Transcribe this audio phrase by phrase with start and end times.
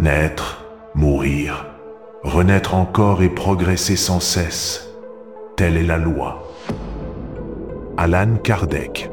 [0.00, 0.64] Naître,
[0.94, 1.66] mourir,
[2.22, 4.88] renaître encore et progresser sans cesse.
[5.58, 6.50] Telle est la loi.
[7.98, 9.10] Alan Kardec.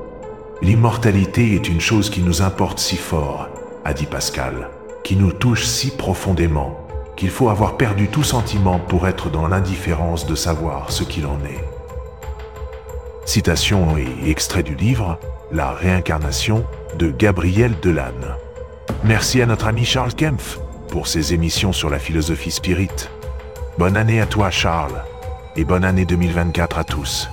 [0.62, 3.50] L'immortalité est une chose qui nous importe si fort,
[3.84, 4.70] a dit Pascal,
[5.04, 10.26] qui nous touche si profondément, qu'il faut avoir perdu tout sentiment pour être dans l'indifférence
[10.26, 11.66] de savoir ce qu'il en est.
[13.26, 15.20] Citation et extrait du livre
[15.52, 16.64] La réincarnation
[16.98, 18.38] de Gabriel Delanne.
[19.04, 23.10] Merci à notre ami Charles Kempf pour ses émissions sur la philosophie spirit.
[23.78, 25.04] Bonne année à toi Charles
[25.56, 27.30] et bonne année 2024 à tous.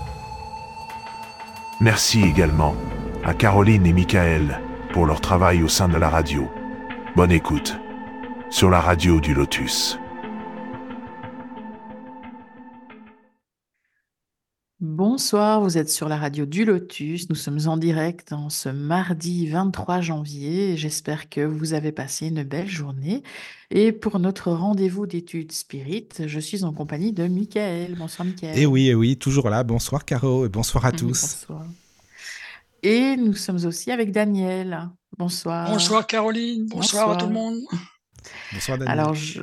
[1.81, 2.75] Merci également
[3.25, 4.61] à Caroline et Michael
[4.93, 6.49] pour leur travail au sein de la radio.
[7.17, 7.77] Bonne écoute
[8.51, 9.99] sur la radio du Lotus.
[14.81, 17.29] Bonsoir, vous êtes sur la radio du Lotus.
[17.29, 20.77] Nous sommes en direct en ce mardi 23 janvier.
[20.77, 23.23] J'espère que vous avez passé une belle journée.
[23.71, 27.95] Et pour notre rendez-vous d'études spirites, je suis en compagnie de Michael.
[27.95, 28.59] Bonsoir Michael.
[28.59, 29.63] Et eh oui, et eh oui, toujours là.
[29.63, 31.23] Bonsoir Caro et bonsoir à tous.
[31.23, 31.67] Bonsoir.
[32.83, 34.91] Et nous sommes aussi avec Daniel.
[35.17, 35.71] Bonsoir.
[35.71, 36.67] Bonsoir Caroline.
[36.67, 37.61] Bonsoir, à tout le monde.
[38.53, 38.99] Bonsoir Daniel.
[38.99, 39.43] Alors, je,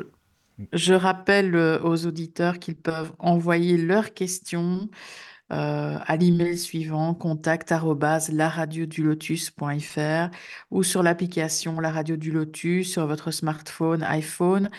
[0.73, 4.89] je rappelle euh, aux auditeurs qu'ils peuvent envoyer leurs questions
[5.51, 7.71] euh, à l'email suivant contact
[9.03, 10.29] lotus.fr
[10.71, 14.69] ou sur l'application La Radio du Lotus sur votre smartphone, iPhone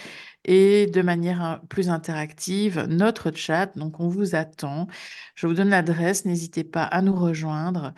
[0.45, 3.77] et de manière plus interactive, notre chat.
[3.77, 4.87] Donc, on vous attend.
[5.35, 7.93] Je vous donne l'adresse, n'hésitez pas à nous rejoindre.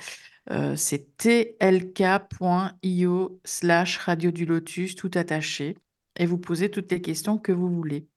[0.50, 1.80] Euh, c'est tlk.io
[3.44, 5.78] slash radio du lotus, tout attaché,
[6.16, 8.08] et vous posez toutes les questions que vous voulez.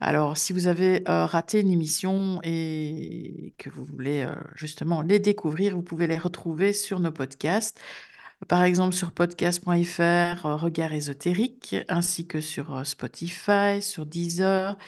[0.00, 5.18] Alors, si vous avez euh, raté une émission et que vous voulez euh, justement les
[5.18, 7.80] découvrir, vous pouvez les retrouver sur nos podcasts.
[8.46, 14.78] Par exemple, sur podcast.fr, euh, Regard ésotérique, ainsi que sur Spotify, sur Deezer.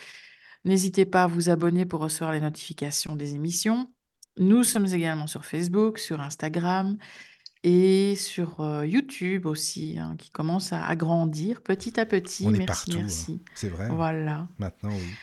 [0.64, 3.90] N'hésitez pas à vous abonner pour recevoir les notifications des émissions.
[4.38, 6.98] Nous sommes également sur Facebook, sur Instagram
[7.62, 12.44] et sur YouTube aussi, hein, qui commence à, agrandir petit à petit.
[12.46, 13.00] On est partout, hein.
[13.00, 13.42] merci.
[13.54, 13.88] c'est vrai.
[13.90, 14.48] Voilà.
[14.58, 15.14] Maintenant, oui.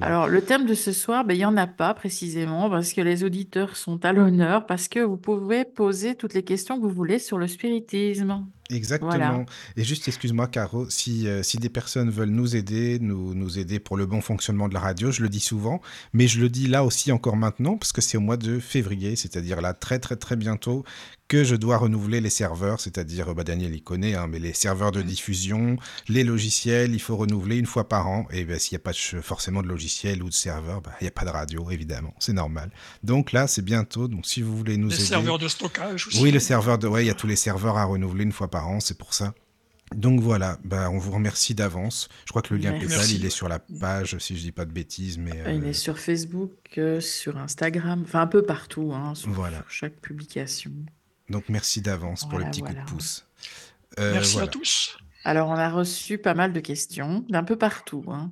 [0.00, 3.00] Alors, le thème de ce soir, ben, il n'y en a pas précisément parce que
[3.00, 6.90] les auditeurs sont à l'honneur, parce que vous pouvez poser toutes les questions que vous
[6.90, 8.46] voulez sur le spiritisme.
[8.70, 9.44] Exactement.
[9.76, 13.78] Et juste, excuse-moi, Caro, si, euh, si des personnes veulent nous aider, nous, nous aider
[13.78, 15.80] pour le bon fonctionnement de la radio, je le dis souvent,
[16.12, 19.16] mais je le dis là aussi encore maintenant, parce que c'est au mois de février,
[19.16, 20.84] c'est-à-dire là très très très bientôt,
[21.26, 24.92] que je dois renouveler les serveurs, c'est-à-dire, bah, Daniel il connaît, hein, mais les serveurs
[24.92, 28.26] de diffusion, les logiciels, il faut renouveler une fois par an.
[28.30, 28.92] Et ben, s'il n'y a pas
[29.22, 32.34] forcément de logiciel ou de serveur, bah, il n'y a pas de radio, évidemment, c'est
[32.34, 32.70] normal.
[33.02, 34.98] Donc là, c'est bientôt, donc si vous voulez nous aider...
[34.98, 36.22] Les serveurs de stockage aussi.
[36.22, 36.86] Oui, le serveur de...
[36.86, 39.14] Ouais, il y a tous les serveurs à renouveler une fois par an, c'est pour
[39.14, 39.34] ça.
[39.94, 42.08] Donc voilà, bah, on vous remercie d'avance.
[42.24, 44.64] Je crois que le lien PayPal, il est sur la page, si je dis pas
[44.64, 45.18] de bêtises.
[45.18, 49.30] mais Il est euh, sur Facebook, euh, sur Instagram, enfin un peu partout, hein, sur
[49.30, 49.62] voilà.
[49.68, 50.72] chaque publication.
[51.30, 53.26] Donc merci d'avance pour le petit coup de pouce.
[53.98, 54.98] Euh, merci à tous.
[55.24, 58.04] Alors on a reçu pas mal de questions d'un peu partout.
[58.08, 58.30] Hein.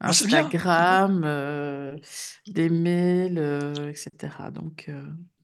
[0.00, 1.98] Ah, Instagram, euh,
[2.46, 4.34] des mails, euh, etc.
[4.54, 4.90] Donc,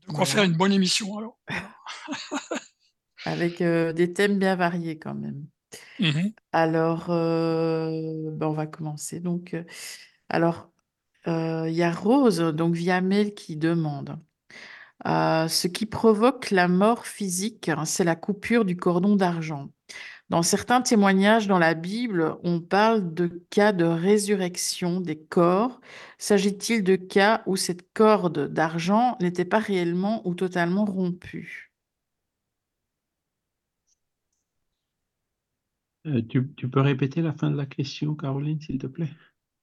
[0.07, 1.39] Donc on va faire une bonne émission alors.
[3.27, 5.45] Avec des thèmes bien variés quand même.
[6.01, 9.21] Mmh alors, ben, on va commencer.
[9.21, 9.55] Donc,
[10.31, 10.71] alors,
[11.27, 14.19] il y a Rose, donc via mail, qui demande
[15.07, 19.69] euh, ce qui provoque la mort physique, hein, c'est la coupure du cordon d'argent.
[20.31, 25.81] Dans certains témoignages dans la Bible, on parle de cas de résurrection des corps.
[26.19, 31.66] S'agit-il de cas où cette corde d'argent n'était pas réellement ou totalement rompue?
[36.07, 39.09] Euh, tu peux répéter la fin de la question, Caroline, s'il te plaît?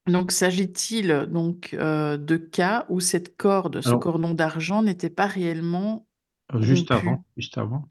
[0.07, 6.05] Donc, s'agit-il donc euh, de cas où cette corde, ce cordon d'argent, n'était pas réellement
[6.53, 7.87] euh, juste avant, juste avant.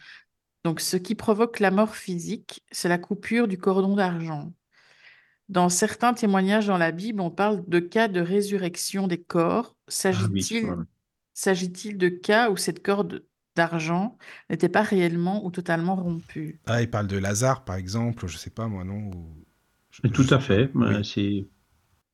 [0.64, 4.53] Donc, ce qui provoque la mort physique, c'est la coupure du cordon d'argent.
[5.48, 9.74] Dans certains témoignages dans la Bible, on parle de cas de résurrection des corps.
[9.74, 10.66] Ah s'agit-il
[11.34, 13.24] s'agit-il de cas où cette corde
[13.57, 14.16] d'argent
[14.51, 18.39] n'était pas réellement ou totalement rompue Ah, il parle de Lazare, par exemple, je ne
[18.39, 19.10] sais pas moi, non
[20.13, 20.71] Tout à fait.
[21.04, 21.47] C'est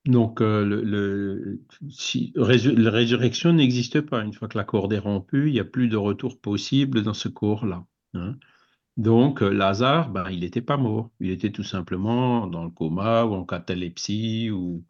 [0.09, 4.25] donc, euh, le, si, la résurrection n'existe pas.
[4.25, 7.13] Une fois que la corde est rompue, il n'y a plus de retour possible dans
[7.13, 7.85] ce corps-là.
[8.15, 8.37] Hein.
[8.97, 11.11] Donc, euh, Lazare, ben, il n'était pas mort.
[11.21, 14.83] Il était tout simplement dans le coma ou en catalepsie ou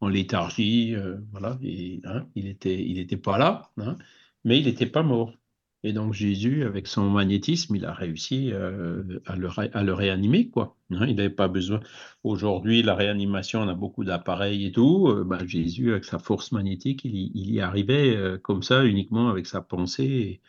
[0.00, 0.94] en léthargie.
[0.94, 1.58] Euh, voilà.
[1.62, 3.96] Et, hein, il n'était il était pas là, hein,
[4.44, 5.34] mais il n'était pas mort.
[5.84, 10.76] Et donc Jésus, avec son magnétisme, il a réussi euh, à, le réanimer, quoi.
[10.90, 11.80] Hein, il n'avait pas besoin.
[12.24, 15.08] Aujourd'hui, la réanimation, on a beaucoup d'appareils et tout.
[15.08, 19.46] Euh, bah, Jésus, avec sa force magnétique, il, y arrivait euh, comme ça, uniquement avec
[19.46, 20.40] sa pensée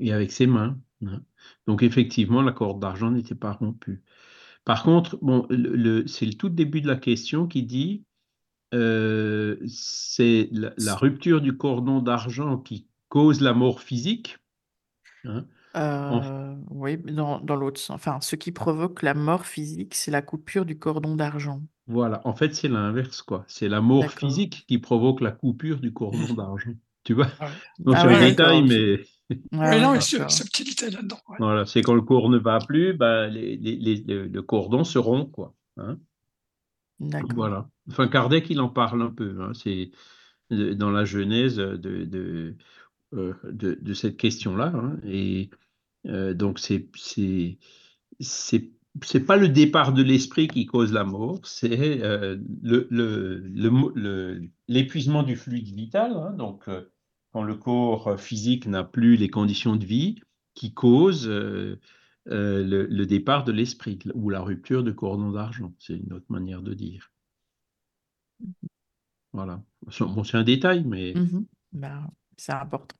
[0.00, 0.78] et, avec ses mains.
[1.06, 1.22] Hein.
[1.66, 4.02] Donc effectivement, la corde d'argent n'était pas rompue.
[4.64, 5.46] Par contre, bon,
[6.06, 8.04] c'est le tout début de la question qui dit
[8.70, 14.37] c'est la, rupture du cordon d'argent qui cause la mort physique.
[15.28, 15.44] Hein.
[15.76, 17.94] Euh, oui, dans, dans l'autre sens.
[17.94, 21.62] Enfin, ce qui provoque la mort physique, c'est la coupure du cordon d'argent.
[21.86, 23.44] Voilà, en fait, c'est l'inverse, quoi.
[23.48, 26.72] C'est la mort physique qui provoque la coupure du cordon d'argent.
[27.04, 27.28] Tu vois?
[27.40, 27.48] Ah
[27.78, 28.98] Donc, ah c'est un détail, mais.
[29.56, 30.18] Ouais, non, c'est
[30.50, 31.16] petit détail là-dedans.
[31.38, 34.98] Voilà, c'est quand le corps ne va plus, bah, les, les, les, le cordon se
[34.98, 35.54] rompt, quoi.
[35.78, 35.96] Hein
[37.00, 37.30] D'accord.
[37.34, 37.70] Voilà.
[37.88, 39.38] Enfin, Kardec, il en parle un peu.
[39.40, 39.52] Hein.
[39.54, 39.90] C'est
[40.50, 42.56] dans la genèse de, de, euh,
[43.12, 44.72] de, de cette question-là.
[44.74, 45.50] Hein, et
[46.06, 46.88] euh, donc, c'est
[48.20, 52.36] c'est pas le départ de l'esprit qui cause la mort, c'est euh,
[54.66, 56.12] l'épuisement le, le, du fluide vital.
[56.12, 56.68] Hein, donc,
[57.32, 60.16] quand le corps physique n'a plus les conditions de vie,
[60.54, 61.78] qui cause le,
[63.04, 65.72] départ de l'esprit ou la rupture du cordon d'argent.
[65.78, 67.12] C'est une autre manière de dire.
[69.32, 69.62] Voilà.
[70.00, 71.14] Bon, c'est un détail, mais.
[71.14, 72.02] Mmh bah,
[72.36, 72.97] c'est important.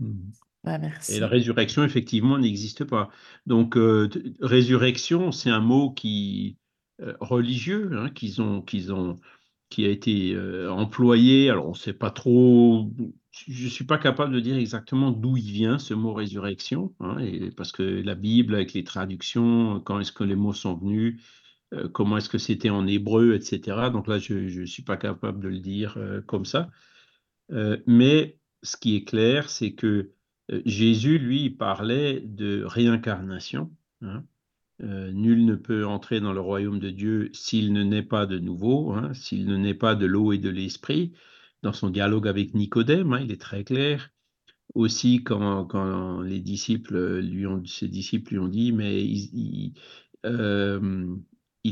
[0.00, 0.30] Mmh.
[0.66, 1.14] Bah, merci.
[1.14, 3.08] Et la résurrection, effectivement, n'existe pas.
[3.46, 4.08] Donc, euh,
[4.40, 6.58] résurrection, c'est un mot qui
[7.00, 9.14] euh, religieux hein, qu'ils ont, qu'ils ont,
[9.70, 11.50] qui a été euh, employé.
[11.50, 12.90] Alors, on ne sait pas trop.
[13.30, 17.18] Je ne suis pas capable de dire exactement d'où il vient ce mot résurrection, hein,
[17.18, 21.22] et, parce que la Bible, avec les traductions, quand est-ce que les mots sont venus,
[21.92, 23.90] comment est-ce que c'était en hébreu, etc.
[23.92, 26.70] Donc là, je ne suis pas capable de le dire comme ça.
[27.86, 30.10] Mais ce qui est clair, c'est que
[30.64, 33.70] Jésus, lui, parlait de réincarnation.
[34.02, 34.24] Hein.
[34.80, 38.92] nul ne peut entrer dans le royaume de Dieu s'il ne naît pas de nouveau,
[38.92, 41.12] hein, s'il ne naît pas de l'eau et de l'esprit.
[41.62, 44.10] Dans son dialogue avec Nicodème, hein, il est très clair.
[44.74, 49.72] Aussi, quand, les disciples lui ont, ses disciples lui ont dit, mais il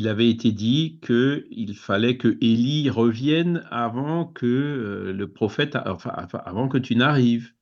[0.09, 6.79] avait été dit qu'il fallait que Élie revienne avant que euh, le prophète, avant que
[6.79, 7.53] tu n'arrives.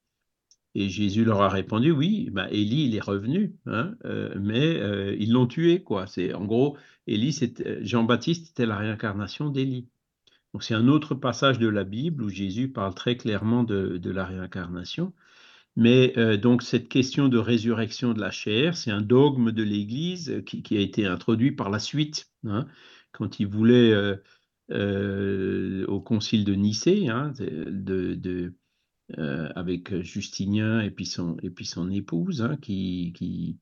[0.75, 5.14] Et Jésus leur a répondu, oui, ben Élie, il est revenu, hein, euh, mais euh,
[5.19, 6.06] ils l'ont tué, quoi.
[6.06, 7.38] C'est en gros, Élie,
[7.82, 9.88] Jean-Baptiste était la réincarnation d'Élie.
[10.55, 14.25] Donc c'est un autre passage de la Bible où Jésus parle très clairement de la
[14.25, 15.12] réincarnation.
[15.77, 20.43] Mais euh, donc cette question de résurrection de la chair, c'est un dogme de l'Église
[20.47, 22.67] qui, a été introduit par la suite, hein,
[23.13, 24.17] quand il voulait, euh,
[24.71, 27.33] euh, au concile de Nicée, hein,
[29.55, 31.39] avec Justinien et puis son,
[31.91, 33.59] épouse, hein, qui, qui,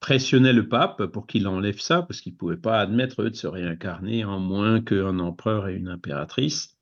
[0.00, 3.36] pressionnait le pape pour qu'il enlève ça, parce qu'il ne pouvait pas admettre eux de
[3.36, 6.73] se réincarner en moins qu'un empereur et une impératrice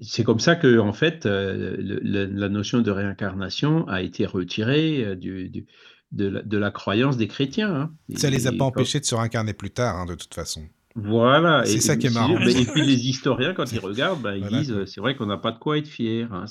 [0.00, 5.14] c'est comme ça que, en fait, euh, la notion de réincarnation a été retirée euh,
[5.14, 5.66] du,
[6.12, 7.74] de, la, croyance des chrétiens.
[7.74, 7.94] Hein.
[8.16, 10.62] Ça ne les a pas empêchés de se réincarner plus tard, hein, de toute façon.
[10.94, 11.64] Voilà.
[11.66, 12.38] C'est ça qui est marrant.
[12.38, 15.52] et puis les historiens, quand ils regardent, ben, ils disent c'est vrai qu'on n'a pas
[15.52, 16.32] de quoi être fier.
[16.32, 16.46] Hein,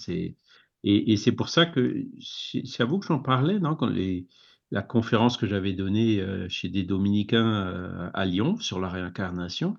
[0.84, 4.28] et, c'est pour ça que c'est à vous que j'en parlais, non, quand les,
[4.70, 9.78] la conférence que j'avais donnée euh, chez des dominicains à Lyon sur la réincarnation.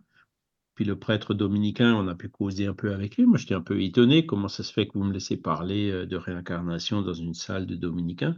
[0.76, 3.24] Puis le prêtre dominicain, on a pu causer un peu avec lui.
[3.24, 4.26] Moi, j'étais un peu étonné.
[4.26, 7.66] Comment ça se fait que vous me laissez parler euh, de réincarnation dans une salle
[7.66, 8.36] de dominicains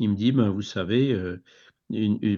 [0.00, 1.40] Il me dit, ben, vous savez, euh,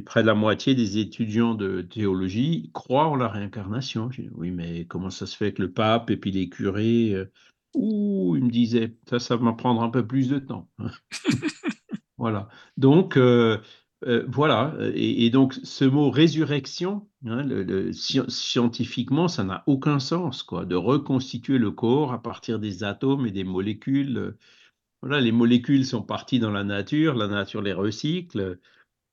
[0.04, 4.08] près de la moitié des étudiants de théologie croient en la réincarnation.
[4.08, 7.14] Dit, oui, mais comment ça se fait que le pape et puis les curés...
[7.14, 7.32] Euh,
[7.74, 10.68] ouh, il me disait, ça, ça va prendre un peu plus de temps.
[12.18, 12.50] voilà.
[12.76, 13.16] Donc,
[14.26, 17.46] voilà, et, donc ce mot résurrection, hein,
[18.28, 23.30] scientifiquement, ça n'a aucun sens, quoi, de reconstituer le corps à partir des atomes et
[23.30, 24.36] des molécules.
[25.02, 28.58] Voilà, les molécules sont parties dans la nature, la nature les recycle.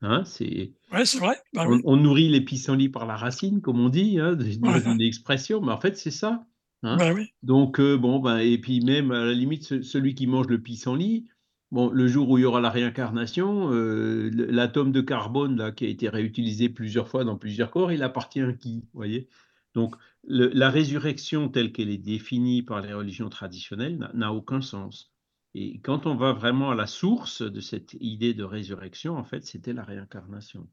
[0.01, 0.71] Hein, c'est
[1.03, 1.35] c'est vrai.
[1.53, 5.71] Bah on, nourrit les pissenlits par la racine, comme on dit, hein, une expression, mais
[5.71, 6.45] en fait, c'est ça.
[6.83, 6.95] Hein.
[6.97, 10.61] Bah donc, euh, bon, ben, et puis même, à la limite, celui qui mange le
[10.61, 11.27] pissenlit,
[11.71, 15.87] Bon, le jour où il y aura la réincarnation, euh, l'atome de carbone qui a
[15.89, 19.29] été réutilisé plusieurs fois dans plusieurs corps, il appartient à qui voyez?
[19.75, 25.13] Donc, la résurrection telle qu'elle est définie par les religions traditionnelles n'a aucun sens.
[25.53, 29.45] Et quand on va vraiment à la source de cette idée de résurrection, en fait,
[29.45, 30.67] c'était la réincarnation,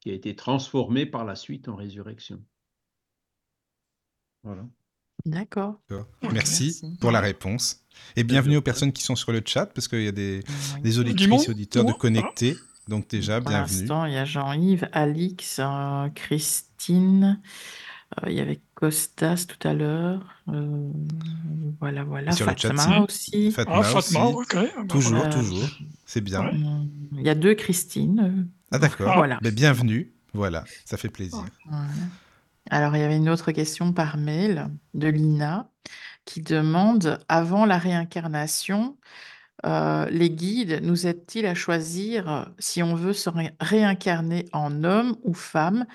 [0.00, 2.44] qui a été transformée par la suite en résurrection.
[4.42, 4.68] Voilà.
[5.26, 5.76] D'accord.
[6.32, 7.82] Merci, pour la réponse.
[8.16, 10.42] Et bienvenue aux personnes qui sont sur le chat, parce qu'il y a des,
[10.82, 12.56] des auditrices et auditeurs de connectés.
[12.88, 13.86] Donc déjà, bienvenue.
[13.86, 17.38] Pour l'instant, il y a Jean-Yves, Alix, euh, Christine,
[18.16, 20.22] euh, il y avait Costas tout à l'heure.
[20.48, 20.90] Euh,
[21.80, 22.32] voilà, voilà.
[22.32, 23.52] Sur Fatma aussi.
[23.52, 24.54] Fatma, ah, Fatma ok.
[24.54, 25.68] Ah, bah toujours, toujours.
[26.06, 26.50] C'est bien.
[27.12, 28.48] Il y a deux Christine.
[28.70, 29.14] Ah d'accord.
[29.16, 29.38] Voilà.
[29.42, 30.12] Mais bienvenue.
[30.32, 31.44] Voilà, ça fait plaisir.
[32.70, 35.70] Alors, il y avait une autre question par mail de Lina
[36.24, 38.98] qui demande, avant la réincarnation,
[39.66, 45.34] euh, les guides nous aident-ils à choisir si on veut se réincarner en homme ou
[45.34, 45.86] femme?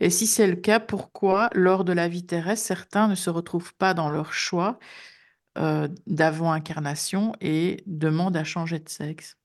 [0.00, 3.74] Et si c'est le cas, pourquoi, lors de la vie terrestre, certains ne se retrouvent
[3.74, 4.78] pas dans leur choix
[5.58, 9.38] euh, d'avant-incarnation et demandent à changer de sexe?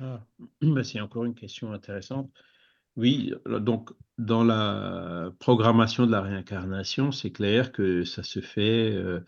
[0.00, 0.24] Ah,
[0.62, 2.30] bah, C'est encore une question intéressante.
[2.96, 9.20] Oui, donc dans la programmation de la réincarnation, c'est clair que ça se fait euh,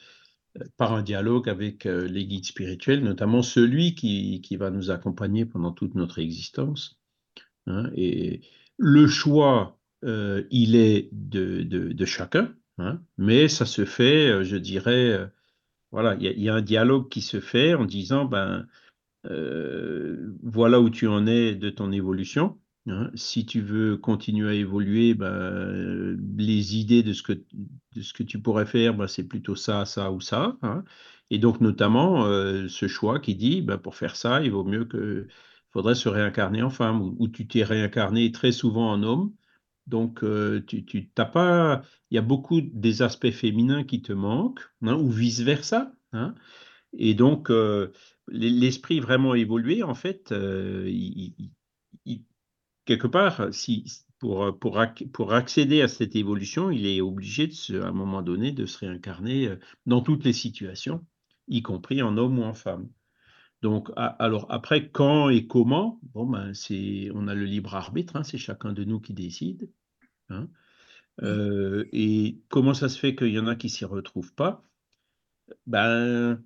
[0.76, 5.44] par un dialogue avec euh, les guides spirituels, notamment celui qui, qui, va nous accompagner
[5.44, 7.00] pendant toute notre existence.
[7.66, 8.42] Hein, et
[8.78, 15.12] le choix euh, il est de, chacun, hein, mais ça se fait, euh, je dirais,
[15.12, 15.26] euh,
[15.92, 18.66] voilà, il y, a un dialogue qui se fait en disant, ben,
[20.42, 22.58] voilà où tu en es de ton évolution.
[22.86, 23.10] Hein.
[23.14, 28.22] Si tu veux continuer à évoluer, ben, les idées de ce, que, de ce que
[28.22, 30.56] tu pourrais faire, ben, c'est plutôt ça, ça ou ça.
[30.62, 30.84] Hein.
[31.30, 32.24] Et donc, notamment,
[32.68, 35.26] ce choix qui dit, ben, pour faire ça, il vaut mieux que
[35.72, 39.32] faudrait se réincarner en femme, ou tu t'es réincarné très souvent en homme,
[39.86, 44.68] donc, euh, tu, tu pas, il y a beaucoup des aspects féminins qui te manquent,
[44.82, 45.92] hein, ou vice versa.
[46.98, 47.92] Et donc, euh,
[48.28, 50.90] l'esprit vraiment évolué, en fait, euh,
[52.86, 53.84] quelque part, si,
[54.18, 58.52] pour, pour, pour, accéder à cette évolution, il est obligé, de à un moment donné,
[58.52, 59.50] de se réincarner
[59.84, 61.04] dans toutes les situations,
[61.48, 62.88] y compris en homme ou en femme.
[63.62, 68.22] Donc, alors après, quand et comment, bon, ben, c'est, on a le libre arbitre, hein,
[68.22, 69.70] c'est chacun de nous qui décide.
[70.28, 70.48] Hein.
[71.22, 74.62] Euh, et comment ça se fait qu'il y en a qui s'y retrouvent pas?
[75.66, 76.42] Ben,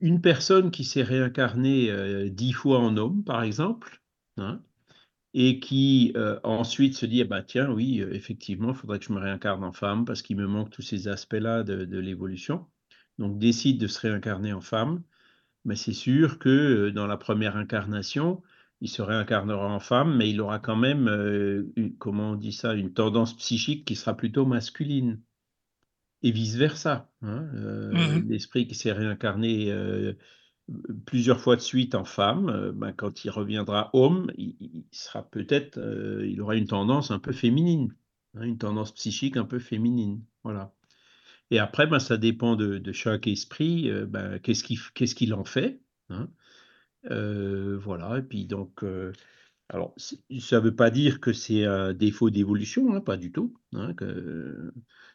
[0.00, 4.02] Une personne qui s'est réincarnée euh, dix fois en homme, par exemple,
[4.38, 4.62] hein,
[5.34, 9.12] et qui euh, ensuite se dit eh ben, tiens, oui, effectivement, il faudrait que je
[9.12, 12.66] me réincarne en femme parce qu'il me manque tous ces aspects-là de l'évolution.
[13.18, 15.02] Donc, décide de se réincarner en femme
[15.64, 18.42] mais c'est sûr que euh, dans la première incarnation,
[18.80, 22.74] il se réincarnera en femme, mais il aura quand même, euh, comment on dit ça,
[22.74, 25.20] une tendance psychique qui sera plutôt masculine.
[26.22, 27.10] Et vice-versa.
[27.22, 29.70] Hein, euh, mmh l'esprit qui s'est réincarné
[31.06, 35.78] plusieurs fois de suite en femme, ben, quand il reviendra homme, il, sera peut-être,
[36.24, 37.94] il aura une tendance un peu féminine,
[38.34, 40.22] hein, une tendance psychique un peu féminine.
[40.42, 40.74] Voilà.
[41.50, 45.44] Et après, ben, ça dépend de, chaque esprit, euh, ben, qu'est-ce qu'il qu'est-ce qu'il en
[45.44, 45.80] fait.
[46.10, 46.28] Hein.
[47.10, 49.12] Euh, voilà, et puis donc, euh,
[49.68, 50.16] alors, ça
[50.58, 53.54] ne veut pas dire que c'est un défaut d'évolution, hein, pas du tout.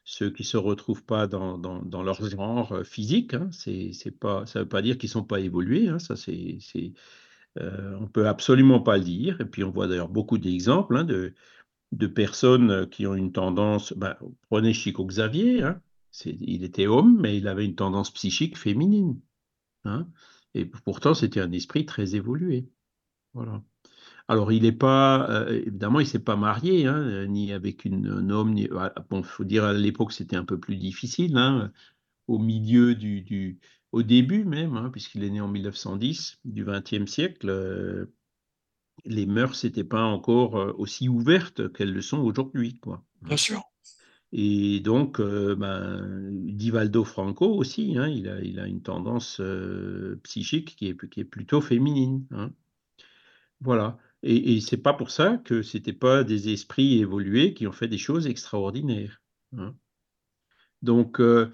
[0.10, 4.64] Ceux qui ne se retrouvent pas dans, dans, leur genre physique, c'est, pas, ça ne
[4.64, 5.88] veut pas dire qu'ils ne sont pas évolués.
[6.00, 6.94] ça, c'est, c'est
[7.58, 9.40] on ne peut absolument pas le dire.
[9.40, 11.36] Et puis, on voit d'ailleurs beaucoup d'exemples de,
[11.92, 13.94] de personnes qui ont une tendance.
[13.94, 14.16] Ben,
[14.50, 15.64] prenez Chico Xavier,
[16.26, 19.20] il était homme, mais il avait une tendance psychique féminine.
[19.86, 20.08] Hein.
[20.56, 22.68] et pourtant, c'était un esprit très évolué.
[23.34, 23.64] Voilà.
[24.30, 28.08] Alors, il n'est pas, euh, évidemment, il ne s'est pas marié, hein, ni avec une,
[28.08, 28.54] un homme.
[28.54, 31.72] Ni, ah, bon, il faut dire à l'époque, c'était un peu plus difficile, hein,
[32.28, 33.60] au milieu du,
[33.92, 37.50] au début même, puisqu'il est né en 1910, du XXe siècle.
[37.50, 38.06] Euh,
[39.06, 43.04] les mœurs n'étaient pas encore euh, aussi ouvertes qu'elles le sont aujourd'hui, quoi.
[43.22, 43.62] Bien sûr.
[44.32, 50.20] Et donc, euh, ben, Divaldo Franco aussi, hein, il, a, il, a, une tendance euh,
[50.24, 52.26] psychique qui est, qui est, plutôt féminine.
[52.32, 52.52] Hein.
[53.62, 53.98] Voilà.
[54.24, 57.88] Et, et c'est pas pour ça que c'était pas des esprits évolués qui ont fait
[57.88, 59.22] des choses extraordinaires.
[59.58, 59.76] Hein.
[60.82, 61.52] Donc, euh,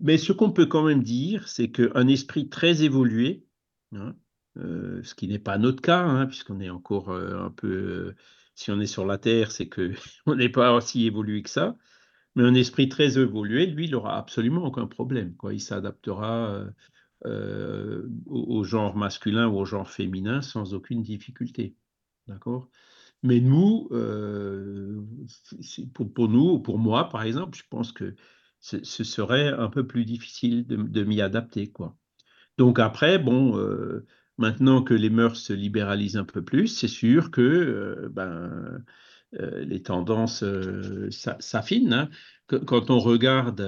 [0.00, 3.44] mais ce qu'on peut quand même dire, c'est qu'un esprit très évolué,
[3.92, 8.14] ce qui n'est pas notre cas, puisqu'on est encore un peu
[8.54, 11.76] si on est sur la Terre, c'est qu'on n'est pas aussi évolué que ça.
[12.34, 15.34] Mais un esprit très évolué, lui, il n'aura absolument aucun problème.
[15.50, 16.66] Il s'adaptera
[17.26, 21.74] euh, euh, au, genre masculin ou au genre féminin sans aucune difficulté.
[22.26, 22.68] D'accord?
[23.22, 25.02] Mais nous, euh,
[25.94, 28.14] pour, pour, nous, pour moi, par exemple, je pense que
[28.60, 31.68] ce, serait un peu plus difficile de, m'y adapter.
[31.70, 31.96] Quoi.
[32.58, 33.54] Donc après, bon,
[34.38, 38.84] Maintenant que les mœurs se libéralisent un peu plus, c'est sûr que euh, ben,
[39.32, 40.44] les tendances
[41.40, 41.92] s'affinent.
[41.92, 42.10] Hein.
[42.46, 43.60] Quand on regarde,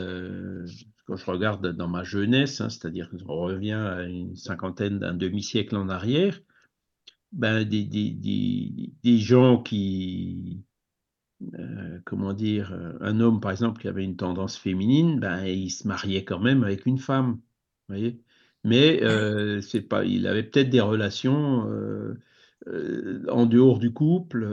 [1.08, 5.74] quand je regarde dans ma jeunesse, hein, c'est-à-dire qu'on revient à une cinquantaine, d'un demi-siècle
[5.74, 6.38] en arrière,
[7.32, 10.62] ben, des, des, des, des gens qui,
[11.54, 15.70] euh, comment dire, euh, un homme par exemple qui avait une tendance féminine, ben, il
[15.70, 17.40] se mariait quand même avec une femme,
[17.88, 18.20] voyez.
[18.64, 21.66] Mais euh, c'est pas, il avait peut-être des relations
[22.66, 24.46] en dehors du couple,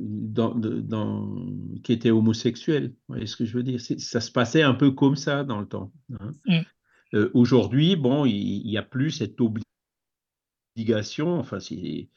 [0.00, 1.46] dans, dans,
[1.82, 2.88] qui étaient homosexuels.
[2.88, 3.80] Vous voyez ce que je veux dire?
[3.80, 5.92] Ça se passait un peu comme ça dans le temps.
[6.18, 6.32] Hein.
[6.46, 7.26] Mmh.
[7.34, 9.38] Aujourd'hui, bon, il n'y a plus cette
[10.76, 11.38] obligation.
[11.38, 12.08] Enfin, c'est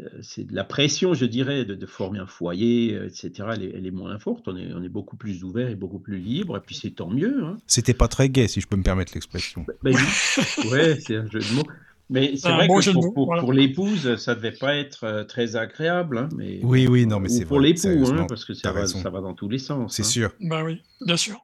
[0.00, 3.48] euh, de la pression, je dirais, de, former un foyer, euh, etc.
[3.54, 4.48] Elle est, moins forte.
[4.48, 6.56] On est, on est, beaucoup plus ouvert et beaucoup plus libre.
[6.56, 7.44] Et puis c'est tant mieux.
[7.44, 7.56] Hein.
[7.66, 9.64] C'était pas très gai, si je peux me permettre l'expression.
[9.82, 11.66] Ben, ben ouais, c'est un jeu de mots.
[12.10, 16.18] Mais c'est vrai que pour, l'épouse, ça devait pas être euh, très agréable.
[16.18, 19.10] Hein, mais, oui, oui, non, mais c'est Pour l'époux, hein, parce que ça va, ça
[19.10, 19.94] va, dans tous les sens.
[19.94, 20.32] C'est sûr.
[20.40, 21.38] Ben oui, bien sûr.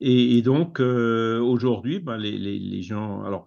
[0.00, 3.22] Et, donc, aujourd'hui, ben, les, les, les, gens.
[3.24, 3.46] Alors,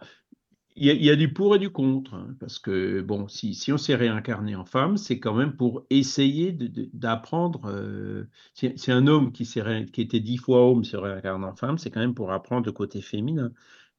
[0.77, 3.77] il y, a, du pour et du contre, hein, parce que bon, si, si on
[3.77, 7.61] s'est réincarné en femme, c'est quand même pour essayer d'apprendre.
[7.69, 11.91] Euh, c'est un homme qui, qui était dix fois homme se réincarne en femme, c'est
[11.91, 13.51] quand même pour apprendre le côté féminin.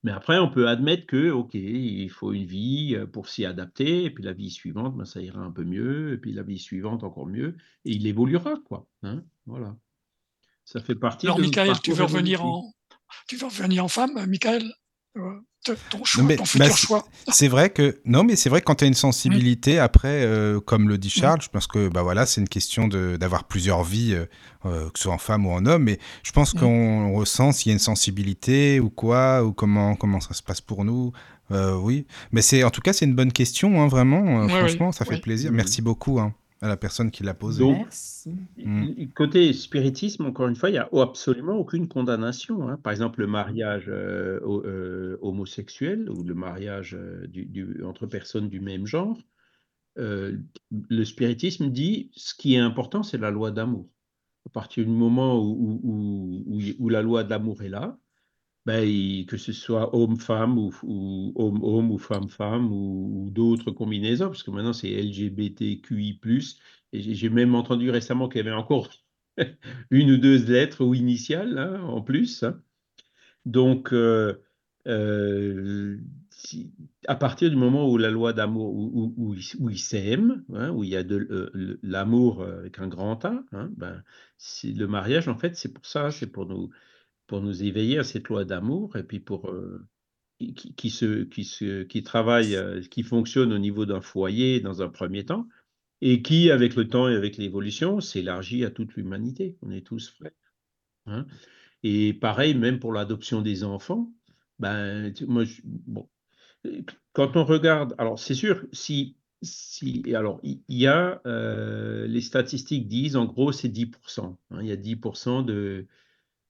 [0.06, 4.04] Mais après, on peut admettre que, ok, il faut une vie euh, pour s'y adapter,
[4.04, 6.60] et puis la vie suivante, ben, ça ira un peu mieux, et puis la vie
[6.60, 8.86] suivante encore mieux, et il évoluera, quoi.
[9.02, 9.76] Hein, voilà.
[10.64, 11.26] Ça fait partie.
[11.26, 12.72] Alors, Michael, tu veux revenir en,
[13.26, 14.72] tu veux revenir en femme, Michael?
[15.90, 16.24] Ton choix,
[16.56, 17.06] bah, choix.
[17.28, 20.60] C'est vrai que non, mais c'est vrai que quand tu as une sensibilité, après, euh,
[20.60, 24.14] comme le dit Charles, je pense que bah voilà, c'est une question d'avoir plusieurs vies,
[24.14, 24.26] euh,
[24.66, 25.84] euh, que ce soit en femme ou en homme.
[25.84, 30.20] Mais je pense qu'on ressent s'il y a une sensibilité ou quoi, ou comment comment
[30.20, 31.12] ça se passe pour nous.
[31.50, 34.48] oui, mais c'est en tout cas c'est une bonne question, hein, vraiment.
[34.48, 35.52] franchement, ça fait plaisir.
[35.52, 36.20] Merci beaucoup.
[36.20, 37.62] Hein à la personne qui l'a posé.
[37.62, 37.86] Donc,
[38.56, 39.08] mm.
[39.14, 42.68] côté spiritisme, encore une fois, il n'y a absolument aucune condamnation.
[42.68, 42.78] Hein.
[42.82, 48.60] Par exemple, le mariage euh, euh, homosexuel ou le mariage euh, du, entre personnes du
[48.60, 49.18] même genre,
[49.98, 53.88] le spiritisme dit ce qui est important, c'est la loi d'amour.
[54.44, 57.98] À partir du moment où, où, où la loi d'amour est là,
[58.66, 64.72] ben, que ce soit homme-femme ou, homme-homme ou femme-femme ou, d'autres combinaisons, parce que maintenant
[64.72, 66.20] c'est LGBTQI+.
[66.92, 68.90] Et j'ai même entendu récemment qu'il y avait encore
[69.90, 72.42] une ou deux lettres ou initiales hein, en plus.
[72.42, 72.60] Hein.
[73.44, 74.34] Donc, euh,
[74.88, 75.98] euh,
[77.06, 80.82] à partir du moment où la loi d'amour, où, où, où, ils s'aiment, hein, où
[80.82, 83.44] il y a de euh, l'amour avec un grand A,
[83.76, 84.02] ben,
[84.64, 86.70] le mariage, en fait, c'est pour ça, c'est pour nous
[87.26, 89.86] pour nous éveiller à cette loi d'amour et puis pour euh,
[90.38, 94.82] qui, qui, se, qui, se, qui travaille, euh, qui fonctionne au niveau d'un foyer dans
[94.82, 95.48] un premier temps
[96.00, 99.56] et qui, avec le temps et avec l'évolution, s'élargit à toute l'humanité.
[99.62, 100.30] On est tous frères.
[101.06, 101.26] Hein.
[101.82, 104.12] Et pareil, même pour l'adoption des enfants,
[104.58, 106.08] ben, moi, bon,
[107.12, 112.88] quand on regarde, alors c'est sûr, si, si alors il y, a, euh, les statistiques
[112.88, 114.36] disent, en gros, c'est 10%.
[114.50, 115.86] Hein, il y a 10% de,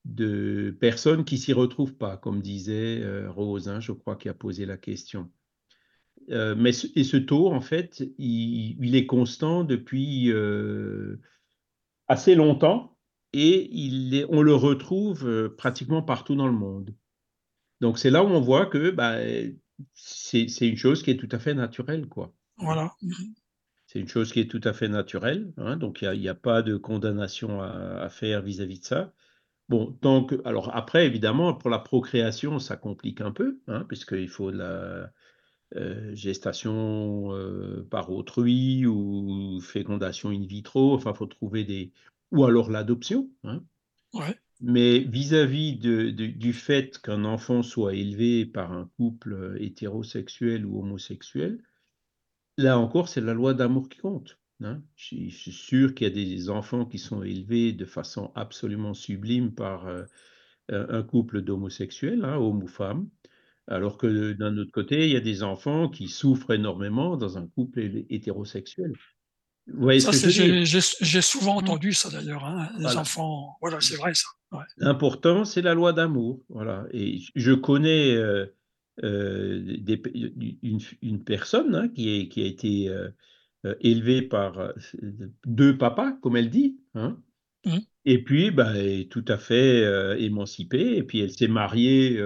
[0.07, 4.33] de personnes qui s'y retrouvent pas, comme disait euh, Rose, hein, je crois, qui a
[4.33, 5.29] posé la question.
[6.29, 11.19] Euh, mais et ce taux, en fait, il, est constant depuis euh,
[12.07, 12.97] assez longtemps
[13.33, 16.95] et il est, on le retrouve pratiquement partout dans le monde.
[17.81, 19.17] Donc c'est là où on voit que bah,
[19.93, 22.33] c'est une chose qui est tout à fait naturelle, quoi.
[22.57, 22.93] Voilà.
[23.85, 26.61] C'est une chose qui est tout à fait naturelle, hein, donc il n'y a, pas
[26.61, 29.13] de condamnation à, à faire vis-à-vis -vis de ça.
[29.69, 34.51] Bon, donc, alors après, évidemment, pour la procréation, ça complique un peu, hein, puisqu'il faut
[34.51, 35.11] de la
[35.75, 41.91] euh, gestation euh, par autrui ou fécondation in vitro, enfin, il faut trouver des...
[42.31, 43.29] ou alors l'adoption.
[43.43, 43.61] Hein.
[44.13, 44.39] Ouais.
[44.61, 51.61] Mais vis-à-vis de, du fait qu'un enfant soit élevé par un couple hétérosexuel ou homosexuel,
[52.57, 54.39] là encore, c'est la loi d'amour qui compte.
[54.63, 54.81] Hein.
[54.95, 59.53] Je, suis sûr qu'il y a des enfants qui sont élevés de façon absolument sublime
[59.53, 60.03] par euh,
[60.69, 63.07] un couple d'homosexuels, hein, homme ou femme,
[63.67, 67.47] alors que d'un autre côté, il y a des enfants qui souffrent énormément dans un
[67.47, 68.93] couple hétérosexuel.
[71.01, 71.57] J'ai souvent mmh.
[71.57, 74.27] entendu ça d'ailleurs, hein, les enfants, voilà, c'est vrai ça.
[74.77, 76.85] L'important, c'est la loi d'amour, voilà.
[76.91, 78.45] Et je connais euh,
[79.03, 79.77] euh,
[81.01, 83.09] une, personne qui, qui, a été euh,
[83.81, 84.71] élevée par euh,
[85.45, 86.79] deux papas, comme elle dit.
[86.95, 87.17] Hein.
[87.65, 87.77] Mmh.
[88.05, 92.21] Et puis, bah, est tout à fait euh, émancipée, et puis elle s'est mariée.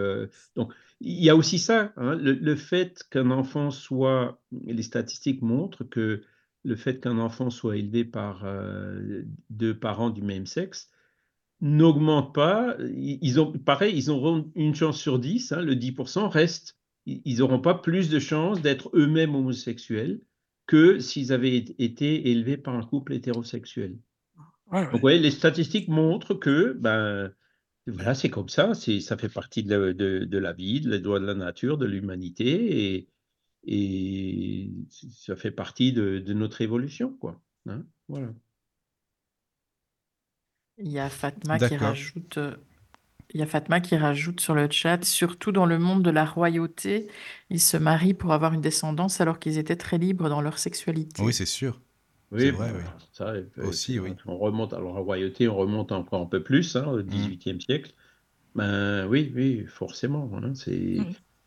[0.55, 5.83] donc, il y a aussi ça, hein, le, fait qu'un enfant soit, les statistiques montrent
[5.83, 6.21] que
[6.63, 8.45] le fait qu'un enfant soit élevé par
[9.49, 10.91] deux parents du même sexe
[11.61, 12.75] n'augmente pas.
[12.93, 16.77] Ils ont, pareil, ils auront une chance sur 10, hein, le 10% reste.
[17.05, 20.21] Ils n'auront pas plus de chances d'être eux-mêmes homosexuels
[20.67, 23.97] que s'ils avaient été élevés par un couple hétérosexuel.
[24.71, 27.33] Donc, vous voyez, les statistiques montrent que ben,
[27.87, 31.33] voilà, c'est comme ça, ça fait partie de, de, la vie, des droits de la
[31.33, 33.07] nature, de l'humanité, et,
[33.65, 37.41] et ça fait partie de, de notre évolution, quoi.
[37.67, 38.33] Hein, voilà.
[40.77, 42.55] Il y a Fatma qui rajoute, euh,
[43.33, 46.25] il y a Fatma qui rajoute sur le chat, surtout dans le monde de la
[46.25, 47.07] royauté,
[47.49, 51.21] ils se marient pour avoir une descendance alors qu'ils étaient très libres dans leur sexualité.
[51.21, 51.79] Oui, c'est sûr.
[52.31, 52.83] Oui, vrai, oui.
[53.11, 54.11] Ça, aussi, oui.
[54.25, 57.61] On remonte, alors la royauté, on remonte encore un peu plus, hein, au XVIIIe mmh.
[57.61, 57.93] siècle.
[58.55, 60.29] Ben oui, oui, forcément.
[60.35, 60.97] Hein, c'est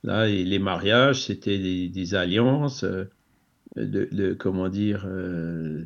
[0.02, 3.10] là et les mariages, c'était des, alliances, euh,
[3.76, 5.84] de, comment dire, euh,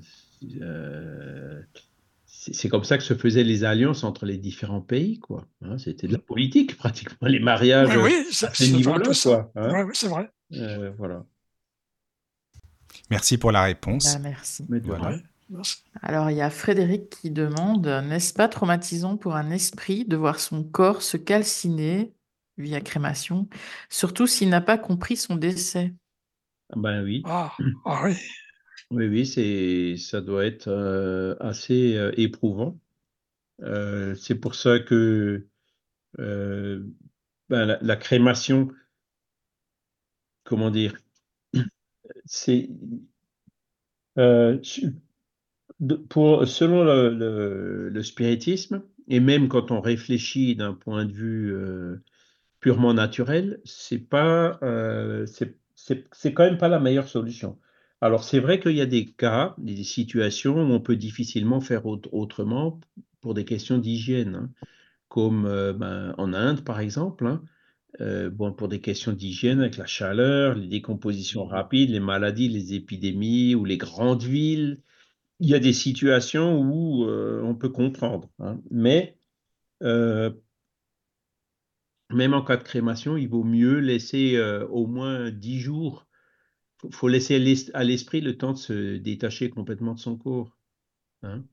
[2.53, 5.47] c'est comme ça que se faisaient les alliances entre les différents pays, quoi.
[5.63, 9.51] Hein, c'était de la politique, pratiquement, les mariages oui, à ce niveau-là, quoi.
[9.57, 9.85] Hein.
[9.85, 10.31] oui, c'est vrai.
[10.55, 11.25] Euh, voilà.
[13.11, 14.15] Merci pour la réponse.
[14.15, 14.67] Bah, merci.
[16.03, 20.41] Alors, il y a Frédéric qui demande N'est-ce pas traumatisant pour un esprit de voir
[20.41, 22.13] son corps se calciner
[22.59, 23.49] via crémation,
[23.89, 25.95] surtout s'il n'a pas compris son décès?
[26.71, 27.23] Ah Ben oui.
[27.25, 27.53] Ah,
[27.87, 28.17] ah oui.
[28.91, 32.79] Oui, oui, c'est, ça doit être euh, assez euh, éprouvant.
[33.63, 35.49] Euh, c'est pour ça que
[36.17, 38.69] ben, la, crémation,
[40.45, 40.95] comment dire,
[42.27, 42.69] c'est
[44.17, 44.61] selon
[46.85, 51.55] le, le, spiritisme, et même quand on réfléchit d'un point de vue
[52.61, 54.59] purement naturel, c'est pas,
[55.27, 57.59] c'est quand même pas la meilleure solution.
[58.01, 61.87] Alors, c'est vrai qu'il y a des cas, des situations où on peut difficilement faire
[61.87, 62.81] autrement
[63.21, 64.51] pour des questions d'hygiène, hein.
[65.09, 67.27] comme euh, ben, en Inde, par exemple.
[67.27, 67.43] Hein.
[68.01, 72.49] Euh, bon, pour des questions d'hygiène avec la chaleur, les décompositions mmh rapides, les maladies,
[72.49, 74.81] les épidémies ou les grandes villes,
[75.41, 78.29] il y a des situations où euh, on peut comprendre.
[78.41, 78.61] Hein.
[78.71, 79.17] Mais
[82.11, 86.08] même en cas de crémation, il vaut mieux laisser au moins 10 jours
[86.79, 87.35] faut, faut laisser
[87.75, 90.57] à l'esprit le temps de se détacher complètement de son corps.
[91.23, 91.45] Hein.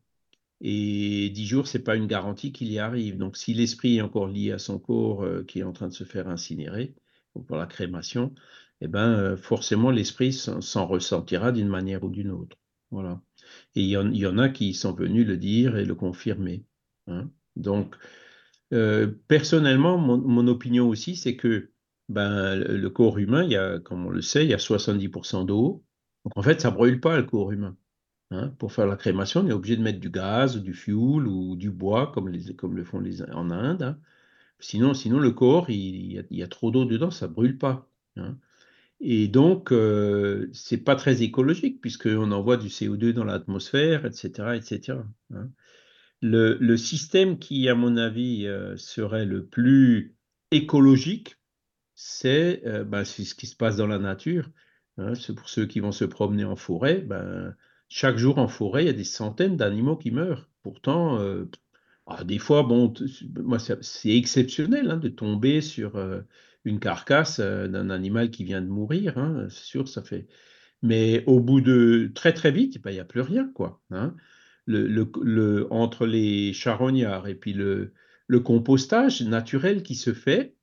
[0.61, 3.17] Et dix jours, c'est pas une garantie qu'il y arrive.
[3.17, 5.93] Donc, si l'esprit est encore lié à son corps euh, qui est en train de
[5.93, 6.95] se faire incinérer
[7.47, 8.33] pour la crémation,
[8.81, 12.57] eh ben, euh, forcément, l'esprit s'en ressentira d'une manière ou d'une autre.
[12.91, 13.21] Voilà.
[13.75, 16.63] Et il y, en a qui sont venus le dire et le confirmer.
[17.07, 17.29] Hein.
[17.55, 17.95] Donc,
[18.73, 21.71] euh, personnellement, mon, opinion aussi, c'est que
[22.09, 25.45] ben, le corps humain, il y a, comme on le sait, il y a 70%
[25.45, 25.83] d'eau.
[26.23, 27.75] Donc en fait, ça ne brûle pas le corps humain.
[28.31, 28.49] Hein.
[28.59, 31.71] Pour faire la crémation, on est obligé de mettre du gaz, du fuel ou du
[31.71, 33.83] bois, comme, les, comme le font les, en Inde.
[33.83, 33.99] Hein.
[34.59, 37.89] Sinon, sinon, le corps, il, y, a, trop d'eau dedans, ça ne brûle pas.
[38.17, 38.37] Hein.
[39.01, 44.55] Et donc, euh, c'est pas très écologique, puisqu'on envoie du CO2 dans l'atmosphère, etc.
[44.55, 44.99] etc.
[46.21, 50.15] Le, le, système qui, à mon avis, euh, serait le plus
[50.51, 51.37] écologique,
[52.25, 54.49] euh, ben, c'est ce qui se passe dans la nature.
[54.97, 55.13] Hein.
[55.35, 56.99] pour ceux qui vont se promener en forêt.
[56.99, 57.55] Ben,
[57.89, 60.49] chaque jour en forêt, il y a des centaines d'animaux qui meurent.
[60.63, 61.45] Pourtant, euh,
[62.07, 62.93] ah, des fois, bon,
[63.35, 66.21] moi, c'est exceptionnel hein, de tomber sur euh,
[66.63, 69.17] une carcasse d'un animal qui vient de mourir.
[69.17, 69.47] Hein.
[69.49, 70.27] c'est sûr, ça fait.
[70.81, 73.81] Mais au bout de très très vite, ben, il n'y a plus rien, quoi.
[74.67, 80.55] Le, entre les charognards et puis le compostage naturel qui se fait,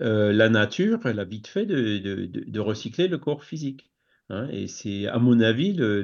[0.00, 3.90] euh, la nature, elle a vite fait de, recycler le corps physique.
[4.28, 6.02] Hein, et c'est, à mon avis, le,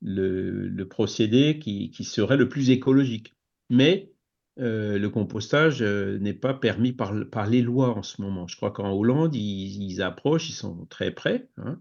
[0.00, 3.34] le, procédé qui, serait le plus écologique.
[3.70, 4.12] Mais
[4.60, 8.46] euh, le compostage euh, n'est pas permis par, par, les lois en ce moment.
[8.46, 11.78] Je crois qu'en Hollande, ils, approchent, ils sont très près, hein,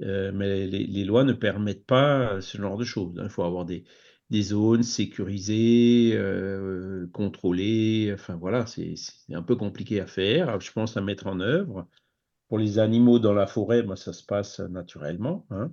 [0.00, 3.18] mais les, lois ne permettent pas ce genre de choses.
[3.18, 3.24] Hein.
[3.24, 3.84] Il faut avoir des,
[4.30, 8.10] des zones sécurisées, euh, contrôlées.
[8.14, 8.94] Enfin voilà, c'est
[9.32, 11.86] un peu compliqué à faire, je pense, à mettre en œuvre.
[12.48, 15.46] Pour les animaux dans la forêt, ben, ça se passe naturellement.
[15.50, 15.72] Hein.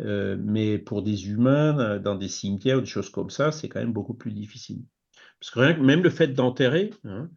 [0.00, 3.68] Euh, mais pour des humains, euh, dans des cimetières ou des choses comme ça, c'est
[3.68, 4.82] quand même beaucoup plus difficile.
[5.40, 7.30] Parce que même le fait d'enterrer, hein,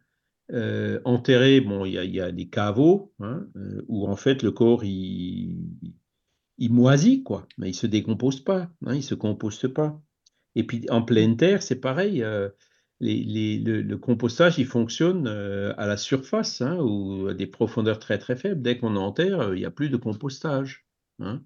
[1.04, 3.46] enterrer, bon, il y, a des caveaux hein,
[3.88, 5.54] où en fait le corps il,
[6.58, 10.00] moisit quoi, mais il se décompose pas, il se composte pas.
[10.56, 12.22] Et puis en pleine terre, c'est pareil.
[12.22, 12.48] Euh,
[13.00, 18.36] le, compostage, il fonctionne euh, à la surface hein, ou à des profondeurs très très
[18.36, 18.62] faibles.
[18.62, 20.86] Dès qu'on enterre, euh, il n'y a plus de compostage.
[21.20, 21.42] Hein.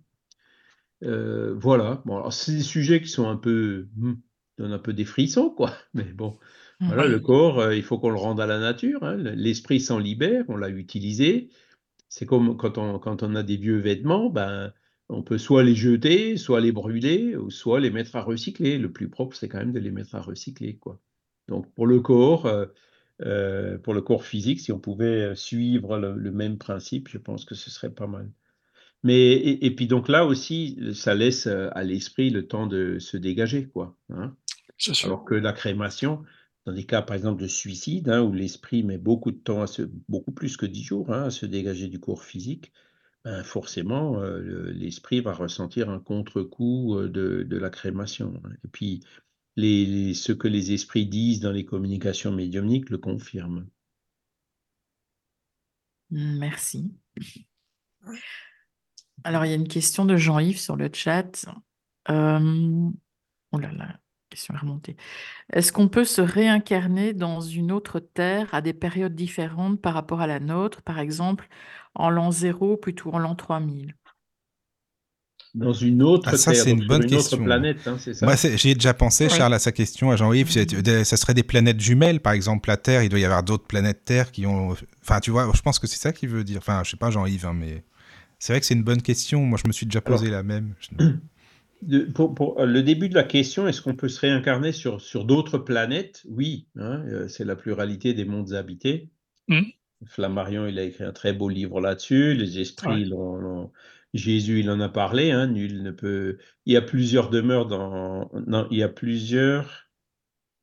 [1.04, 2.02] Euh, voilà.
[2.06, 4.14] Bon, c'est des sujets qui sont un peu, hmm,
[4.58, 5.72] donnent un peu des frissons, quoi.
[5.94, 6.38] Mais bon,
[6.80, 9.04] voilà, le corps, euh, il faut qu'on le rende à la nature.
[9.04, 9.16] hein.
[9.16, 11.50] L'esprit s'en libère, on l'a utilisé.
[12.08, 14.72] C'est comme quand on, quand on a des vieux vêtements, ben,
[15.08, 18.78] on peut soit les jeter, soit les brûler, ou soit les mettre à recycler.
[18.78, 21.00] Le plus propre, c'est quand même de les mettre à recycler, quoi.
[21.48, 22.66] Donc pour le corps, euh,
[23.22, 27.44] euh, pour le corps physique, si on pouvait suivre le, le même principe, je pense
[27.44, 28.30] que ce serait pas mal.
[29.02, 32.98] Mais et, et puis donc là aussi, ça laisse euh, à l'esprit le temps de
[32.98, 33.96] se dégager, quoi.
[34.10, 34.34] hein.
[35.04, 36.22] Alors que la crémation,
[36.64, 39.66] dans des cas par exemple de suicide, hein, où l'esprit met beaucoup de temps, à
[39.66, 42.72] se, beaucoup plus que dix jours, hein, à se dégager du corps physique,
[43.24, 48.42] ben forcément, euh, le- l'esprit va ressentir un contre-coup euh, de, la crémation.
[48.64, 49.04] Et puis,
[49.56, 53.66] ce que les esprits disent dans les communications médiumniques le confirment.
[56.10, 56.92] Merci.
[59.24, 61.46] Alors, il y a une question de Jean-Yves sur le chat.
[62.10, 62.90] Euh,
[63.54, 64.96] Oh là là, question est remontée.
[65.52, 70.20] Est-ce qu'on peut se réincarner dans une autre terre à des périodes différentes par rapport
[70.20, 71.48] à la nôtre, par exemple
[71.94, 73.94] en l'an 0 plutôt en l'an 3000?
[75.54, 77.36] Dans une autre Ah, ça, terre, c'est une sur bonne une question.
[77.36, 79.30] autre planète, hein, c'est ça Moi, j'y ai déjà pensé, Ouais.
[79.30, 80.52] Charles, à sa question, à Jean-Yves.
[80.82, 83.04] des- Ça serait des planètes jumelles, par exemple, la Terre.
[83.04, 84.74] Il doit y avoir d'autres planètes Terre qui ont.
[85.02, 86.58] Enfin, tu vois, je pense que c'est ça qu'il veut dire.
[86.58, 87.84] Enfin, je sais pas, Jean-Yves, hein, mais
[88.40, 89.42] c'est vrai que c'est une bonne question.
[89.44, 90.74] Moi, je me suis déjà posé la même.
[90.80, 95.00] Je- pour, pour, euh, le début de la question, est-ce qu'on peut se réincarner sur,
[95.00, 96.22] sur d'autres planètes?
[96.28, 99.08] Oui, hein, euh, c'est la pluralité des mondes habités.
[99.46, 99.60] Mm.
[100.06, 102.34] Flammarion, il a écrit un très beau livre là-dessus.
[102.34, 103.14] Les esprits, Ouais.
[104.14, 105.30] Jésus, il en a parlé.
[105.32, 106.38] hein, nul ne peut.
[106.66, 108.30] Il y a plusieurs demeures dans.
[108.46, 109.90] non, il y a plusieurs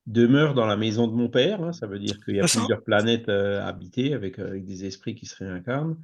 [0.07, 1.61] demeures dans la maison de mon père.
[1.63, 2.47] hein, ça veut dire qu'il y a ça.
[2.47, 5.97] plusieurs planètes euh, habitées avec, avec des esprits qui se réincarnent.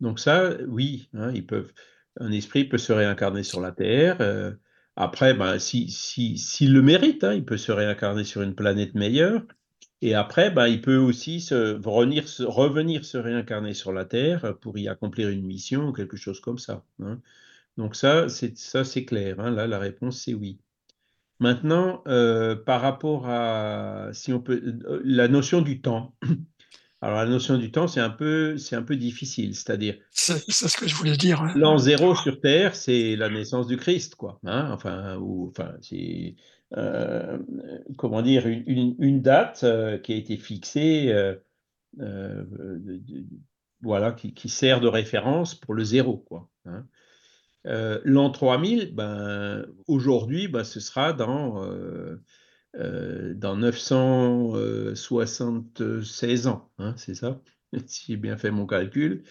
[0.00, 1.72] Donc ça, oui, hein, ils peuvent.
[2.20, 4.18] Un esprit peut se réincarner sur la Terre.
[4.20, 4.52] euh,
[4.96, 8.94] après, ben, si, si, s'il le mérite, hein, il peut se réincarner sur une planète
[8.94, 9.42] meilleure.
[10.02, 14.56] Et après, ben, il peut aussi se, revenir, se, revenir se réincarner sur la Terre
[14.60, 16.84] pour y accomplir une mission ou quelque chose comme ça.
[17.02, 17.20] hein.
[17.78, 19.40] Donc ça, c'est ça, c'est clair.
[19.40, 19.50] hein.
[19.52, 20.58] Là, la réponse, c'est oui.
[21.40, 26.14] Maintenant, euh, par rapport à si on peut, euh, la notion du temps.
[27.02, 29.54] Alors la notion du temps, c'est un peu, c'est un peu difficile.
[29.54, 31.42] C'est-à-dire, C'est c'est ce que je voulais dire.
[31.42, 31.52] hein.
[31.56, 34.40] L'an zéro sur Terre, c'est la naissance du Christ, quoi.
[34.46, 36.34] hein, enfin, ou, enfin, c'est
[36.76, 37.38] euh,
[37.96, 41.12] comment dire une, date euh, qui a été fixée,
[42.00, 42.44] euh,
[43.80, 46.50] voilà, qui, sert de référence pour le zéro, quoi.
[46.66, 46.86] hein.
[48.04, 51.66] L'an 3000, ben, aujourd'hui, ben, ce sera dans,
[52.74, 57.40] dans 976 ans, hein, c'est ça,
[57.86, 59.24] si j'ai bien fait mon calcul.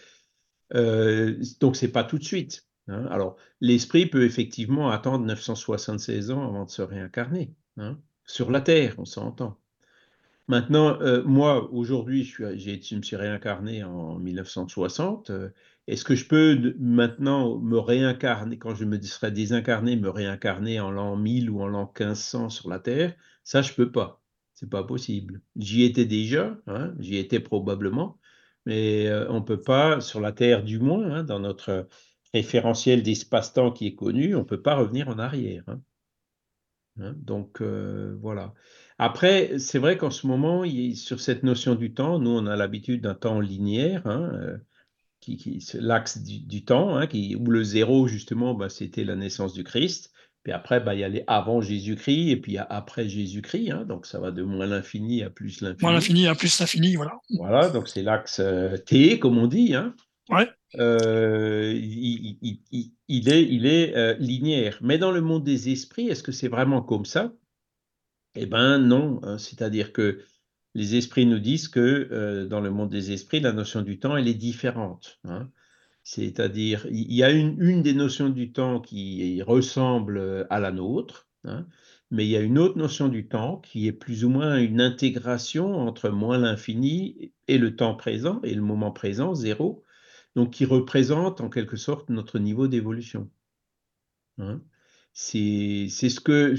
[0.71, 2.65] Donc, c'est pas tout de suite.
[2.87, 3.05] Hein.
[3.09, 7.53] Alors, l'esprit peut effectivement attendre 976 ans avant de se réincarner.
[7.77, 7.99] hein.
[8.25, 9.59] Sur la Terre, on s'entend.
[10.47, 15.31] Maintenant, euh, moi, aujourd'hui, je, je me suis réincarné en 1960.
[15.31, 15.49] euh,
[15.87, 20.91] Est-ce que je peux maintenant me réincarner, quand je me serai désincarné, me réincarner en
[20.91, 23.15] l'an 1000 ou en l'an 1500 sur la Terre?
[23.43, 24.21] Ça, je peux pas.
[24.53, 25.41] C'est pas possible.
[25.55, 28.19] J'y étais déjà, hein, j'y étais probablement,
[28.65, 31.87] mais euh, on peut pas, sur la Terre du moins, hein, dans notre
[32.35, 35.63] référentiel d'espace-temps qui est connu, on peut pas revenir en arrière.
[35.67, 35.79] hein.
[36.99, 38.53] Hein, donc euh, voilà.
[38.97, 42.55] Après, c'est vrai qu'en ce moment, il- sur cette notion du temps, nous, on a
[42.55, 44.57] l'habitude d'un temps linéaire, hein, euh,
[45.19, 45.35] qui,
[45.73, 49.63] l'axe du, du temps, hein, qui, où le zéro, justement, bah, c'était la naissance du
[49.63, 50.11] Christ.
[50.43, 53.09] Puis après, bah, il y a les avant Jésus-Christ et puis il y a après
[53.09, 53.71] Jésus-Christ.
[53.87, 55.81] donc ça va de moins l'infini à plus l'infini.
[55.81, 57.13] Moins l'infini à plus l'infini, voilà.
[57.31, 59.73] Voilà, donc c'est l'axe euh, T, comme on dit.
[60.29, 60.47] Ouais.
[60.73, 64.79] Euh, il, est, euh, linéaire.
[64.81, 67.33] Mais dans le monde des esprits, est-ce que c'est vraiment comme ça?
[68.35, 69.19] Eh bien non.
[69.23, 69.37] hein.
[69.37, 70.21] C'est-à-dire que
[70.73, 71.79] les esprits nous disent que
[72.11, 75.19] euh, dans le monde des esprits, la notion du temps, elle est différente.
[75.23, 75.49] hein.
[76.03, 81.67] C'est-à-dire, il y a une, des notions du temps qui ressemble à la nôtre, hein,
[82.11, 84.81] mais il y a une autre notion du temps qui est plus ou moins une
[84.81, 89.84] intégration entre moins l'infini et le temps présent, et le moment présent, zéro,
[90.35, 93.29] donc qui représente en quelque sorte notre niveau d'évolution.
[94.39, 94.61] hein.
[95.13, 96.55] C'est ce que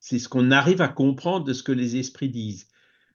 [0.00, 2.68] c'est ce qu'on arrive à comprendre de ce que les esprits disent.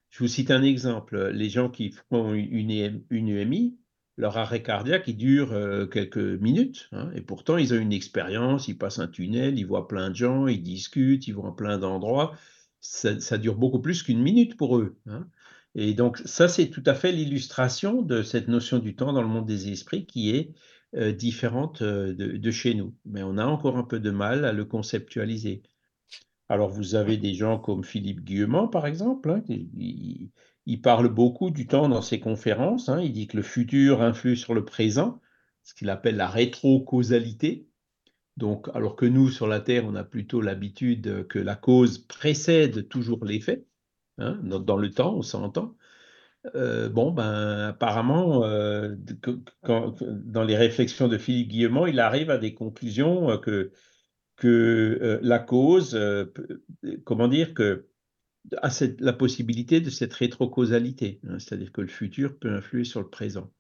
[0.10, 1.30] Je vous cite un exemple.
[1.30, 3.78] Les gens qui font une, EM une UMI,
[4.18, 6.90] leur arrêt cardiaque, il dure euh, quelques minutes.
[6.94, 10.16] hein, et pourtant, ils ont une expérience, ils passent un tunnel, ils voient plein de
[10.16, 12.36] gens, ils discutent, ils vont à plein d'endroits.
[12.82, 14.98] Ça, ça dure beaucoup plus qu'une minute pour eux.
[15.08, 15.28] hein.
[15.78, 19.28] Et donc, ça, c'est tout à fait l'illustration de cette notion du temps dans le
[19.28, 20.54] monde des esprits qui est
[21.14, 22.96] différente de, chez nous.
[23.06, 25.62] Mais on a encore un peu de mal à le conceptualiser.
[26.50, 31.68] Alors, vous avez des gens comme Philippe Guillemont, par exemple, hein, il, parle beaucoup du
[31.68, 32.90] temps dans ses conférences.
[32.90, 33.00] Hein.
[33.02, 35.22] il dit que le futur influe sur le présent,
[35.64, 37.68] ce qu'il appelle la rétrocausalité.
[38.36, 42.88] Donc, alors que nous, sur la Terre, on a plutôt l'habitude que la cause précède
[42.88, 43.67] toujours l'effet,
[44.18, 45.76] hein, dans, le temps, on s'entend.
[46.56, 48.96] Euh, bon, ben, apparemment, euh,
[49.64, 53.72] dans les réflexions de Philippe Guillemont, il arrive à des conclusions euh, que
[54.38, 56.00] que euh, la cause,
[57.06, 57.88] comment dire, que
[58.62, 63.02] a cette, la possibilité de cette rétrocausalité, hein, c'est-à-dire que le futur peut influer sur
[63.02, 63.52] le présent.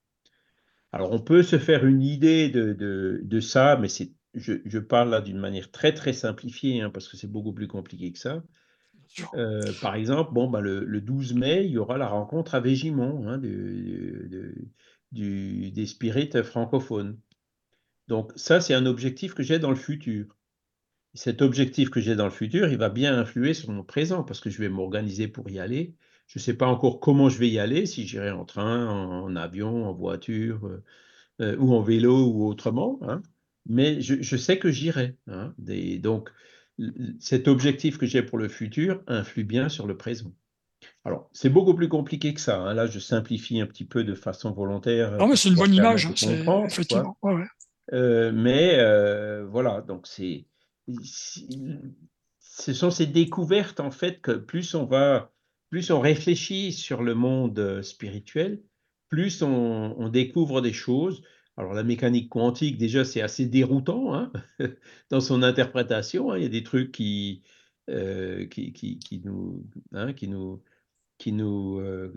[0.91, 2.73] Alors on peut se faire une idée de,
[3.21, 3.87] de, ça, mais
[4.33, 7.67] je, je, parle là d'une manière très très simplifiée, hein, parce que c'est beaucoup plus
[7.67, 8.43] compliqué que ça.
[9.35, 12.59] Euh, par exemple, bon, bah, le, le, 12 mai, il y aura la rencontre à
[12.59, 13.37] Végimont hein,
[15.11, 17.19] des spirites francophones.
[18.07, 20.37] Donc ça, c'est un objectif que j'ai dans le futur
[21.17, 24.39] cet objectif que j'ai dans le futur, il va bien influer sur mon présent parce
[24.39, 25.95] que je vais m'organiser pour y aller.
[26.27, 29.35] Je ne sais pas encore comment je vais y aller, si j'irai en train, en,
[29.35, 30.83] avion, en voiture euh,
[31.41, 33.21] euh, ou en vélo ou autrement, hein.
[33.65, 35.15] mais je, sais que j'irai.
[35.27, 35.53] Hein.
[35.57, 36.29] donc,
[37.19, 40.31] cet objectif que j'ai pour le futur influe bien sur le présent.
[41.05, 42.59] Alors, c'est beaucoup plus compliqué que ça.
[42.61, 42.73] Hein.
[42.73, 45.17] Là, je simplifie un petit peu de façon volontaire.
[45.17, 46.67] Non, mais c'est une bonne image, effectivement.
[47.93, 48.77] Euh, mais
[49.49, 50.45] voilà, donc c'est
[52.57, 55.31] ce sont ces découvertes en fait que plus on va,
[55.69, 58.63] plus on réfléchit sur le monde euh, spirituel,
[59.09, 61.21] plus on, découvre des choses.
[61.57, 64.31] Alors la mécanique quantique, déjà, c'est assez déroutant hein,
[65.09, 66.31] dans son interprétation.
[66.31, 66.37] Hein.
[66.37, 67.43] Il y a des trucs qui,
[67.89, 68.43] euh,
[69.93, 70.63] hein, qui nous,
[71.17, 72.13] qui nous, euh,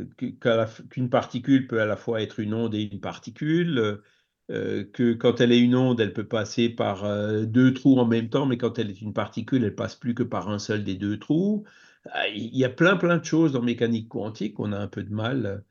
[0.91, 4.03] qu'une particule peut à la fois être une onde et une particule.
[4.51, 7.05] Euh, que quand elle est une onde, elle peut passer par
[7.47, 10.25] deux trous en même temps, mais quand elle est une particule, elle passe plus que
[10.25, 11.65] par un seul des deux trous.
[12.13, 15.03] Ah, il y a plein plein de choses en mécanique quantique on a un peu
[15.05, 15.65] de mal.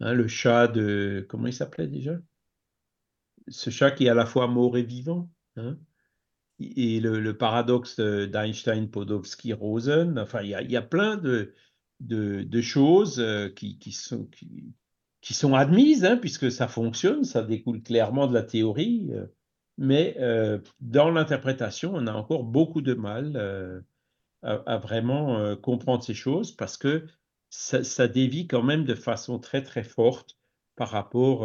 [0.00, 2.18] Le chat de comment il s'appelait déjà?
[3.48, 5.30] Ce chat qui est à la fois mort et vivant.
[5.56, 5.78] Hein
[6.58, 10.18] et le, paradoxe d'Einstein, Podolsky, Rosen.
[10.18, 11.52] Enfin, il y a, plein de,
[12.60, 19.08] choses euh, qui, sont admises, hein, puisque ça fonctionne, ça découle clairement de la théorie,
[19.12, 19.26] euh,
[19.78, 23.84] mais euh, dans l'interprétation, on a encore beaucoup de mal
[24.42, 27.06] à, vraiment comprendre ces choses, parce que
[27.50, 30.38] ça, dévie quand même de façon très très forte
[30.76, 31.42] par rapport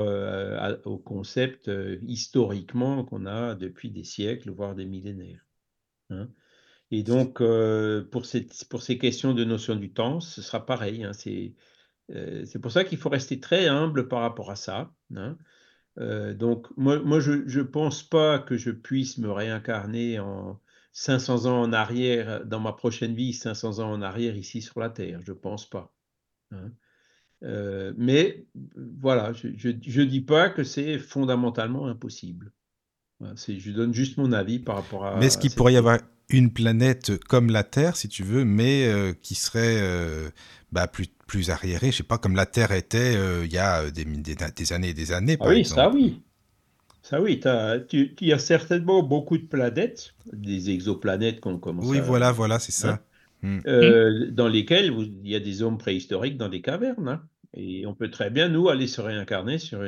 [0.85, 1.71] au concept
[2.03, 5.45] historiquement qu'on a depuis des siècles, voire des millénaires.
[6.09, 6.29] Hein.
[6.91, 8.23] Et donc, pour,
[8.69, 11.05] pour, ces questions de notion du temps, ce sera pareil.
[11.05, 11.55] Hein, c'est
[12.15, 14.93] euh, pour ça qu'il faut rester très humble par rapport à ça.
[15.15, 15.37] Hein.
[15.99, 20.59] Euh, donc, moi, je ne pense pas que je puisse me réincarner en
[20.93, 24.89] 500 ans en arrière, dans ma prochaine vie, 500 ans en arrière ici sur la
[24.89, 25.21] Terre.
[25.23, 25.93] Je ne pense pas.
[27.43, 28.45] Euh, mais
[29.01, 32.51] voilà, je ne dis pas que c'est fondamentalement impossible.
[33.19, 35.17] je donne juste mon avis par rapport à.
[35.17, 35.99] Mais est-ce qu'il pourrait y avoir
[36.29, 38.89] une planète comme la Terre, si tu veux, mais
[39.21, 40.31] qui serait
[40.71, 43.83] bah, plus, plus arriéré, je sais pas, comme la Terre était euh, il y a
[43.83, 45.37] euh, des, des, années et des années.
[45.39, 46.21] Ah oui, ça oui.
[47.03, 47.41] Ça oui,
[47.91, 52.71] il y a certainement beaucoup de planètes, des exoplanètes qu'on commence Oui, voilà, voilà, c'est
[52.71, 53.01] ça.
[53.43, 53.59] Hein, hmm.
[53.67, 57.07] euh, dans lesquelles il y a des hommes préhistoriques dans des cavernes.
[57.07, 57.23] Hein.
[57.53, 59.83] Et on peut très bien, nous, aller se réincarner sur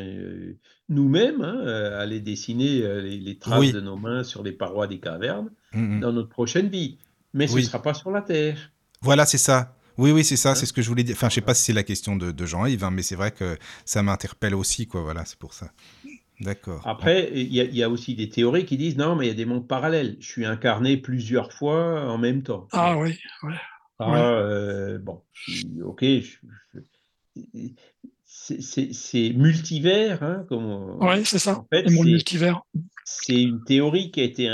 [0.89, 1.65] nous-mêmes, hein,
[1.97, 6.01] aller dessiner les, traces de nos mains sur les parois des cavernes hmm.
[6.01, 6.97] dans notre prochaine vie.
[7.33, 8.71] Mais ce ne sera pas sur la Terre.
[9.01, 9.75] Voilà, c'est ça.
[9.97, 10.55] Oui, oui, c'est ça, hein?
[10.55, 11.15] c'est ce que je voulais dire.
[11.15, 13.57] Enfin, je sais pas si c'est la question de, Jean-Yves, hein, mais c'est vrai que
[13.85, 15.01] ça m'interpelle aussi, quoi.
[15.01, 15.71] Voilà, c'est pour ça.
[16.39, 16.81] D'accord.
[16.85, 19.45] Après, il y, a aussi des théories qui disent non, mais il y a des
[19.45, 20.17] mondes parallèles.
[20.19, 22.67] Je suis incarné plusieurs fois en même temps.
[22.71, 23.53] Ah oui, ouais.
[23.99, 25.21] Ah, euh, bon,
[25.83, 26.03] ok.
[28.25, 30.97] C'est multivers, hein, comme.
[31.01, 31.59] Oui, c'est ça.
[31.59, 32.61] En fait, multivers
[33.05, 34.49] c'est une théorie qui a été.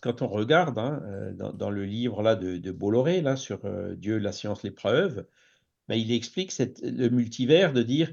[0.00, 4.18] Quand on regarde hein, euh, dans, le livre là, de, Bolloré là, sur euh, Dieu,
[4.18, 5.26] la science, les preuves,
[5.88, 6.52] ben, il explique
[6.82, 8.12] le multivers de dire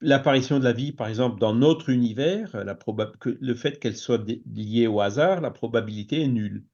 [0.00, 4.22] l'apparition de la vie, par exemple, dans notre univers, la que le fait qu'elle soit
[4.52, 6.64] liée au hasard, la probabilité est nulle.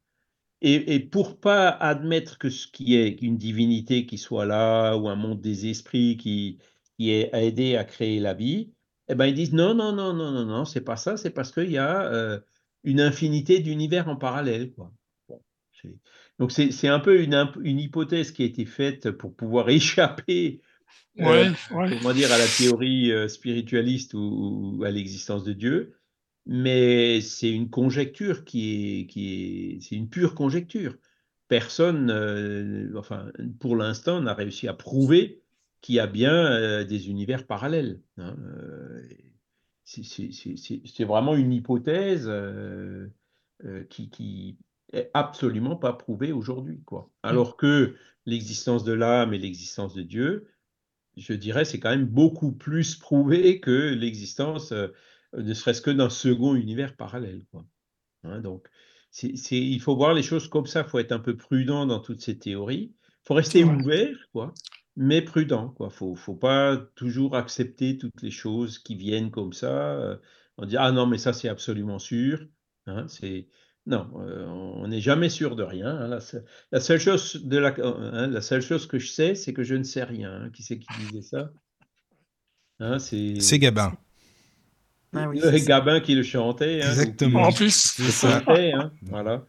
[0.62, 5.08] Et, et, pour pas admettre que ce qui est une divinité qui soit là, ou
[5.08, 6.58] un monde des esprits qui,
[6.98, 8.72] qui ait aidé à créer la vie,
[9.08, 11.50] eh ben, ils disent non, non, non, non, non, non, c'est pas ça, c'est parce
[11.50, 12.38] qu'il y a euh,
[12.84, 14.72] une infinité d'univers en parallèle.
[14.72, 14.92] Quoi.
[16.38, 20.60] donc c'est un peu une, une, hypothèse qui a été faite pour pouvoir échapper
[21.18, 21.50] euh,
[22.14, 25.96] dire, à la théorie euh, spiritualiste ou, à l'existence de Dieu.
[26.46, 30.96] Mais c'est une conjecture qui est, qui est, c'est une pure conjecture.
[31.48, 35.42] Personne, euh, enfin, pour l'instant, n'a réussi à prouver
[35.80, 38.00] qu'il y a bien euh, des univers parallèles.
[38.18, 39.02] Hein, euh,
[39.84, 42.30] c'est vraiment une hypothèse
[43.88, 44.56] qui, qui
[44.92, 46.80] est absolument pas prouvée aujourd'hui.
[47.24, 50.46] Alors que l'existence de l'âme et l'existence de Dieu,
[51.16, 54.72] je dirais, c'est quand même beaucoup plus prouvé que l'existence
[55.36, 57.44] ne serait-ce que d'un second univers parallèle.
[57.50, 57.64] Quoi.
[58.24, 58.68] Hein, donc,
[59.10, 60.82] c'est, il faut voir les choses comme ça.
[60.86, 62.94] Il faut être un peu prudent dans toutes ces théories.
[63.02, 64.54] Il faut rester ouvert, quoi,
[64.96, 65.74] mais prudent.
[65.80, 69.92] Il ne faut, faut, pas toujours accepter toutes les choses qui viennent comme ça.
[69.94, 70.16] Euh,
[70.56, 72.46] on dit Ah non, mais ça, c'est absolument sûr.
[72.86, 73.48] Hein, c'est.
[73.86, 75.88] Non, euh, on n'est jamais sûr de rien.
[75.88, 76.18] Hein,
[76.70, 77.74] la, seule chose de la,
[78.26, 80.50] la, seule chose que je sais, c'est que je ne sais rien.
[80.50, 81.50] Qui c'est qui disait ça
[82.98, 83.96] C'est Gabin.
[85.12, 86.82] Ah le Gabin qui le chantait.
[86.82, 87.42] Hein, Exactement.
[87.42, 88.00] en plus.
[88.24, 89.44] Hein, voilà.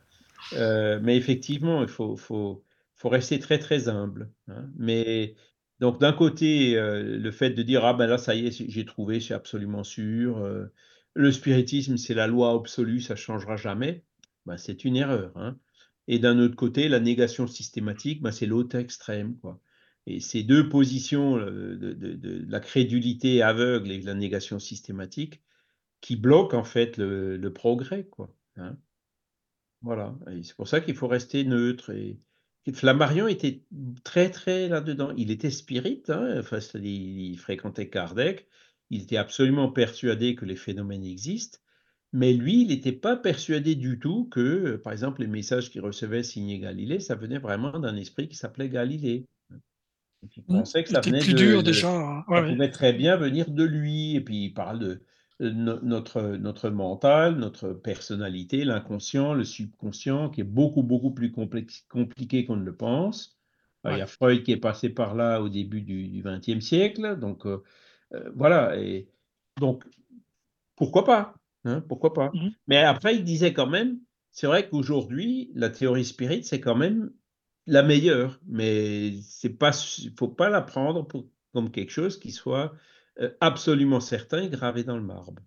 [0.53, 2.63] Euh, mais effectivement, il faut, faut,
[2.95, 4.31] faut, rester très très humble.
[4.47, 4.65] Hein.
[4.77, 5.35] Mais
[5.79, 8.85] donc d'un côté, euh, le fait de dire ah ben là ça y est, j'ai
[8.85, 10.37] trouvé, c'est absolument sûr.
[10.39, 10.65] Euh,
[11.13, 14.03] le spiritisme, c'est la loi absolue, ça changera jamais.
[14.45, 15.31] Ben, c'est une erreur.
[15.35, 15.57] Hein.
[16.07, 19.37] Et d'un autre côté, la négation systématique, ben, c'est l'autre extrême.
[19.37, 19.59] Quoi.
[20.07, 25.41] Et ces deux positions de, de, de, la crédulité aveugle et de la négation systématique,
[26.01, 28.05] qui bloque en fait le, progrès.
[28.05, 28.77] Quoi, hein.
[29.81, 31.91] Voilà, c'est pour ça qu'il faut rester neutre.
[31.91, 32.19] Et...
[32.73, 33.63] Flammarion était
[34.03, 35.13] très très là-dedans.
[35.17, 38.47] Il était spirit, hein, enfin, il fréquentait Kardec,
[38.89, 41.59] il était absolument persuadé que les phénomènes existent,
[42.13, 46.23] mais lui, il n'était pas persuadé du tout que, par exemple, les messages qu'il recevait
[46.23, 49.25] signés Galilée, ça venait vraiment d'un esprit qui s'appelait Galilée.
[49.49, 50.45] il mmh.
[50.45, 51.89] pensait que ça venait plus dur déjà.
[51.89, 52.23] Hein.
[52.29, 54.15] ça pouvait très bien venir de lui.
[54.15, 55.01] Et puis il parle de,
[55.49, 62.57] notre, notre mental, notre personnalité, l'inconscient, le subconscient, qui est beaucoup, beaucoup plus compliqué qu'on
[62.57, 63.37] ne le pense.
[63.89, 67.17] Il y a Freud qui est passé par là au début du XXe siècle.
[67.17, 67.63] Donc, euh,
[68.13, 68.77] euh, voilà.
[68.77, 69.09] Et
[69.59, 69.83] donc,
[70.75, 71.33] pourquoi pas
[71.65, 76.05] hein, Pourquoi pas mmh Mais après, il disait quand même, c'est vrai qu'aujourd'hui, la théorie
[76.05, 77.11] spirit, c'est quand même
[77.65, 78.39] la meilleure.
[78.45, 82.77] Mais il ne faut pas la prendre pour, comme quelque chose qui soit euh,
[83.39, 85.41] absolument certain gravé dans le marbre.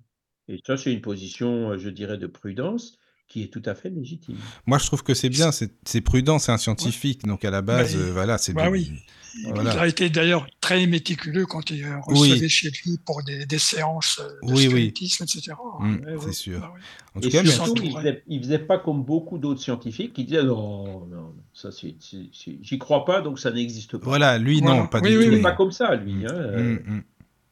[0.48, 3.88] Et ça, c'est une position, euh, je dirais, de prudence qui est tout à fait
[3.88, 4.36] légitime.
[4.66, 7.96] Moi, je trouve que c'est bien, c'est prudent, c'est un scientifique, donc à la base,
[7.96, 8.92] euh, voilà, c'est bah oui.
[9.36, 14.52] Il a été d'ailleurs très méticuleux quand il recevait chez lui pour des, séances de
[14.52, 15.56] oui, spiritisme, etc.
[15.80, 16.60] Mmh, c'est sûr.
[16.60, 16.72] Bah
[17.16, 20.44] en tout Et cas, surtout, il faisait, faisait pas comme beaucoup d'autres scientifiques qui disaient
[20.44, 24.04] non, non, ça, j'y crois pas, donc ça n'existe pas.
[24.04, 25.22] Voilà, lui, non, pas du tout.
[25.22, 26.14] Il n'est pas comme ça, lui.
[26.14, 27.02] Mmh, hein, mmh,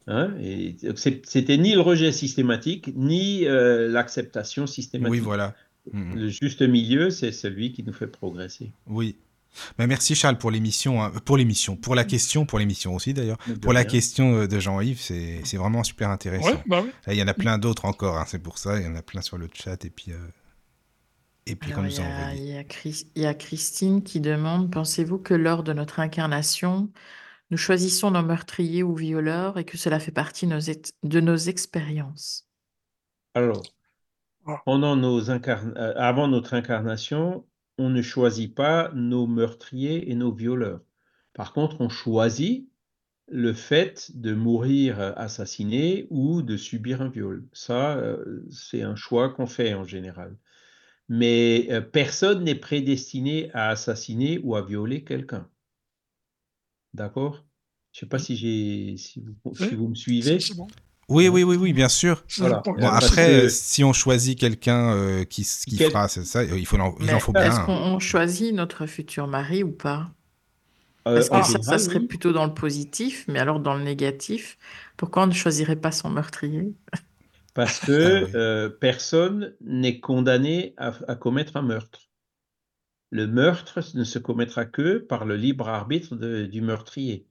[0.08, 0.34] Hein,
[0.96, 5.12] c'était ni le rejet systématique, ni euh, l'acceptation systématique.
[5.12, 5.54] Oui, voilà.
[5.92, 6.14] Mm, mm.
[6.16, 8.72] Le juste milieu, c'est celui qui nous fait progresser.
[8.86, 9.16] Oui.
[9.78, 13.36] Mais merci Charles pour l'émission, hein, pour l'émission, pour la question, pour l'émission aussi d'ailleurs.
[13.60, 16.62] Pour la question euh, de Jean-Yves, c'est vraiment super intéressant.
[16.66, 18.96] Bah il y en a plein d'autres encore, hein, c'est pour ça, il y en
[18.96, 20.12] a plein sur le chat et puis.
[20.12, 20.16] Euh,
[21.44, 25.98] et puis, comme il y, y, a Christine qui demande Pensez-vous que lors de notre
[25.98, 26.88] incarnation,
[27.52, 32.48] nous choisissons nos meurtriers ou violeurs et que cela fait partie de nos expériences.
[33.34, 33.62] Alors,
[34.46, 34.62] ah.
[34.64, 37.46] pendant nos euh, avant notre incarnation,
[37.76, 40.80] on ne choisit pas nos meurtriers et nos violeurs.
[41.34, 42.70] Par contre, on choisit
[43.28, 47.46] le fait de mourir assassiné ou de subir un viol.
[47.52, 50.38] Ça, euh, c'est un choix qu'on fait en général.
[51.10, 55.50] Mais euh, personne n'est prédestiné à assassiner ou à violer quelqu'un.
[56.94, 57.44] D'accord?
[57.92, 60.38] Je ne sais pas si, j'ai, si, vous, si vous me suivez.
[61.08, 62.24] Oui, oui, oui, oui, bien sûr.
[62.80, 67.18] après, si on choisit quelqu'un euh, qui, qui fera ça, il, faut en, il en
[67.20, 67.44] faut bien.
[67.44, 70.10] Est-ce qu'on choisit notre futur mari ou pas?
[71.08, 74.56] Euh, Parce que ça, ça serait plutôt dans le positif, mais alors dans le négatif,
[74.96, 76.72] pourquoi on ne choisirait pas son meurtrier?
[77.54, 82.00] Parce que ah euh, personne n'est condamné à, à, commettre un meurtre.
[83.12, 87.26] Le meurtre ne se commettra que par le libre arbitre du meurtrier.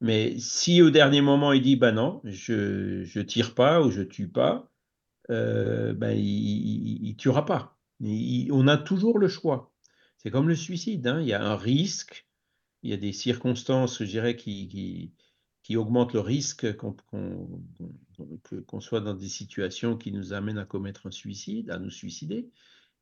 [0.00, 4.26] Mais si au dernier moment il dit bah non, je tire pas ou je tue
[4.26, 4.72] pas,
[5.30, 7.78] euh, ben il, tuera pas.
[8.00, 9.72] on a toujours le choix.
[10.18, 11.06] C'est comme le suicide.
[11.06, 11.20] Hein.
[11.20, 12.26] Il y a un risque,
[12.82, 15.14] il y a des circonstances, je dirais, qui,
[15.76, 16.96] augmentent le risque qu'on
[18.80, 22.50] soit dans des situations qui nous amènent à commettre un suicide, à nous suicider.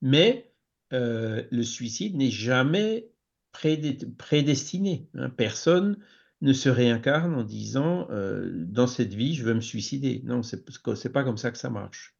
[0.02, 0.52] Mais
[0.92, 3.08] euh, le suicide n'est jamais
[3.52, 5.08] prédestiné.
[5.14, 5.30] Hein.
[5.30, 5.98] Personne
[6.40, 10.22] ne se réincarne en disant euh, dans cette vie, je veux me suicider.
[10.24, 12.14] Non, c'est n'est pas comme ça que ça marche.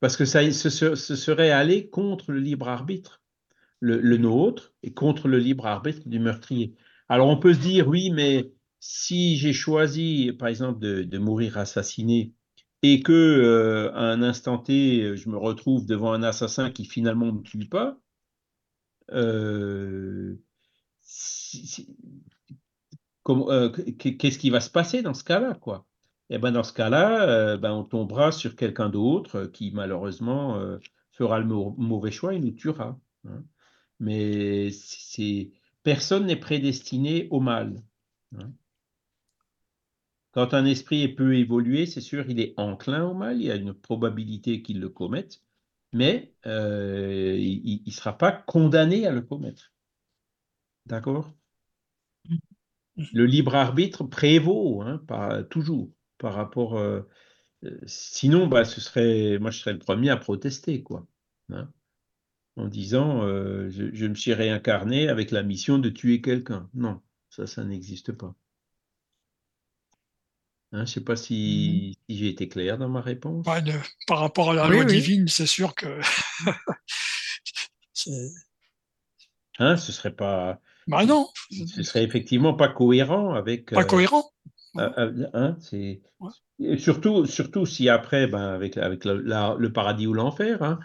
[0.00, 3.22] parce que ça ce, serait aller contre le libre arbitre,
[3.80, 6.74] le, nôtre, et contre le libre arbitre du meurtrier.
[7.08, 12.32] Alors on peut se dire, oui, mais si j'ai choisi, par exemple, de, mourir assassiné,
[12.82, 17.26] et que euh, à un instant T, je me retrouve devant un assassin qui finalement
[17.26, 17.98] ne me tue pas,
[19.12, 20.36] euh,
[23.28, 23.68] euh,
[23.98, 25.86] qu'est-ce qui va se passer dans ce cas-là, quoi?
[26.30, 30.60] Eh ben dans ce cas-là, ben on tombera sur quelqu'un d'autre qui malheureusement
[31.12, 32.98] fera le mauvais choix et nous tuera.
[33.26, 33.44] Hein.
[33.98, 34.68] Mais
[35.82, 37.82] personne n'est prédestiné au mal.
[38.36, 38.52] Hein.
[40.38, 43.56] Quand un esprit peut évoluer, c'est sûr, il est enclin au mal, il y a
[43.56, 45.42] une probabilité qu'il le commette,
[45.92, 49.72] mais euh, il ne sera pas condamné à le commettre.
[50.86, 51.34] D'accord?
[52.28, 52.36] Mmh.
[53.14, 56.76] Le libre arbitre prévaut, hein, pas toujours par rapport.
[56.78, 57.00] Euh,
[57.64, 61.04] euh, sinon, bah, ce serait, moi, je serais le premier à protester, quoi.
[61.50, 61.68] Hein,
[62.54, 66.70] en disant, euh, je, me suis réincarné avec la mission de tuer quelqu'un.
[66.74, 68.36] Non, ça, ça n'existe pas.
[70.72, 73.46] Hein, je ne sais pas si, mmh j'ai été clair dans ma réponse.
[74.06, 76.00] par rapport à la loi divine, c'est sûr que.
[79.58, 80.60] hein, ce serait pas.
[80.86, 81.28] Bah non.
[81.50, 83.70] Ce serait effectivement pas cohérent avec.
[83.70, 84.30] Pas cohérent.
[84.76, 86.02] Euh, euh, hein, c'est
[86.76, 90.78] surtout, surtout si après, ben, avec, avec le paradis ou l'enfer, hein,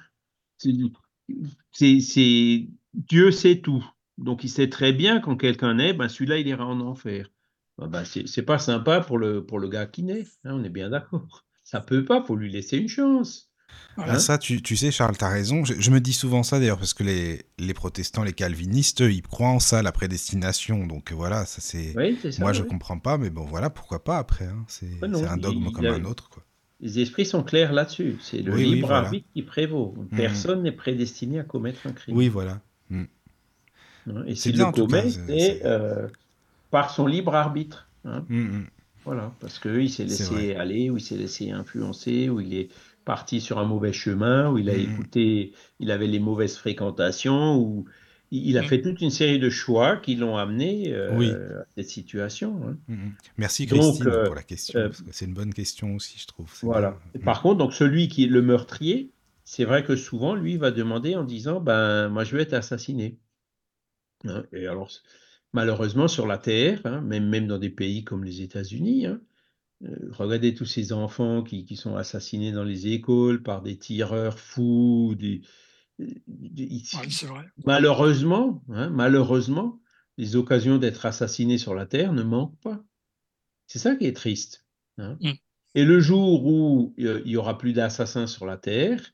[1.71, 3.85] c'est Dieu sait tout.
[4.17, 7.29] Donc il sait très bien quand quelqu'un naît, ben, celui-là il ira en enfer.
[7.77, 10.69] Ben, ben c'est pas sympa pour le, pour le gars qui naît, hein, on est
[10.69, 11.43] bien d'accord.
[11.63, 13.49] Ça peut pas, faut lui laisser une chance.
[13.97, 15.63] Hein ça, tu, sais, Charles, tu as raison.
[15.65, 19.49] Je, me dis souvent ça d'ailleurs, parce que les, les, protestants, les calvinistes, ils croient
[19.49, 20.85] en ça, la prédestination.
[20.87, 21.95] Donc voilà, ça c'est.
[22.39, 24.45] Moi, je comprends pas, mais bon, voilà, pourquoi pas après.
[24.45, 24.65] Hein.
[24.67, 26.29] C'est un dogme comme un autre.
[26.29, 26.43] Quoi.
[26.79, 28.17] Les esprits sont clairs là-dessus.
[28.21, 29.95] C'est le libre arbitre qui prévaut.
[29.97, 30.17] Mmh.
[30.17, 32.15] Personne n'est prédestiné à commettre un crime.
[32.15, 32.61] Oui, voilà.
[32.89, 33.03] Mmh.
[34.27, 36.07] Et s'il le commet, c'est euh,
[36.73, 37.87] par son libre arbitre.
[38.03, 38.25] Hein.
[38.29, 38.63] Mmh,
[39.05, 42.69] voilà, parce qu'il s'est laissé aller, ou il s'est laissé influencer, ou il est
[43.05, 44.79] parti sur un mauvais chemin, où il a mmh.
[44.79, 47.85] écouté, il avait les mauvaises fréquentations, où
[48.31, 48.65] il a mmh.
[48.65, 52.59] fait toute une série de choix qui l'ont amené euh, à cette situation.
[52.65, 52.77] Hein.
[52.87, 54.79] Mmh, Merci Christine euh, pour la question.
[54.79, 56.51] Euh, c'est une bonne question aussi, je trouve.
[56.63, 56.97] Voilà.
[57.23, 59.11] Par contre, donc celui qui est le meurtrier,
[59.43, 63.19] c'est vrai que souvent, lui, va demander en disant, ben, moi, je vais être assassiné.
[64.25, 64.89] Hein, et alors,
[65.53, 69.17] malheureusement, sur la Terre, hein, même, même dans des pays comme les États-Unis, euh,
[70.11, 75.15] regardez tous ces enfants qui, sont assassinés dans les écoles par des tireurs fous.
[75.17, 75.41] Des,
[77.65, 79.79] Malheureusement, hein, malheureusement,
[80.17, 82.83] les occasions d'être assassinés sur la Terre ne manquent pas.
[83.67, 84.65] C'est ça qui est triste.
[84.97, 85.17] Hein.
[85.21, 85.31] Mmh.
[85.75, 89.13] Et le jour où euh, il y aura plus d'assassins sur la Terre,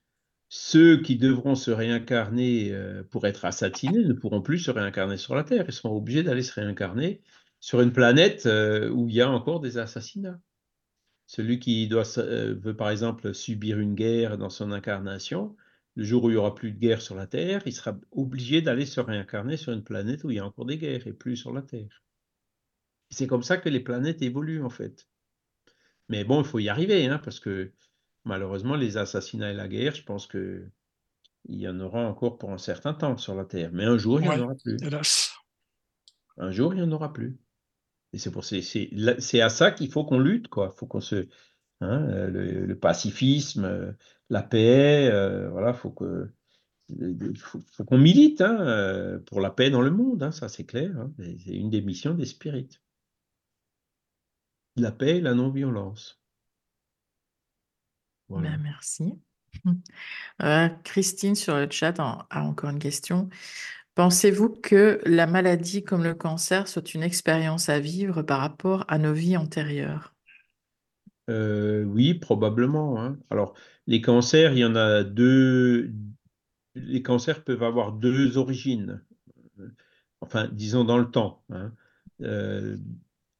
[0.49, 5.35] ceux qui devront se réincarner euh, pour être assassinés ne pourront plus se réincarner sur
[5.35, 5.65] la Terre.
[5.67, 7.21] Ils seront obligés d'aller se réincarner
[7.59, 10.39] sur une planète où il y a encore des assassinats.
[11.29, 15.55] Celui qui euh, veut par exemple subir une guerre dans son incarnation,
[15.93, 18.63] le jour où il n'y aura plus de guerre sur la Terre, il sera obligé
[18.63, 21.37] d'aller se réincarner sur une planète où il y a encore des guerres et plus
[21.37, 22.03] sur la Terre.
[23.11, 25.07] C'est comme ça que les planètes évoluent en fait.
[26.07, 27.73] Mais bon, il faut y arriver, hein, parce que
[28.29, 30.69] malheureusement, les assassinats et la guerre, je pense que
[31.45, 33.71] il y en aura encore pour un certain temps sur la Terre.
[33.73, 34.77] Mais un jour, il n'y en aura plus.
[36.37, 37.39] Un jour, il n'y en aura plus.
[38.13, 40.71] Et c'est pour c'est à ça qu'il faut qu'on lutte, quoi.
[40.71, 41.27] Faut qu'on se
[41.81, 43.91] hein, euh, le, pacifisme, euh,
[44.29, 46.29] la paix, euh, voilà, faut que
[47.35, 50.91] faut, qu'on milite hein, pour la paix dans le monde, hein, ça c'est clair.
[51.17, 52.81] C'est une des missions des spirites.
[54.75, 56.18] La paix et la non-violence.
[58.29, 58.51] Voilà.
[58.51, 59.19] Ben, merci.
[60.83, 63.29] Christine sur le chat a encore une question.
[63.95, 68.97] Pensez-vous que la maladie comme le cancer soit une expérience à vivre par rapport à
[68.97, 70.15] nos vies antérieures?
[71.29, 73.01] Euh, oui, probablement.
[73.01, 73.19] Hein.
[73.29, 73.55] Alors,
[73.87, 75.91] les cancers, il y en a deux.
[76.75, 79.03] Les cancers peuvent avoir deux origines.
[80.21, 81.43] Enfin, disons dans le temps.
[81.49, 81.73] Hein.
[82.21, 82.77] Euh,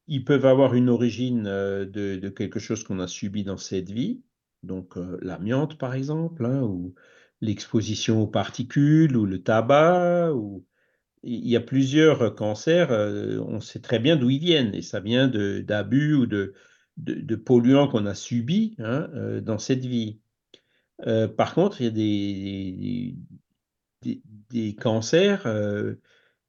[0.07, 4.21] ils peuvent avoir une origine euh, de, quelque chose qu'on a subi dans cette vie,
[4.63, 6.93] donc l'amiante par exemple, hein, ou
[7.41, 10.33] l'exposition aux particules ou le tabac.
[10.33, 10.65] Ou...
[11.23, 15.01] Il y a plusieurs cancers, euh, on sait très bien d'où ils viennent, et ça
[15.01, 16.53] vient d'abus ou de,
[17.35, 20.19] polluants qu'on a subis hein, euh, dans cette vie.
[21.07, 23.15] Euh, par contre, il y a
[24.51, 25.45] des, cancers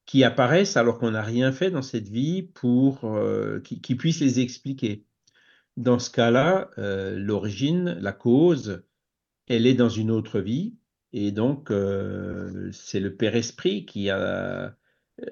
[0.07, 2.49] qui apparaissent alors qu'on n'a rien fait dans cette vie
[3.65, 5.05] qui puissent les expliquer.
[5.81, 8.83] Dans ce cas-là, l'origine, la cause,
[9.49, 10.75] elle est dans une autre vie.
[11.15, 11.73] Et donc,
[12.73, 14.77] c'est le Père Esprit qui a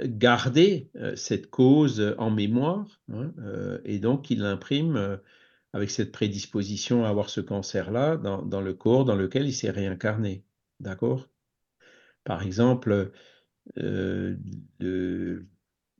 [0.04, 3.02] gardé cette cause en mémoire.
[3.12, 3.30] Hein,
[3.84, 5.20] et donc, il l'imprime
[5.74, 10.44] avec cette prédisposition à avoir ce cancer-là dans, le corps dans lequel il s'est réincarné.
[10.80, 11.28] D'accord?
[12.24, 13.12] Par exemple,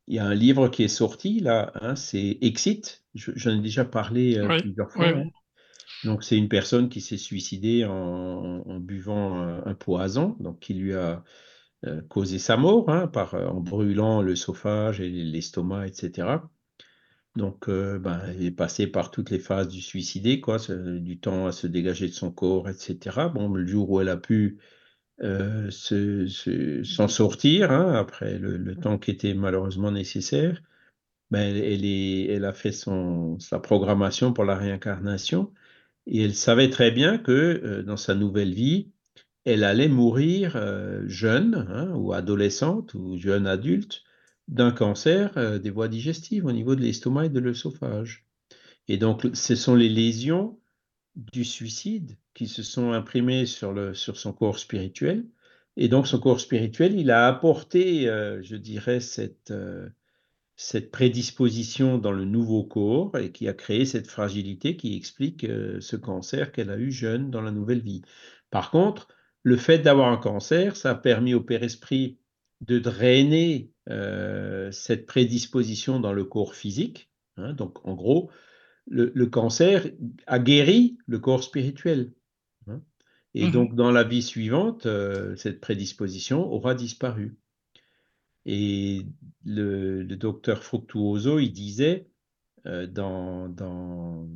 [0.09, 3.05] il y a un livre qui est sorti là, hein, c'est Exit.
[3.19, 5.09] J'en ai déjà parlé plusieurs fois.
[5.09, 5.25] Hein.
[6.05, 11.25] Donc, c'est une personne qui s'est suicidée en, buvant un, poison, donc qui lui a
[11.87, 16.29] euh, causé sa mort hein, par, euh, en brûlant l'œsophage et l'estomac, etc.
[17.37, 21.47] Donc, euh, ben, il est passé par toutes les phases du suicidé, quoi, du temps
[21.47, 23.29] à se dégager de son corps, etc.
[23.33, 24.59] Bon, le jour où elle a pu
[25.21, 30.61] s'en sortir, hein, après le, temps qui était malheureusement nécessaire,
[31.31, 35.53] ben, elle, a fait sa programmation pour la réincarnation.
[36.07, 38.91] Et elle savait très bien que euh, dans sa nouvelle vie,
[39.45, 44.03] elle allait mourir euh, jeune hein, ou adolescente ou jeune adulte
[44.49, 48.27] d'un cancer euh, des voies digestives au niveau de l'estomac et de l'œsophage.
[48.89, 50.59] Et donc, ce sont les lésions
[51.17, 55.27] du suicide qui se sont imprimées sur son corps spirituel.
[55.77, 59.53] Et donc, son corps spirituel, il a apporté, je dirais, cette,
[60.61, 65.81] cette prédisposition dans le nouveau corps et qui a créé cette fragilité qui explique euh,
[65.81, 68.03] ce cancer qu'elle a eu jeune dans la nouvelle vie.
[68.51, 69.07] Par contre,
[69.45, 72.19] le fait d'avoir un cancer, ça a permis au Père Esprit
[72.61, 77.09] de drainer euh, cette prédisposition dans le corps physique.
[77.37, 77.53] Hein.
[77.53, 78.29] donc, en gros,
[78.91, 79.87] le, cancer
[80.27, 82.15] a guéri le corps spirituel.
[82.67, 82.81] Hein.
[83.35, 87.39] et mmh donc, dans la vie suivante, euh, cette prédisposition aura disparu.
[88.51, 89.05] Et
[89.45, 92.07] le, docteur Fructuoso, il disait
[92.65, 94.27] euh, dans, dans,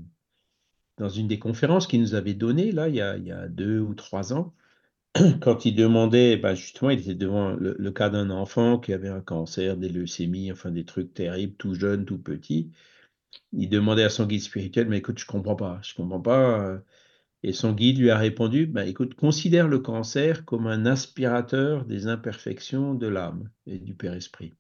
[0.99, 3.49] dans, une des conférences qu'il nous avait données, là, il y, a, il y a,
[3.49, 4.55] deux ou trois ans,
[5.41, 9.23] quand il demandait, ben justement, il était devant le, cas d'un enfant qui avait un
[9.23, 12.71] cancer, des leucémies, enfin des trucs terribles, tout jeune, tout petit.
[13.53, 16.61] Il demandait à son guide spirituel, mais écoute, je comprends pas, je comprends pas.
[16.61, 16.79] Euh,
[17.43, 22.07] et son guide lui a répondu, bah, écoute, considère le cancer comme un aspirateur des
[22.07, 24.55] imperfections de l'âme et du Père-Esprit.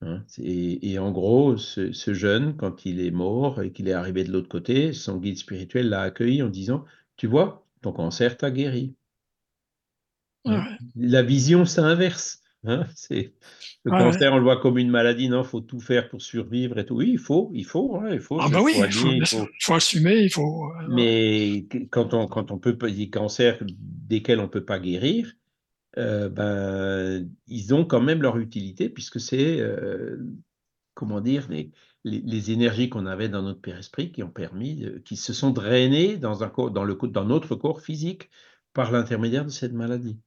[0.00, 4.32] Hein, et, en gros, ce, jeune, quand il est mort et qu'il est arrivé de
[4.32, 6.84] l'autre côté, son guide spirituel l'a accueilli en disant,
[7.16, 8.94] tu vois, ton cancer t'a guéri.
[10.94, 12.37] La vision s'inverse.
[12.64, 13.32] Hein, c'est
[13.84, 15.28] le cancer, on le voit comme une maladie.
[15.28, 16.96] Non, faut tout faire pour survivre et tout.
[16.96, 18.38] Oui, il faut, il faut, hein, il faut.
[18.40, 19.26] Ah bah oui, il
[19.60, 20.64] faut, assumer, il faut.
[20.64, 25.34] Euh, Mais quand on quand on peut des cancers desquels on peut pas guérir,
[25.98, 30.16] euh, ben ils ont quand même leur utilité puisque c'est euh,
[30.94, 31.70] comment dire les,
[32.04, 36.42] les, énergies qu'on avait dans notre père-esprit qui ont permis, qui se sont drainées dans
[36.42, 38.30] un corps, dans le dans notre corps physique
[38.72, 40.18] par l'intermédiaire de cette maladie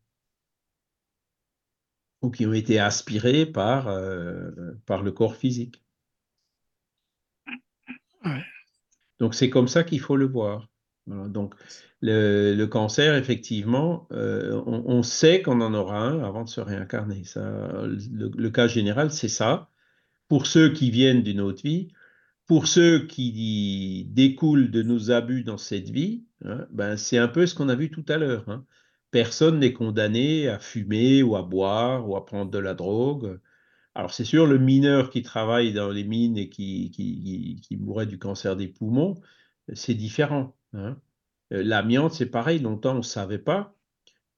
[2.22, 4.52] ou qui ont été aspirés par, euh,
[4.86, 5.82] par le corps physique.
[9.20, 10.70] Donc c'est comme ça qu'il faut le voir.
[11.08, 11.56] donc
[12.02, 17.24] le, cancer, effectivement, euh, on, sait qu'on en aura un avant de se réincarner.
[17.24, 19.70] Ça, le, cas général, c'est ça.
[20.28, 21.90] Pour ceux qui viennent d'une autre vie,
[22.48, 27.46] pour ceux qui découlent de nos abus dans cette vie, hein, ben, c'est un peu
[27.46, 28.50] ce qu'on a vu tout à l'heure.
[28.50, 28.66] Hein
[29.12, 33.40] personne n'est condamné à fumer ou à boire ou à prendre de la drogue.
[33.94, 38.18] Alors c'est sûr, le mineur qui travaille dans les mines et qui, qui, mourrait du
[38.18, 39.22] cancer des poumons,
[39.74, 40.56] c'est différent.
[40.74, 40.98] Hein.
[41.54, 43.76] Euh, l'amiante, c'est pareil, longtemps on ne savait pas.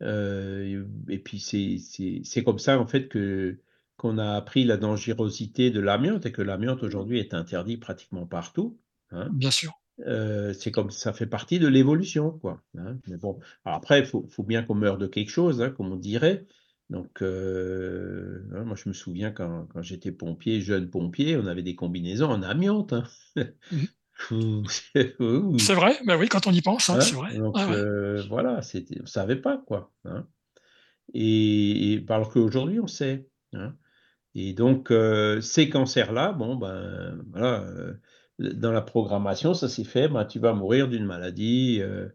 [0.02, 3.60] Euh, et puis c'est comme ça en fait que
[3.96, 8.80] qu'on a appris la dangerosité de l'amiante et que l'amiante aujourd'hui est interdit pratiquement partout.
[9.12, 9.30] Hein.
[9.32, 9.72] Bien sûr.
[10.00, 12.62] Euh, c'est comme ça fait partie de l'évolution, quoi.
[12.78, 12.98] Hein.
[13.08, 16.46] Mais bon, après, il faut, bien qu'on meure de quelque chose, hein, comme on dirait.
[16.90, 21.76] Donc, euh, hein, moi, je me souviens quand, j'étais pompier, jeune pompier, on avait des
[21.76, 22.94] combinaisons en amiante.
[24.30, 24.64] Mmh.
[24.70, 27.36] c'est vrai, ben oui, quand on y pense, c'est vrai.
[27.36, 29.92] Donc, euh, voilà, on ne savait pas, quoi.
[31.16, 33.28] Et, et alors qu'aujourd'hui, on sait.
[34.36, 34.94] Et donc,
[35.42, 37.66] ces cancers-là, bon, ben, voilà
[38.40, 41.80] dans la programmation, ça s'est fait, ben, tu vas mourir d'une maladie.
[41.82, 42.08] Euh,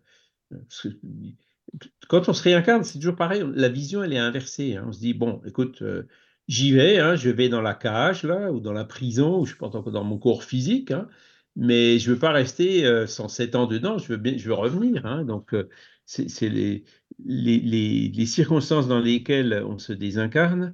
[2.09, 4.77] quand on se réincarne, c'est toujours pareil, la vision, elle est inversée.
[4.77, 4.85] Hein.
[4.89, 6.05] On se dit, bon, écoute, euh,
[6.49, 9.51] j'y vais, hein, je vais dans la cage, là, ou dans la prison, ou je
[9.51, 11.09] suis pas encore dans mon corps physique, hein,
[11.57, 15.25] mais je veux pas rester euh, 107 ans dedans, je veux, je veux revenir.
[15.25, 15.69] Donc, euh,
[16.07, 20.73] c'est les, circonstances dans lesquelles on se désincarne.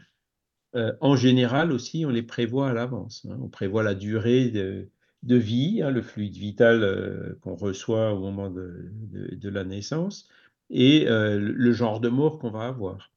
[1.01, 3.26] en général aussi, on les prévoit à l'avance.
[3.40, 4.90] On prévoit la durée de,
[5.25, 10.29] de vie, hein, le fluide vital qu'on reçoit au moment de, de, la naissance,
[10.70, 13.11] et le genre de mort qu'on va avoir.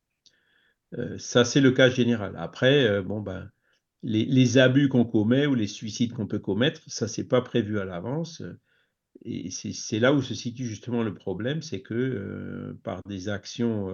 [1.17, 2.35] ça, c'est le cas général.
[2.37, 3.49] Après, bon, ben,
[4.03, 7.79] les, les abus qu'on commet ou les suicides qu'on peut commettre, ça, c'est pas prévu
[7.79, 8.41] à l'avance.
[9.23, 13.91] Et c'est là où se situe justement le problème, c'est que par des actions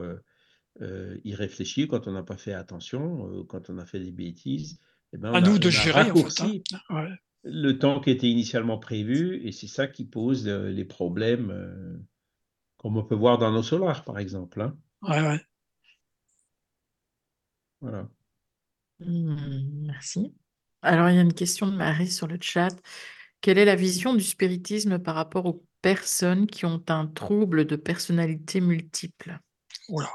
[0.81, 4.79] euh, irréfléchi, quand on n'a pas fait attention, euh, quand on a fait des bêtises,
[5.13, 7.09] eh ben, à nous de gérer raccourci hein.
[7.43, 11.97] Le temps qui était initialement prévu, et c'est ça qui pose euh, les problèmes, euh,
[12.77, 14.61] comme on peut voir dans nos solars, par exemple.
[14.61, 14.77] Hein.
[15.01, 15.41] Ouais, ouais.
[17.81, 18.07] Voilà.
[18.99, 20.33] Mmh, merci.
[20.81, 22.75] Alors, il y a une question de Marie sur le chat.
[23.41, 27.75] Quelle est la vision du spiritisme par rapport aux personnes qui ont un trouble de
[27.75, 29.37] personnalité multiple?
[29.89, 30.09] Oula.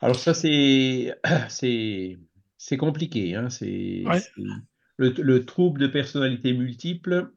[0.00, 1.14] Alors ça, c'est
[1.50, 3.34] c'est compliqué.
[3.34, 4.04] Hein, c'est
[4.98, 7.32] le, trouble de personnalité multiple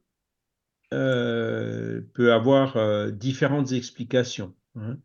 [0.93, 4.55] euh, peut avoir euh, différentes explications.
[4.75, 4.97] Hein.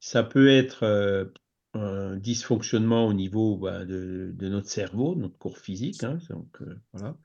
[0.00, 1.26] Ça peut être euh,
[1.74, 6.58] un dysfonctionnement au niveau bah, de, notre cerveau, notre corps physique, hein, donc,
[6.92, 7.16] voilà,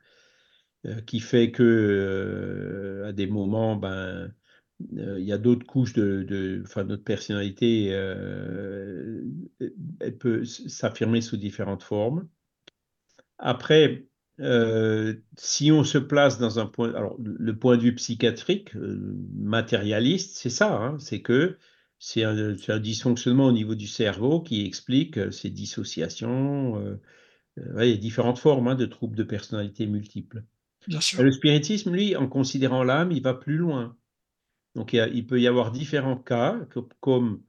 [1.05, 4.34] qui fait que à des moments, ben,
[4.79, 12.27] il y a d'autres couches de, notre personnalité, elle peut s'affirmer sous différentes formes.
[13.38, 14.05] Après,
[14.41, 18.75] euh, si on se place dans un point, alors le point de vue psychiatrique,
[19.35, 21.57] matérialiste, c'est ça, hein, c'est que
[21.99, 26.97] c'est un, un, dysfonctionnement au niveau du cerveau qui explique ces dissociations.
[27.57, 30.43] il y a différentes formes hein, de troubles de personnalité multiples.
[30.87, 33.95] Le spiritisme, lui, en considérant l'âme, il va plus loin.
[34.75, 36.59] Donc il, peut y avoir différents cas,
[37.01, 37.43] comme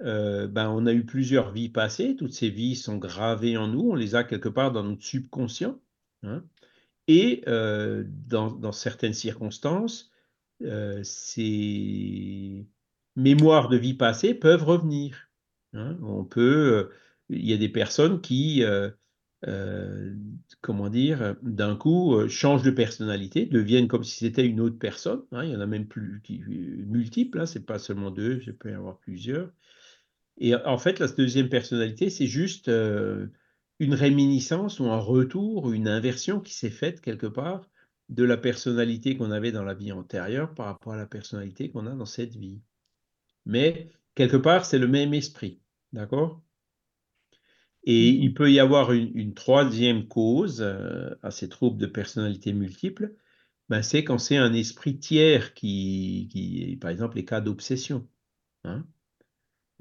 [0.00, 3.90] euh, ben, on a eu plusieurs vies passées, toutes ces vies sont gravées en nous,
[3.90, 5.78] on les a quelque part dans notre subconscient.
[6.24, 6.44] Hein.
[7.08, 10.10] et euh, dans, certaines circonstances,
[10.62, 12.66] euh, ces
[13.16, 15.30] mémoires de vie passée peuvent revenir.
[15.74, 15.98] Hein.
[16.02, 16.90] On peut,
[17.28, 18.62] il y a des personnes qui
[19.48, 20.14] euh,
[20.60, 25.22] comment dire, d'un coup, euh, changent de personnalité, deviennent comme si c'était une autre personne.
[25.32, 25.44] Hein.
[25.44, 26.40] il y en a même plus qui,
[26.86, 29.50] multiples, c'est pas seulement deux, il peut y avoir plusieurs.
[30.38, 33.26] Et en fait, la deuxième personnalité, c'est juste euh,
[33.82, 37.68] une réminiscence ou un retour, une inversion qui s'est faite quelque part
[38.10, 41.88] de la personnalité qu'on avait dans la vie antérieure par rapport à la personnalité qu'on
[41.88, 42.60] a dans cette vie.
[43.44, 45.60] Mais quelque part, c'est le même esprit.
[45.92, 46.44] D'accord?
[47.82, 53.16] Et il peut y avoir une, troisième cause euh, à ces troubles de personnalité multiple,
[53.68, 58.06] ben c'est quand c'est un esprit tiers qui, qui, par exemple, les cas d'obsession.
[58.62, 58.86] Hein.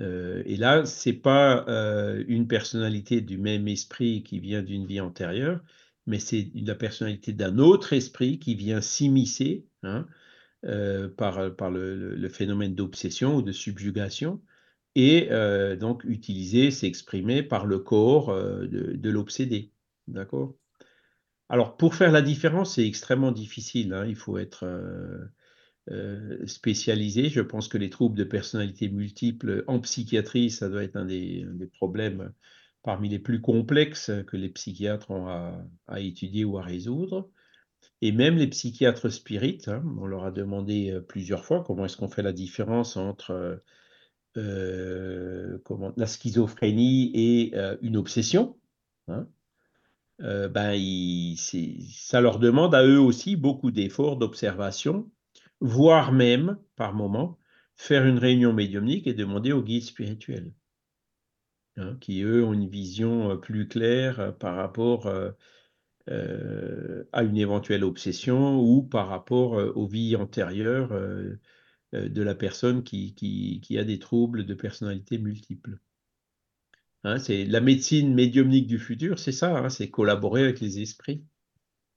[0.01, 4.99] Euh, et là, c'est pas euh, une personnalité du même esprit qui vient d'une vie
[4.99, 5.61] antérieure,
[6.07, 10.07] mais c'est la personnalité d'un autre esprit qui vient s'immiscer hein,
[11.17, 14.41] par, par le, phénomène d'obsession ou de subjugation
[14.95, 19.71] et euh, donc utiliser, s'exprimer par le corps euh, de, l'obsédé.
[20.07, 20.55] D'accord?
[21.49, 23.93] Alors, pour faire la différence, c'est extrêmement difficile.
[23.93, 24.05] Hein.
[24.05, 24.65] il faut être
[25.89, 27.29] euh, spécialisé.
[27.29, 31.45] Je pense que les troubles de personnalité multiples en psychiatrie, ça doit être un des,
[31.73, 32.31] problèmes
[32.83, 37.29] parmi les plus complexes que les psychiatres ont à, étudier ou à résoudre.
[38.01, 42.09] Et même les psychiatres spirites, hein, on leur a demandé plusieurs fois comment est-ce qu'on
[42.09, 43.61] fait la différence entre
[44.37, 45.57] euh,
[45.97, 48.57] la schizophrénie et euh, une obsession,
[49.09, 49.27] hein,
[50.21, 50.79] euh, ben,
[51.35, 55.11] ça leur demande à eux aussi beaucoup d'efforts, d'observation,
[55.61, 57.39] voire même, par moment,
[57.75, 60.51] faire une réunion médiumnique et demander aux guides spirituels,
[61.77, 65.07] hein, qui eux ont une vision plus claire par rapport
[66.07, 70.91] à une éventuelle obsession ou par rapport aux vies antérieures
[71.93, 75.77] euh, de la personne qui, qui, a des troubles de personnalité multiples.
[77.03, 81.25] Hein, c'est la médecine médiumnique du futur, c'est ça, hein, c'est collaborer avec les esprits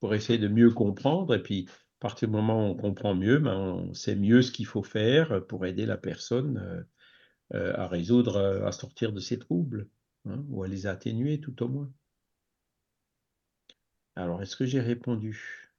[0.01, 1.35] pour essayer de mieux comprendre.
[1.37, 1.69] Et puis,
[2.05, 4.83] à partir du moment où on comprend mieux, ben, on sait mieux ce qu'il faut
[4.83, 6.83] faire pour aider la personne euh,
[7.55, 9.89] euh, à résoudre, à sortir de ses troubles,
[10.29, 11.91] hein, ou à les atténuer tout au moins.
[14.17, 15.73] Alors, est-ce que j'ai répondu?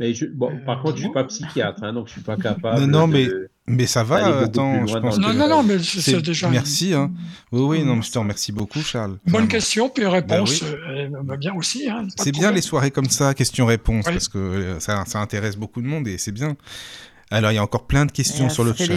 [0.00, 2.24] Mais bon, par euh, contre, je ne suis pas psychiatre, hein, donc je ne suis
[2.24, 2.80] pas capable.
[2.80, 3.28] Non, non, mais,
[3.70, 4.42] mais ça va.
[4.42, 6.48] Attends, je pense non, non, non, mais c'est déjà.
[6.48, 6.94] Merci.
[6.94, 7.10] Hein.
[7.52, 9.18] Oui, oui, non, je te remercie beaucoup, Charles.
[9.26, 11.36] Bonne question, puis réponse, ben oui.
[11.38, 11.88] bien aussi.
[11.88, 15.80] Hein, c'est bien les soirées comme ça, questions-réponses, parce que euh, ça, ça, intéresse beaucoup
[15.80, 16.56] de monde et c'est bien.
[17.30, 18.94] Alors, il y a encore plein de questions sur le chat.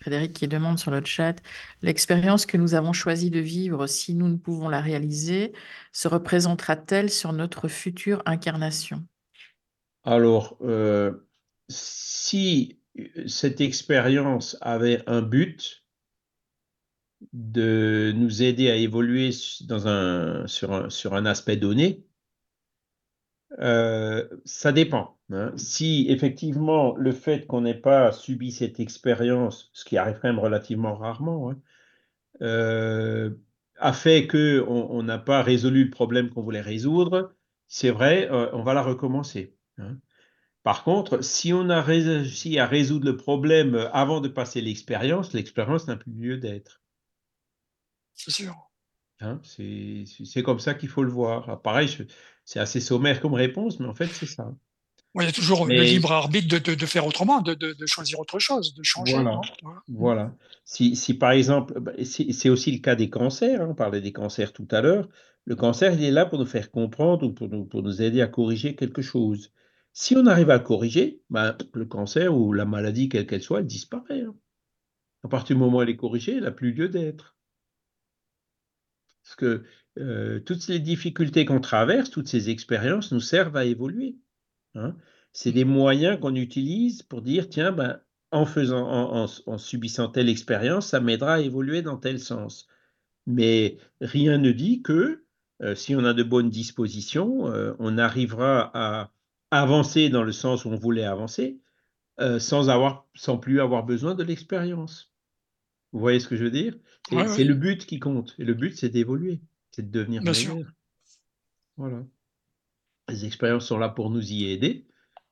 [0.00, 1.36] Frédéric qui demande sur le chat,
[1.80, 5.54] l'expérience que nous avons choisi de vivre, si nous ne pouvons la réaliser,
[5.92, 9.02] se représentera-t-elle sur notre future incarnation?
[10.04, 11.26] Alors, euh,
[11.70, 12.76] si
[13.26, 15.84] cette expérience avait un but
[17.32, 19.30] de nous aider à évoluer
[19.62, 22.04] dans un, sur, un, sur un aspect donné,
[23.60, 25.16] euh, ça dépend.
[25.30, 25.52] Hein.
[25.56, 30.38] Si effectivement le fait qu'on n'ait pas subi cette expérience, ce qui arrive quand même
[30.38, 31.56] relativement rarement, hein,
[32.42, 33.30] euh,
[33.76, 37.34] a fait qu'on n'a pas résolu le problème qu'on voulait résoudre,
[37.68, 39.56] c'est vrai, euh, on va la recommencer.
[39.78, 39.96] Hein.
[40.64, 45.86] Par contre, si on a réussi à résoudre le problème avant de passer l'expérience, l'expérience
[45.86, 46.80] n'a plus lieu d'être.
[48.14, 48.56] C'est sûr.
[49.42, 51.50] c'est comme ça qu'il faut le voir.
[51.50, 51.94] Ah, pareil,
[52.46, 54.54] c'est assez sommaire comme réponse, mais en fait, c'est ça.
[55.16, 58.82] il y a toujours le libre arbitre de, faire autrement, de, choisir autre chose, de
[58.82, 59.22] changer.
[59.88, 60.34] Voilà.
[60.64, 64.54] Si, par exemple, bah, c'est aussi le cas des cancers, hein, on parlait des cancers
[64.54, 65.10] tout à l'heure.
[65.44, 68.22] Le cancer, il est là pour nous faire comprendre ou pour nous, pour nous aider
[68.22, 69.52] à corriger quelque chose.
[69.94, 73.66] Si on arrive à corriger, ben, le cancer ou la maladie, quelle qu'elle soit, elle
[73.66, 74.22] disparaît.
[74.22, 74.34] Hein.
[75.22, 77.36] À partir du moment où elle est corrigée, elle n'a plus lieu d'être.
[79.22, 79.64] Parce que
[80.00, 84.18] euh, toutes les difficultés qu'on traverse, toutes ces expériences nous servent à évoluer.
[84.74, 84.96] Hein.
[85.32, 88.00] C'est des moyens qu'on utilise pour dire, tiens, ben,
[88.32, 92.66] en, faisant, en, subissant telle expérience, ça m'aidera à évoluer dans tel sens.
[93.28, 95.24] Mais rien ne dit que
[95.62, 99.13] euh, si on a de bonnes dispositions, euh, on arrivera à
[99.60, 101.58] avancer dans le sens où on voulait avancer,
[102.38, 105.12] sans, avoir, sans plus avoir besoin de l'expérience.
[105.92, 106.74] Vous voyez ce que je veux dire?
[107.28, 108.34] C'est le but qui compte.
[108.38, 109.40] Et le but, c'est d'évoluer
[109.74, 110.56] c'est de devenir meilleur.
[111.76, 112.04] Voilà.
[113.08, 114.86] Les expériences sont là pour nous y aider,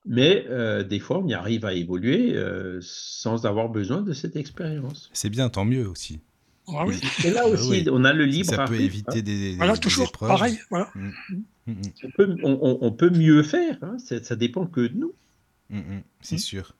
[0.05, 4.35] mais euh, des fois, on y arrive à évoluer euh, sans avoir besoin de cette
[4.35, 5.09] expérience.
[5.13, 6.21] C'est bien, tant mieux aussi.
[6.67, 7.01] Ah oui.
[7.25, 8.51] Et là ah aussi, on a le libre.
[8.51, 9.23] Ça peut éviter hein.
[9.23, 10.59] des, voilà, toujours pareil.
[10.71, 10.91] Voilà.
[11.67, 11.73] Mm.
[11.73, 12.45] Mm, mm.
[12.45, 13.77] On, peut, mieux faire.
[13.83, 13.97] Hein.
[13.99, 15.15] Ça, dépend que de nous.
[16.21, 16.75] c'est sûr.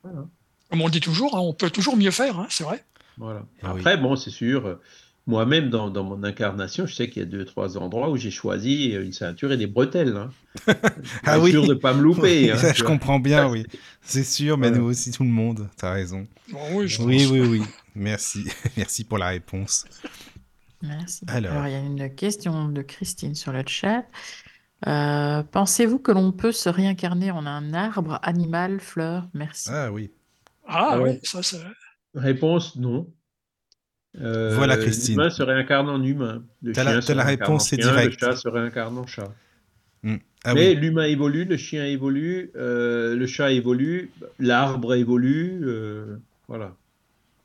[0.69, 2.45] Comme on dit toujours, hein, on peut toujours mieux faire.
[2.49, 2.83] c'est vrai.
[3.17, 3.45] Voilà.
[3.61, 4.79] Ah Après, bon, c'est sûr
[5.25, 8.89] moi-même, dans, mon incarnation, je sais qu'il y a deux, trois endroits où j'ai choisi
[8.89, 10.17] une ceinture et des bretelles.
[10.17, 10.31] Hein.
[11.23, 11.51] ah oui.
[11.51, 12.51] sûr de ne pas me louper.
[12.51, 13.65] Hein, je comprends bien, oui.
[14.01, 15.69] C'est sûr, mais nous aussi, tout le monde.
[15.79, 16.27] Tu as raison.
[16.73, 17.61] oui, oui, oui, oui.
[17.95, 18.43] Merci.
[18.77, 19.85] Merci pour la réponse.
[20.81, 21.23] Merci.
[21.27, 24.03] Alors, il y a une question de Christine sur le chat.
[24.87, 29.27] Euh, pensez-vous que l'on peut se réincarner en un arbre, animal, fleur?
[29.33, 29.69] Merci.
[29.71, 30.11] Ah oui.
[30.67, 31.59] Ah, oui, ça c'est.
[32.15, 33.07] Réponse non.
[34.21, 35.15] Euh, voilà, Christine.
[35.15, 36.43] L'humain se réincarne en humain.
[36.61, 38.21] Le chien la, la réponse, c'est direct.
[38.21, 39.33] Le chat se réincarne en chat.
[40.03, 40.17] Hmm.
[40.43, 46.17] Ah Mais l'humain évolue, le chien évolue, euh, le chat évolue, l'arbre évolue, euh,
[46.47, 46.75] voilà.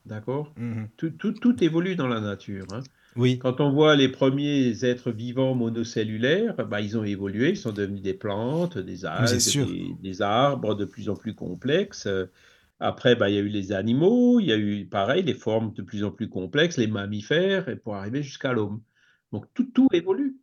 [0.04, 0.52] D'accord?
[0.56, 0.86] Hmm.
[0.96, 2.66] tout, tout, tout, évolue dans la nature.
[2.72, 2.80] Hein.
[3.18, 3.38] Oui.
[3.38, 8.00] Quand on voit les premiers êtres vivants monocellulaires, bah, ils ont évolué, ils sont devenus
[8.00, 12.08] des plantes, des algues, des, des, arbres de plus en plus complexes.
[12.80, 15.72] Après, bah, il y a eu les animaux, il y a eu, pareil, les formes
[15.72, 18.82] de plus en plus complexes, les mammifères, et pour arriver jusqu'à l'homme.
[19.32, 20.38] Donc, tout, tout évolue.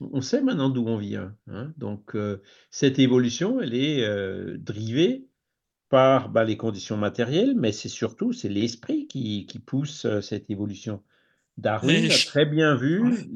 [0.00, 1.36] On sait maintenant d'où on vient.
[1.48, 1.72] Hein.
[1.76, 5.26] Donc, euh, cette évolution, elle est euh, drivée
[5.88, 10.50] par bah, les conditions matérielles, mais c'est surtout c'est l'esprit qui, qui, pousse euh, cette
[10.50, 11.02] évolution.
[11.56, 13.28] Darwin a très bien vu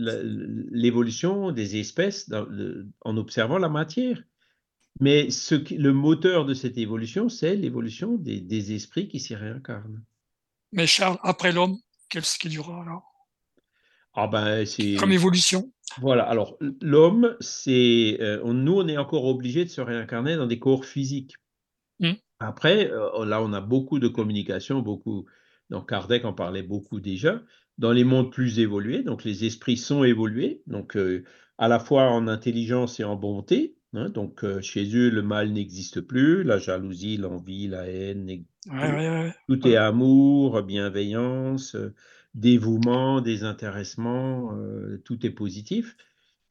[0.70, 2.30] l'évolution des espèces
[3.02, 4.22] en observant la matière.
[5.00, 10.02] Mais ce le moteur de cette évolution, c'est l'évolution des, esprits qui s'y réincarnent.
[10.72, 13.04] Mais Charles, après l'homme, qu'est-ce qu'il y aura alors?
[14.14, 14.64] Ah ben.
[14.98, 20.36] Comme évolution Voilà, alors l'homme, c'est euh, nous, on est encore obligé de se réincarner
[20.36, 21.36] dans des corps physiques.
[22.00, 22.14] Mmh.
[22.40, 25.26] Après, euh, là, on a beaucoup de communication, beaucoup.
[25.70, 27.40] Donc Kardec en parlait beaucoup déjà.
[27.78, 31.24] Dans les mondes plus évolués, donc les esprits sont évolués, donc euh,
[31.58, 35.50] à la fois en intelligence et en bonté, Hein, donc, euh, chez eux, le mal
[35.50, 38.44] n'existe plus, la jalousie, l'envie, la haine,
[39.48, 41.94] tout est amour, bienveillance, euh,
[42.34, 44.52] dévouement, désintéressement,
[45.04, 45.96] tout est positif.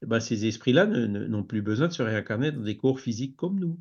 [0.01, 3.59] Eh ben, ces esprits-là n'ont plus besoin de se réincarner dans des corps physiques comme
[3.59, 3.79] nous.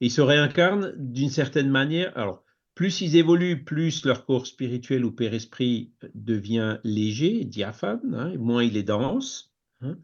[0.00, 2.16] ils se réincarnent d'une certaine manière.
[2.18, 2.43] Alors,
[2.74, 8.76] plus ils évoluent, plus leur corps spirituel ou père-esprit devient léger, diaphane, hein, moins il
[8.76, 9.52] est dense.
[9.80, 9.96] Hein.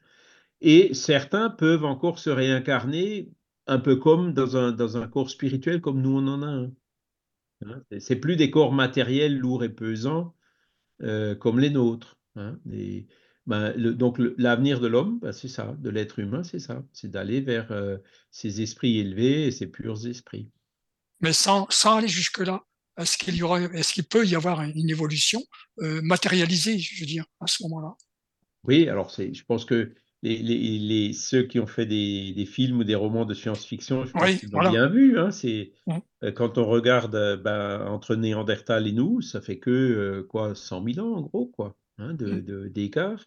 [0.61, 3.31] Et certains peuvent encore se réincarner
[3.67, 6.73] un peu comme dans un, corps spirituel comme nous on en a un.
[7.67, 7.83] Hein.
[7.99, 10.35] C'est plus des corps matériels lourds et pesants
[11.03, 12.19] euh, comme les nôtres.
[13.47, 17.41] Ben, donc l'avenir de l'homme, ben, c'est ça, de l'être humain, c'est ça, c'est d'aller
[17.41, 17.97] vers euh,
[18.31, 20.51] ces esprits élevés et ces purs esprits.
[21.21, 22.63] Mais sans, sans aller jusque-là,
[22.99, 25.43] est-ce qu'il y aura, est-ce qu'il peut y avoir une évolution
[25.79, 27.95] matérialisée, je veux dire, à ce moment-là
[28.65, 32.81] Oui, alors c'est, je pense que les, les, ceux qui ont fait des, des, films
[32.81, 35.19] ou des romans de science-fiction, je pense qu'ils ont bien vu.
[35.19, 36.31] Hein, c'est, mmh.
[36.33, 41.17] quand on regarde ben, entre Néandertal et nous, ça fait que quoi, 100 000 ans
[41.17, 42.69] en gros, quoi, hein, de, mmh.
[42.69, 43.25] d'écart.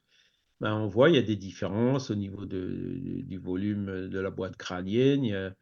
[0.62, 4.30] Ben, on voit il y a des différences au niveau de, du volume de la
[4.30, 5.24] boîte crânienne.
[5.24, 5.56] Il y a,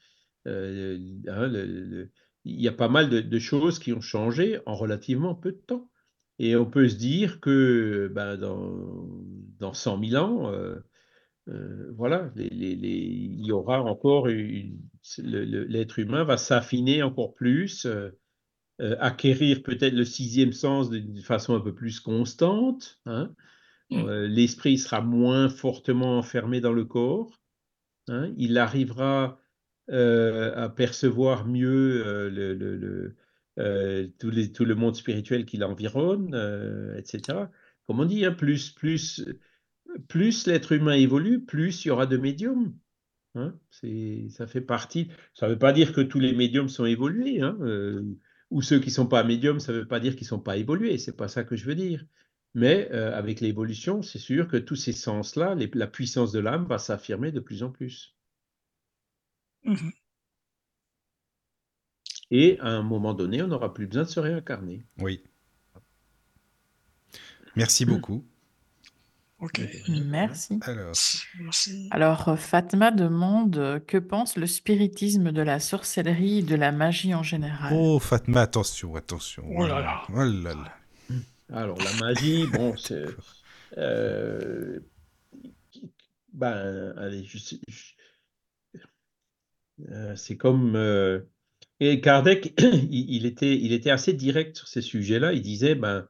[0.45, 2.11] hein, le,
[2.45, 5.89] il y a pas mal de, choses qui ont changé en relativement peu de temps.
[6.39, 9.07] Et on peut se dire que ben, dans,
[9.59, 10.75] dans 100 000 ans, euh,
[11.49, 18.09] euh, voilà, les, il y aura encore l'être humain va s'affiner encore plus, euh,
[18.79, 22.99] acquérir peut-être le sixième sens d'une façon un peu plus constante.
[23.05, 23.33] Hein.
[23.91, 24.09] Mmh.
[24.23, 27.39] L'esprit sera moins fortement enfermé dans le corps.
[28.07, 28.33] Hein.
[28.37, 29.40] Il arrivera
[29.91, 33.13] à percevoir mieux euh,
[33.59, 36.35] euh, tout, le monde spirituel qui l'environne,
[36.97, 37.39] etc.
[37.87, 39.25] Comme on dit, hein, plus, plus,
[40.07, 42.73] plus l'être humain évolue, plus il y aura de médiums.
[43.35, 43.53] Hein,
[44.29, 45.09] ça fait partie.
[45.33, 47.57] Ça ne veut pas dire que tous les médiums sont évolués, hein,
[48.49, 50.39] ou ceux qui ne sont pas médiums, ça ne veut pas dire qu'ils ne sont
[50.39, 50.97] pas évolués.
[50.97, 52.05] C'est pas ça que je veux dire.
[52.53, 57.31] Mais avec l'évolution, c'est sûr que tous ces sens-là, la puissance de l'âme va s'affirmer
[57.31, 58.15] de plus en plus.
[59.63, 59.89] Mmh
[62.31, 64.85] Et à un moment donné, on n'aura plus besoin de se réincarner.
[64.99, 65.21] Oui.
[67.55, 68.23] Merci beaucoup.
[69.39, 69.61] Ok.
[69.89, 70.59] Merci.
[70.61, 70.93] Alors,
[71.89, 76.71] Alors, euh, Fatma demande euh, que pense le spiritisme de la sorcellerie et de la
[76.71, 77.73] magie en général?
[77.75, 79.43] oh Fatma, attention, attention.
[79.57, 80.03] Oh là là.
[80.09, 80.77] Oh là là.
[81.51, 83.05] Alors, la magie, bon, c'est.
[83.77, 84.79] euh,
[86.33, 87.93] ben, allez, je, sais- je-
[89.91, 90.75] euh, c'est comme.
[90.75, 91.19] Euh,
[91.79, 92.53] et Kardec,
[92.89, 95.33] il, était, il était assez direct sur ces sujets-là.
[95.33, 96.07] Il disait ben,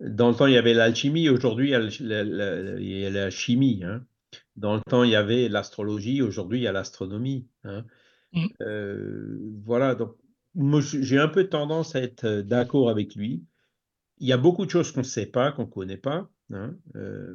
[0.00, 3.82] dans le temps, il y avait l'alchimie, aujourd'hui, il y a la, chimie.
[3.84, 4.04] Hein.
[4.56, 7.46] Dans le temps, il y avait l'astrologie, aujourd'hui, il y a l'astronomie.
[7.64, 7.84] Hein.
[8.32, 8.46] Mmh.
[8.62, 10.16] Euh, voilà, donc
[10.54, 13.44] moi, j'ai un peu tendance à être d'accord avec lui.
[14.18, 16.30] Il y a beaucoup de choses qu'on ne sait pas, qu'on ne connaît pas.
[16.50, 16.76] Hein,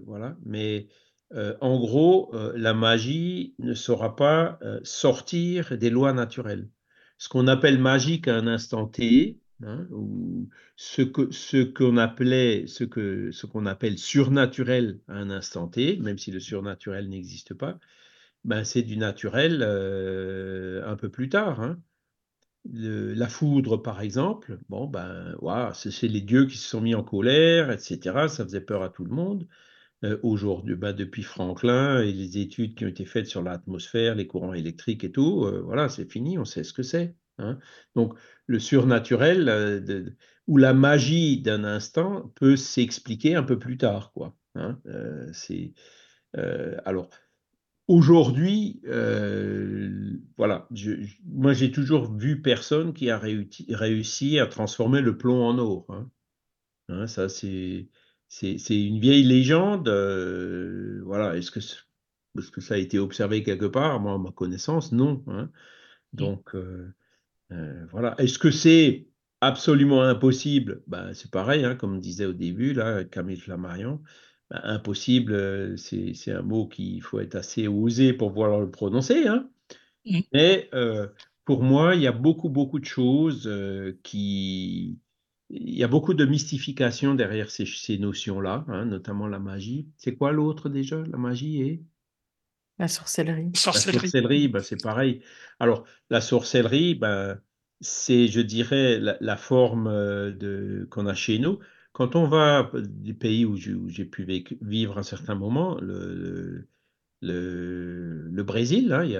[0.06, 0.88] voilà, mais
[1.34, 6.70] euh, en gros, euh, la magie ne saura pas euh, sortir des lois naturelles.
[7.18, 12.66] Ce qu'on appelle magique à un instant T, hein, ou ce que ce qu'on appelait,
[12.68, 17.54] ce que ce qu'on appelle surnaturel à un instant T, même si le surnaturel n'existe
[17.54, 17.78] pas,
[18.46, 21.62] ben c'est du naturel un peu plus tard.
[21.62, 21.80] Hein.
[22.66, 25.36] la foudre, par exemple, bon ben,
[25.74, 28.28] c'est les dieux qui se sont mis en colère, etc.
[28.30, 29.48] Ça faisait peur à tout le monde.
[30.06, 34.28] Euh, aujourd'hui, bah, depuis Franklin et les études qui ont été faites sur l'atmosphère, les
[34.28, 37.16] courants électriques et tout, euh, voilà, c'est fini, on sait ce que c'est.
[37.38, 37.60] Hein.
[37.96, 38.14] Donc,
[38.48, 40.10] le surnaturel euh,
[40.48, 44.36] ou la magie d'un instant peut s'expliquer un peu plus tard, quoi.
[44.56, 44.80] Hein.
[45.34, 45.74] c'est
[46.86, 47.10] alors.
[47.88, 48.82] Aujourd'hui,
[50.38, 50.68] voilà,
[51.26, 55.88] moi j'ai toujours vu personne qui a réussi, à transformer le plomb en or.
[56.90, 57.08] Hein.
[57.08, 57.90] ça, c'est
[58.30, 59.90] c'est une vieille légende.
[59.90, 61.60] Euh, voilà, est-ce que,
[62.52, 64.00] que ça a été observé quelque part?
[64.00, 65.24] Moi, à ma connaissance, non.
[65.28, 65.50] Hein.
[66.14, 66.94] Donc, euh,
[67.52, 68.16] euh, voilà.
[68.20, 69.08] Est-ce que c'est
[69.42, 70.84] absolument impossible?
[70.86, 74.00] Ben, C'est pareil, hein, comme disait au début, là, Camille Flammarion.
[74.52, 79.28] Ben, impossible, c'est un mot qu'il faut être assez osé pour pouvoir le prononcer.
[79.28, 79.50] Hein.
[80.06, 80.20] Mmh.
[80.34, 80.70] Mais
[81.46, 83.50] pour moi, il y a beaucoup, beaucoup de choses
[84.04, 85.00] qui,
[85.50, 89.88] il y a beaucoup de mystification derrière ces, notions-là, hein, notamment la magie.
[89.98, 91.04] C'est quoi l'autre déjà?
[91.08, 91.84] La magie et
[92.78, 93.52] La sorcellerie.
[93.54, 95.22] La sorcellerie, ben, c'est pareil.
[95.60, 97.42] Alors, la sorcellerie, ben,
[97.82, 101.60] c'est, je dirais, la, forme euh, de, qu'on a chez nous.
[101.94, 104.28] Quand on va des pays où j'ai pu
[104.62, 106.68] vivre un certain moment, le, le,
[107.22, 109.12] Brésil, hein, il,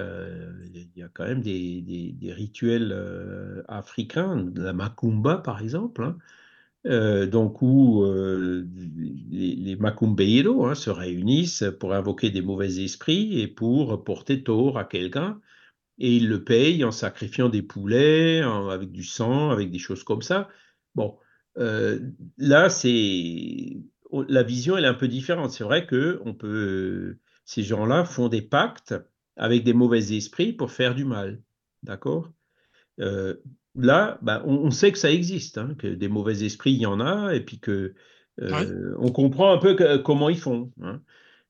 [0.96, 6.18] y a, quand même des, rituels euh, africains, la macumba par exemple, hein,
[6.86, 8.66] euh, donc où euh,
[9.30, 14.78] les, les macumbeiros hein, se réunissent pour invoquer des mauvais esprits et pour porter tort
[14.78, 15.40] à quelqu'un,
[15.98, 20.22] et ils le payent en sacrifiant des poulets, avec du sang, avec des choses comme
[20.22, 20.48] ça.
[20.94, 21.18] Bon,
[21.56, 23.76] là, c'est
[24.28, 25.50] la vision, est un peu différente.
[25.50, 28.94] C'est vrai que on peut ces gens-là font des pactes
[29.36, 31.40] avec des mauvais esprits pour faire du mal.
[31.82, 32.30] D'accord?
[33.00, 33.36] Euh,
[33.76, 36.98] Là, bah, on, sait que ça existe, hein, que des mauvais esprits, il y en
[37.00, 37.94] a, et puis que
[38.40, 40.72] euh, on comprend un peu comment ils font.
[40.82, 41.00] Hein.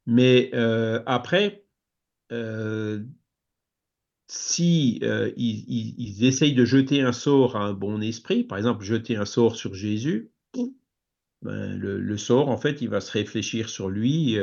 [0.07, 1.65] Mais euh, après,
[4.29, 5.01] si
[5.37, 9.57] ils, essayent de jeter un sort à un bon esprit, par exemple jeter un sort
[9.57, 10.31] sur Jésus,
[11.43, 14.37] ben, le, sort, en fait, il va se réfléchir sur lui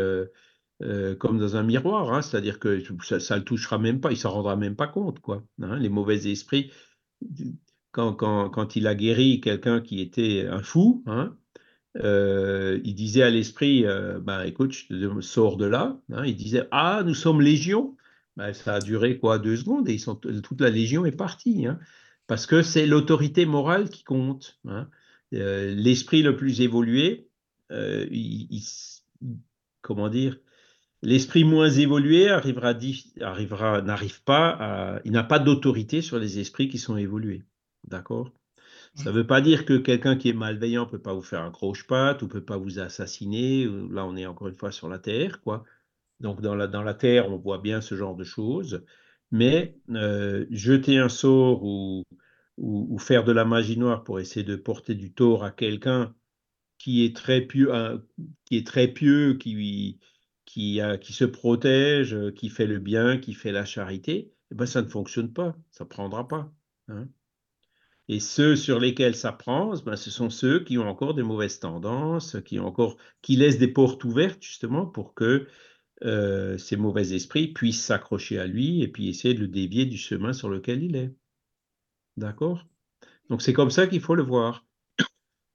[1.19, 2.21] comme dans un miroir, hein.
[2.21, 5.43] c'est-à-dire que ça, ne le touchera même pas, il s'en rendra même pas compte, quoi.
[5.61, 5.80] Hein.
[5.80, 6.71] les mauvais esprits,
[7.91, 11.36] quand, quand, quand il a guéri quelqu'un qui était un fou, hein,
[12.03, 15.99] euh, il disait à l'esprit, euh, ben, écoute, je sors de là.
[16.25, 17.95] Il disait, ah, nous sommes légion.
[18.36, 21.65] Ben, ça a duré quoi Deux secondes et ils sont, toute la légion est partie.
[22.28, 24.59] Parce que c'est l'autorité morale qui compte.
[25.34, 27.28] Euh, l'esprit le plus évolué,
[29.82, 30.38] comment dire
[31.04, 32.74] L'esprit moins évolué arrivera,
[33.22, 37.43] arrivera, n'arrive pas à, il n'a pas d'autorité sur les esprits qui sont évolués.
[37.88, 38.32] D'accord?
[38.95, 41.43] Ça ne veut pas dire que quelqu'un qui est malveillant ne peut pas vous faire
[41.43, 43.66] un croche-patte ou peut pas vous assassiner.
[43.91, 45.64] Là, on est encore une fois sur la terre, quoi.
[46.20, 48.84] Donc dans la, dans la terre, on voit bien ce genre de choses.
[49.30, 52.06] Mais euh, jeter un sort ou,
[52.58, 56.16] ou, faire de la magie noire pour essayer de porter du tort à quelqu'un
[56.80, 57.72] qui est très pieux,
[58.45, 60.00] qui est très pieux, qui,
[60.48, 64.82] qui, qui se protège, qui fait le bien, qui fait la charité, eh ben, ça
[64.82, 66.52] ne fonctionne pas, ça ne prendra pas.
[66.88, 67.08] Hein.
[68.08, 71.60] Et ceux sur lesquels ça prend, ben, ce sont ceux qui ont encore des mauvaises
[71.60, 75.48] tendances, qui, encore, qui laissent des portes ouvertes justement pour que
[76.04, 79.98] euh, ces mauvais esprits puissent s'accrocher à lui et puis essayer de le dévier du
[79.98, 81.14] chemin sur lequel il est.
[82.16, 82.66] D'accord?
[83.30, 84.66] Donc c'est comme ça qu'il faut le voir.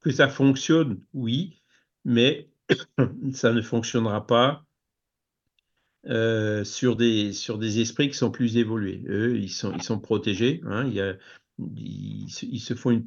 [0.01, 1.63] Que ça fonctionne, oui,
[2.05, 2.51] mais
[3.33, 4.67] ça ne fonctionnera pas
[6.07, 9.03] euh, sur, des, sur des esprits qui sont plus évolués.
[9.07, 10.61] Eux, ils sont, ils sont protégés.
[10.67, 10.87] Hein.
[10.87, 11.17] il y a,
[11.59, 12.29] ils,
[12.61, 13.05] se font une,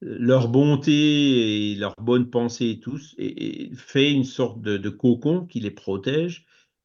[0.00, 5.60] leur bonté et leur bonne pensée et tous et, fait une sorte de, cocon qui
[5.60, 6.44] les protège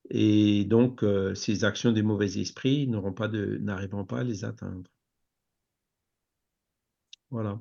[0.09, 4.45] et donc euh, ces actions des mauvais esprits n'auront pas de n'arriveront pas à les
[4.45, 4.89] atteindre.
[7.29, 7.59] Voilà.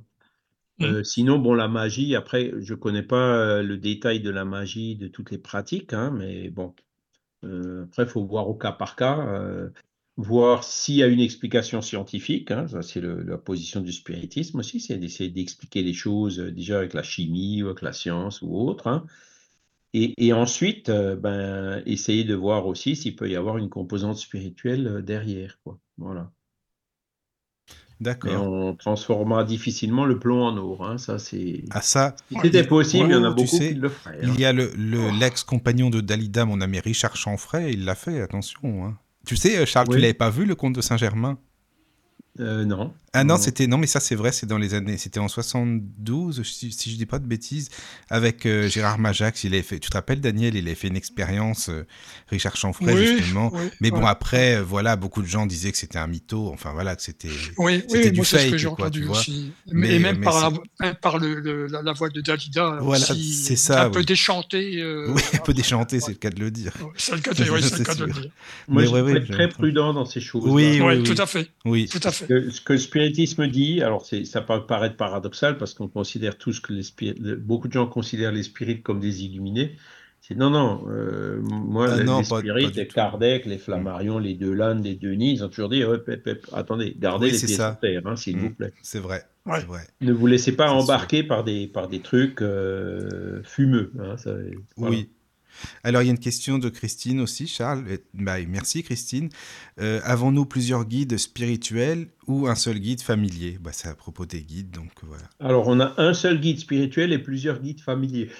[0.78, 0.84] Mmh.
[0.84, 4.44] Euh, sinon, bon, la magie, après, je ne connais pas euh, le détail de la
[4.44, 6.74] magie, de toutes les pratiques, hein, mais bon,
[7.42, 9.70] après, il faut voir au cas par cas
[10.16, 12.50] voir s'il y a une explication scientifique.
[12.50, 16.78] Hein, ça, c'est la position du spiritisme aussi, c'est d'essayer d'expliquer les choses euh, déjà
[16.78, 18.86] avec la chimie ou avec la science ou autre.
[18.86, 19.06] Hein.
[19.92, 24.86] Et, ensuite, euh, ben, essayer de voir aussi s'il peut y avoir une composante spirituelle
[24.86, 25.58] euh, derrière.
[25.64, 25.78] Quoi.
[25.96, 26.30] Voilà.
[28.00, 28.42] D'accord.
[28.42, 30.86] on transformera difficilement le plomb en or.
[30.86, 30.98] Hein.
[30.98, 31.64] Ça, c'est.
[31.70, 32.14] Ah, ça.
[32.42, 34.18] C'était possible, il y en a beaucoup qui le feraient.
[34.22, 34.70] Il y a le,
[35.18, 38.84] l'ex-compagnon de Dalida, mon ami Richard Chanfray, il l'a fait, attention.
[38.84, 38.98] Hein.
[39.26, 41.38] Tu sais, euh, Charles, tu l'avais pas vu, le comte de Saint-Germain?
[42.40, 42.92] Euh, non.
[43.12, 46.42] Ah non, c'était non, mais ça c'est vrai, c'est dans les années, c'était en 72,
[46.42, 47.70] si, si je dis pas de bêtises,
[48.10, 49.44] avec euh, Gérard Majax.
[49.44, 51.86] Il a fait, tu te rappelles Daniel, il a fait une expérience, euh,
[52.28, 53.52] Richard Chanfray justement.
[53.80, 57.02] mais bon après, voilà, beaucoup de gens disaient que c'était un mytho, enfin voilà, que
[57.02, 59.52] c'était, oui, c'était du fake, ce que aussi.
[59.72, 63.90] Mais, et même, par, la, par le, la, voix de Dalida, voilà, c'est ça, un
[63.90, 64.84] peu déchanté.
[65.08, 66.72] oui, un peu déchanté, c'est le cas de le dire.
[66.98, 67.60] c'est le cas de, le
[68.12, 68.30] dire.
[68.68, 70.44] Moi, je suis très prudent dans ces choses.
[70.46, 71.48] Oui, oui, tout à fait.
[71.64, 75.74] Oui, tout à fait ce que le spiritisme dit, alors ça peut paraître paradoxal parce
[75.74, 79.76] qu'on considère tous que les beaucoup de gens considèrent les spirites comme des illuminés.
[80.20, 84.96] C'est non, non, euh, moi, ah les, spirites, les Kardec, les Flammarion, les Delanne, les
[84.96, 85.84] Denis, ils ont toujours dit
[86.52, 88.72] attendez, gardez les pieds sur terre, hein, s'il vous mmh, plaît.
[88.82, 93.92] C'est vrai, vrai, Ne vous laissez pas embarquer par des, par des trucs euh, fumeux.
[94.00, 94.16] Hein,
[94.76, 95.10] Oui,
[95.84, 97.84] alors, il y a une question de Christine aussi, Charles.
[98.14, 99.28] Bah, merci, Christine.
[99.80, 103.58] Euh, avons-nous plusieurs guides spirituels ou un seul guide familier?
[103.60, 105.24] Bah, C'est à propos des guides, donc voilà.
[105.40, 108.30] Alors, on a un seul guide spirituel et plusieurs guides familiers.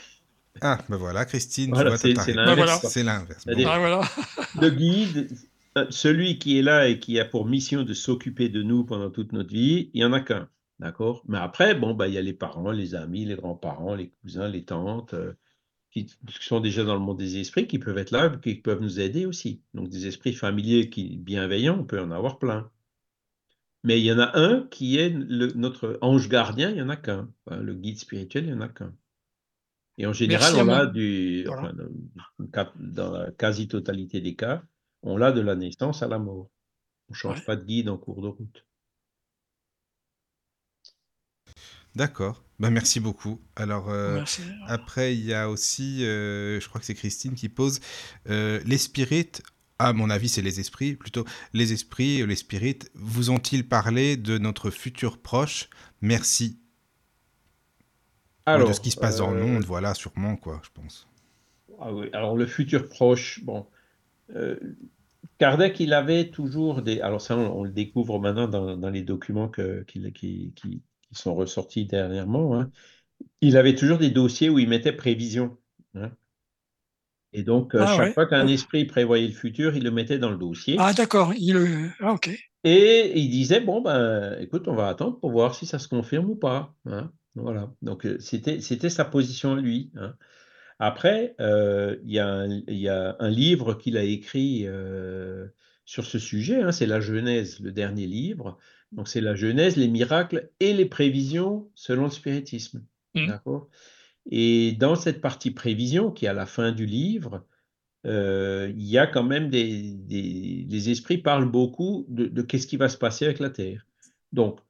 [0.61, 2.87] Ah, ben voilà, Christine, c'est l'inverse.
[2.89, 3.45] C'est l'inverse.
[4.61, 5.29] Le guide,
[5.76, 9.11] euh, celui qui est là et qui a pour mission de s'occuper de nous pendant
[9.11, 10.49] toute notre vie, il n'y en a qu'un.
[10.79, 11.22] D'accord?
[11.29, 14.49] Mais après, bon, bah, il y a les parents, les amis, les grands-parents, les cousins,
[14.49, 15.14] les tantes.
[15.14, 15.33] Euh,
[16.05, 19.01] qui sont déjà dans le monde des esprits, qui peuvent être là, qui peuvent nous
[19.01, 19.63] aider aussi.
[19.73, 22.71] Donc des esprits familiers qui bienveillants, on peut en avoir plein.
[23.83, 26.97] Mais il y en a un qui est notre ange gardien, il n'y en a
[26.97, 27.31] qu'un.
[27.51, 28.95] le guide spirituel, il n'y en a qu'un.
[29.99, 31.45] Et en général, on l'a du,
[32.79, 34.63] dans la quasi-totalité des cas,
[35.03, 36.51] on l'a de la naissance à la mort.
[37.09, 38.67] On ne change pas de guide en cours de route.
[41.95, 42.46] D'accord.
[42.58, 43.41] Ben, merci beaucoup.
[43.54, 44.24] Alors, euh,
[44.66, 47.80] après, il y a aussi, euh, je crois que c'est Christine qui pose,
[48.30, 49.42] euh, les spirites,
[49.78, 54.38] à mon avis, c'est les esprits, plutôt, les esprits, les spirites, vous ont-ils parlé de
[54.38, 55.68] notre futur proche?
[56.00, 56.58] Merci.
[58.46, 61.07] Alors, de ce qui se passe dans le monde, voilà, sûrement, quoi, je pense.
[61.78, 63.66] Ah oui, alors le futur proche, bon,
[65.38, 67.00] Kardec, il avait toujours des.
[67.00, 72.58] Alors, ça, on, le découvre maintenant dans, les documents qui, qui, sont ressortis dernièrement.
[72.58, 72.70] Hein.
[73.41, 75.57] Il avait toujours des dossiers où il mettait prévision.
[75.95, 76.11] Hein.
[77.33, 80.30] Et donc, euh, ah chaque fois qu'un esprit prévoyait le futur, il le mettait dans
[80.30, 80.76] le dossier.
[80.78, 81.33] Ah, d'accord.
[81.37, 81.92] Il...
[82.00, 82.30] Ah, ok.
[82.64, 86.30] Et il disait bon, ben, écoute, on va attendre pour voir si ça se confirme
[86.30, 86.74] ou pas.
[86.87, 87.12] Hein.
[87.34, 87.72] Voilà.
[87.83, 89.92] Donc, euh, c'était sa position à lui.
[90.78, 92.18] Après, euh, il y,
[92.88, 95.46] a un livre qu'il a écrit euh,
[95.87, 98.58] sur ce sujet, hein, c'est la Genèse, le dernier livre.
[98.92, 102.84] Donc c'est la Genèse, les miracles et les prévisions selon le spiritisme.
[103.14, 103.26] Mmh.
[103.26, 103.68] D'accord?
[104.30, 107.45] Et dans cette partie prévision, qui est à la fin du livre,
[108.07, 112.67] euh, il y a quand même des, des les esprits parlent beaucoup de, de qu'est-ce
[112.67, 113.87] qui va se passer avec la Terre.
[114.33, 114.61] Donc,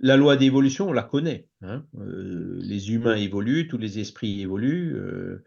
[0.00, 1.46] la loi d'évolution, on la connaît.
[1.62, 1.84] Hein.
[1.98, 4.94] Euh, les humains évoluent, tous les esprits évoluent.
[4.96, 5.44] Euh,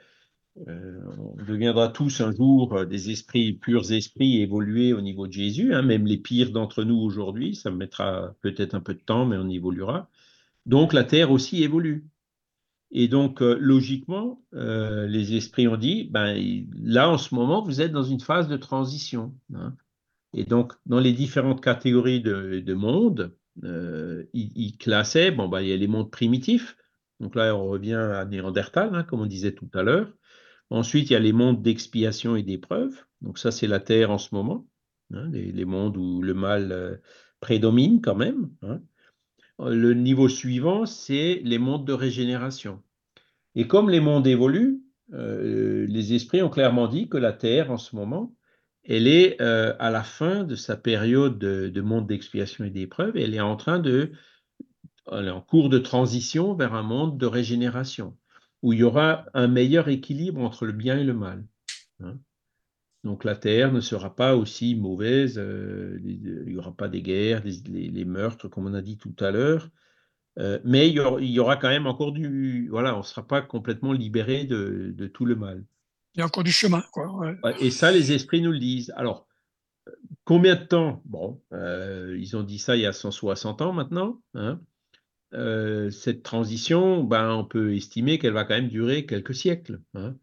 [0.68, 5.74] euh, on deviendra tous un jour des esprits, purs esprits évolués au niveau de Jésus,
[5.74, 5.82] hein.
[5.82, 7.56] même les pires d'entre nous aujourd'hui.
[7.56, 10.10] Ça mettra peut-être un peu de temps, mais on évoluera.
[10.66, 12.06] Donc la Terre aussi évolue.
[12.96, 16.38] Et donc, logiquement, les esprits ont dit, ben,
[16.80, 19.34] là, en ce moment, vous êtes dans une phase de transition.
[19.56, 19.76] Hein.
[20.36, 25.70] Et donc, dans les différentes catégories de, de monde, euh, il, classait, bon, bah, il
[25.70, 26.76] y a les mondes primitifs,
[27.20, 30.12] donc là on revient à Néandertal, hein, comme on disait tout à l'heure.
[30.74, 34.18] Ensuite, il y a les mondes d'expiation et d'épreuve, donc ça c'est la Terre en
[34.18, 34.66] ce moment,
[35.14, 36.98] hein, les, mondes où le mal euh,
[37.40, 38.50] prédomine quand même.
[38.64, 38.82] Hein.
[39.60, 42.82] Le niveau suivant, c'est les mondes de régénération.
[43.54, 44.82] Et comme les mondes évoluent,
[45.14, 48.36] euh, les esprits ont clairement dit que la Terre en ce moment,
[48.84, 53.36] elle est euh, à la fin de sa période de, monde d'expiation et d'épreuve, elle
[53.36, 54.12] est en train de,
[55.12, 58.18] elle est en cours de transition vers un monde de régénération,
[58.64, 61.46] où il y aura un meilleur équilibre entre le bien et le mal.
[62.00, 62.18] Hein.
[63.04, 67.44] Donc la terre ne sera pas aussi mauvaise, euh, il n'y aura pas des guerres,
[67.44, 69.70] les, meurtres, comme on a dit tout à l'heure,
[70.40, 73.94] euh, mais il y, aura, quand même encore du, voilà, on ne sera pas complètement
[73.94, 75.64] libéré de tout le mal.
[76.16, 76.84] Il y a encore du chemin.
[76.92, 77.36] Quoi.
[77.60, 78.94] Et ça, les esprits nous le disent.
[78.96, 79.28] Alors,
[80.26, 81.02] combien de temps?
[81.06, 84.22] Bon, euh, ils ont dit ça il y a 160 ans maintenant.
[84.36, 84.62] Hein.
[85.34, 89.82] Euh, cette transition, ben, on peut estimer qu'elle va quand même durer quelques siècles.
[89.96, 90.16] Hein.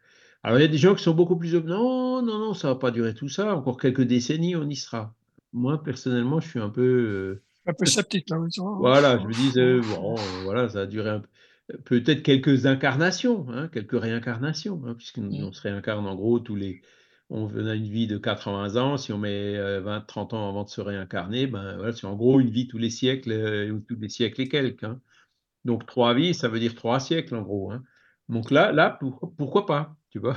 [0.42, 1.54] Alors, il y a des gens qui sont beaucoup plus...
[1.54, 3.54] Non, non, non, ça ne va pas durer tout ça.
[3.54, 5.14] Encore quelques décennies, on y sera.
[5.52, 6.82] Moi, personnellement, je suis un peu...
[6.82, 8.38] Euh, un peu sceptique, là.
[8.78, 10.14] Voilà, je me dis, bon,
[10.44, 11.28] voilà, ça a duré un peu
[11.84, 15.52] peut-être quelques incarnations, hein, quelques réincarnations, hein, puisqu'on mmh.
[15.52, 16.82] se réincarne en gros tous les.
[17.30, 20.68] On a une vie de 80 ans, si on met 20-30 euh, ans avant de
[20.68, 24.08] se réincarner, ben voilà, c'est en gros une vie tous les siècles, euh, tous les
[24.08, 24.82] siècles et quelques.
[24.82, 25.00] Hein.
[25.64, 27.72] Donc trois vies, ça veut dire trois siècles en gros.
[28.28, 28.98] Donc là, là
[29.36, 30.36] pourquoi pas, tu vois?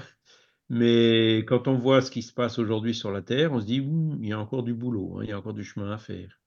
[0.70, 3.86] Mais quand on voit ce qui se passe aujourd'hui sur la Terre, on se dit,
[4.22, 6.40] il y a encore du boulot, il y a encore du chemin à faire.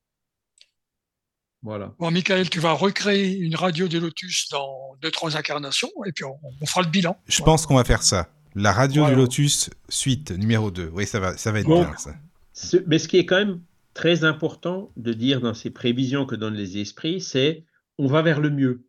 [1.98, 6.24] Bon, Michael, tu vas recréer une radio des Lotus dans deux, trois incarnations et puis
[6.24, 7.16] on, fera le bilan.
[7.26, 8.28] Je pense qu'on va faire ça.
[8.58, 10.90] La radio du Lotus, suite numéro 2.
[10.94, 12.14] Oui, ça va, ça va être bien, ça.
[12.86, 13.60] mais ce qui est quand même
[13.92, 17.66] très important de dire dans ces prévisions que donnent les esprits, c'est
[17.98, 18.86] on va vers le mieux.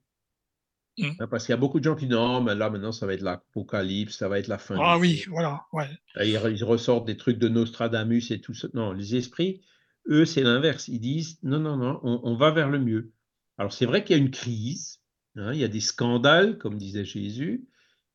[0.97, 1.09] Mmh.
[1.19, 3.05] Hein, parce qu'il y a beaucoup de gens qui disent non, mais là maintenant ça
[3.05, 4.77] va être l'apocalypse, ça va être la fin.
[4.79, 5.65] Ah oui, voilà.
[5.73, 5.89] Ouais.
[6.21, 8.69] Ils, ils, ressortent des trucs de Nostradamus et tout ça.
[8.73, 9.59] Non, les esprits,
[10.07, 10.87] eux, c'est l'inverse.
[10.87, 13.11] Ils disent non, non, non, on, va vers le mieux.
[13.57, 15.01] Alors, c'est vrai qu'il y a une crise,
[15.35, 17.67] hein, il y a des scandales, comme disait Jésus.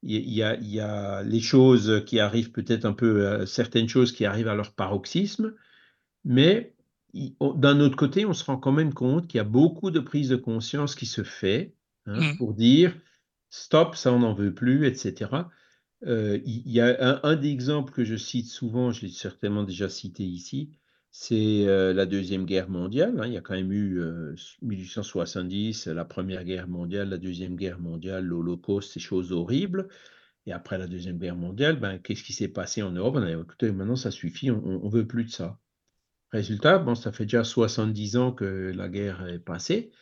[0.04, 3.88] Il y, a, il y a les choses qui arrivent peut-être un peu, euh, certaines
[3.88, 5.54] choses qui arrivent à leur paroxysme,
[6.24, 6.74] mais
[7.14, 10.30] d'un autre côté, on se rend quand même compte qu'il y a beaucoup de prise
[10.30, 11.74] de conscience qui se fait
[12.06, 12.38] hein, mmh.
[12.38, 12.96] pour dire
[13.50, 15.30] stop, ça on n'en veut plus, etc.
[16.04, 19.62] Euh, il y a un, un, des exemples que je cite souvent, je l'ai certainement
[19.62, 20.72] déjà cité ici,
[21.12, 23.20] c'est la Deuxième Guerre mondiale.
[23.20, 23.26] Hein.
[23.26, 24.02] Il y a quand même eu
[24.62, 29.88] 1870, la Première Guerre mondiale, la Deuxième Guerre mondiale, l'Holocauste, ces choses horribles.
[30.46, 33.14] Et après la Deuxième Guerre mondiale, ben, qu'est-ce qui s'est passé en Europe?
[33.16, 35.60] On a dit, écoutez, maintenant ça suffit, on ne veut plus de ça.
[36.32, 39.92] Résultat, bon, ça fait déjà 70 ans que la guerre est passée.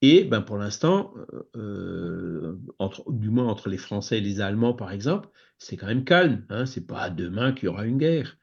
[0.00, 1.14] Et ben, pour l'instant,
[1.54, 5.28] du moins entre les Français et les Allemands, par exemple,
[5.58, 6.44] c'est quand même calme.
[6.48, 6.66] Hein.
[6.66, 8.36] Ce n'est pas demain qu'il y aura une guerre.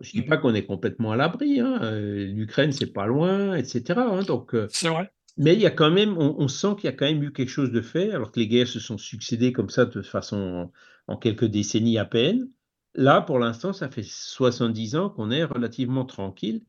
[0.00, 1.60] Je ne dis pas qu'on est complètement à l'abri.
[1.60, 1.78] Hein.
[1.82, 3.82] Euh, L'Ukraine, c'est pas loin, etc.
[3.96, 4.22] Hein.
[4.22, 5.12] donc, euh, c'est vrai.
[5.38, 7.48] Mais il y a quand même, on, sent qu'il y a quand même eu quelque
[7.48, 10.70] chose de fait, alors que les guerres se sont succédées comme ça de façon
[11.06, 12.50] en, quelques décennies à peine.
[12.94, 16.64] Là, pour l'instant, ça fait 70 ans qu'on est relativement tranquille.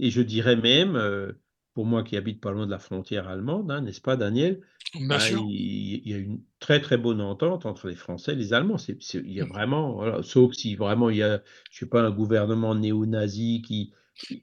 [0.00, 1.32] Et je dirais même, euh,
[1.74, 4.62] pour moi qui habite pas loin de la frontière allemande, hein, n'est-ce pas, Daniel
[4.94, 8.76] Bah, il, y a une très très bonne entente entre les Français et les Allemands.
[8.78, 9.48] Il y a mmh.
[9.48, 13.92] vraiment, sauf si vraiment il y a, je sais pas, un gouvernement néo-nazi qui.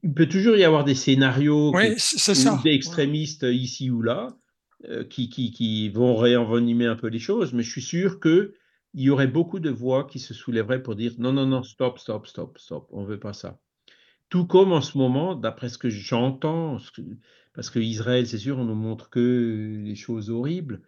[0.03, 1.73] Il peut toujours y avoir des scénarios
[2.63, 4.30] d'extrémistes ici ou là
[4.89, 8.51] euh, qui, qui, qui, vont réenvenimer un peu les choses, mais je suis sûr qu'il
[8.93, 12.27] y aurait beaucoup de voix qui se soulèveraient pour dire non, non, non, stop, stop,
[12.27, 13.59] stop, stop, on ne veut pas ça.
[14.30, 16.77] Tout comme en ce moment, d'après ce que j'entends,
[17.56, 20.82] parce que Israël, c'est sûr, on nous montre que les choses horribles,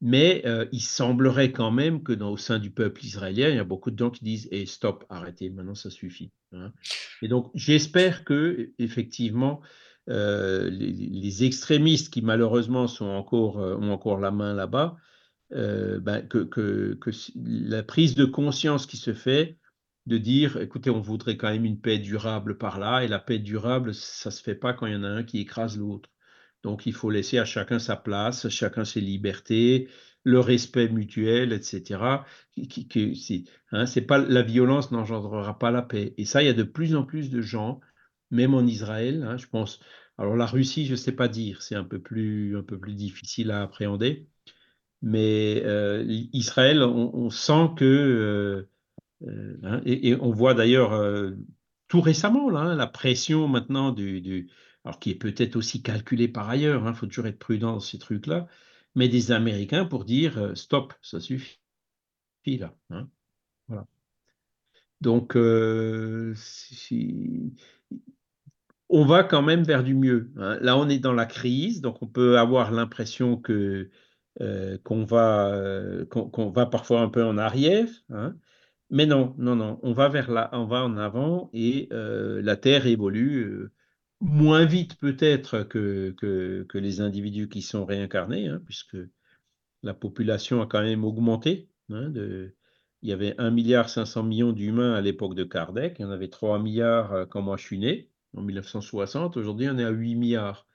[0.00, 3.58] mais euh, il semblerait quand même que dans, au sein du peuple israélien, il y
[3.60, 6.30] a beaucoup de gens qui disent hey, stop, arrêtez, maintenant ça suffit.
[6.52, 6.72] Hein.
[7.22, 9.60] Et donc j'espère que effectivement
[10.08, 14.96] euh, les, extrémistes qui malheureusement sont encore, euh, ont encore la main là-bas,
[15.50, 16.96] ben, que,
[17.34, 19.58] la prise de conscience qui se fait
[20.06, 23.38] de dire, écoutez, on voudrait quand même une paix durable par là, et la paix
[23.38, 26.10] durable, ça se fait pas quand il y en a un qui écrase l'autre.
[26.62, 29.88] Donc, il faut laisser à chacun sa place, chacun ses libertés,
[30.24, 32.24] le respect mutuel, etc.
[32.52, 36.14] Qui, hein, c'est pas la violence n'engendrera pas la paix.
[36.18, 37.80] Et ça, il y a de plus en plus de gens,
[38.30, 39.80] même en Israël, hein, je pense.
[40.18, 42.94] Alors la Russie, je ne sais pas dire, c'est un peu plus un peu plus
[42.94, 44.28] difficile à appréhender.
[45.02, 48.70] Mais euh, Israël, on, sent que euh,
[49.62, 51.32] hein, et, on voit d'ailleurs euh,
[51.88, 53.94] tout récemment hein, la pression maintenant
[54.84, 57.80] alors qui est peut-être aussi calculée par ailleurs, il hein, faut toujours être prudent dans
[57.80, 58.46] ces trucs-là,
[58.94, 61.58] mais des Américains pour dire euh, stop, ça suffit
[62.46, 62.74] là.
[63.68, 63.86] voilà.
[65.02, 66.34] Donc, on
[69.04, 70.30] va quand même vers du mieux.
[70.36, 77.08] Là, on est dans la crise, donc on peut avoir l'impression qu'on va parfois un
[77.08, 77.88] peu en arrière.
[78.90, 82.56] Mais non, non, non, on va vers là, on va en avant et euh, la
[82.56, 83.70] Terre évolue euh,
[84.20, 88.96] moins vite peut-être que, que, les individus qui sont réincarnés, hein, puisque
[89.82, 91.68] la population a quand même augmenté.
[91.90, 92.12] Hein,
[93.02, 96.58] il y avait 1,5 milliard d'humains à l'époque de Kardec, il y en avait 3
[96.58, 100.66] milliards euh, quand moi je suis né, en 1960, aujourd'hui on est à 8 milliards.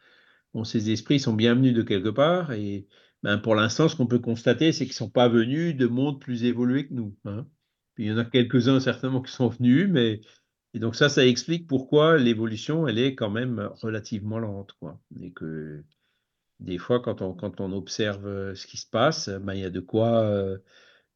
[0.64, 2.88] Ces esprits sont bienvenus de quelque part et
[3.24, 6.22] ben, pour l'instant, ce qu'on peut constater, c'est qu'ils ne sont pas venus de mondes
[6.22, 7.14] plus évolués que nous.
[7.26, 7.46] Hein
[7.98, 10.22] il y en a quelques-uns certainement qui sont venus, mais
[10.76, 15.00] et donc ça, ça explique pourquoi l'évolution, elle est quand même relativement lente, quoi.
[15.22, 15.82] Et que
[16.60, 19.66] des fois, quand on, quand on observe euh, ce qui se passe, ben, il y
[19.66, 20.58] a de quoi euh,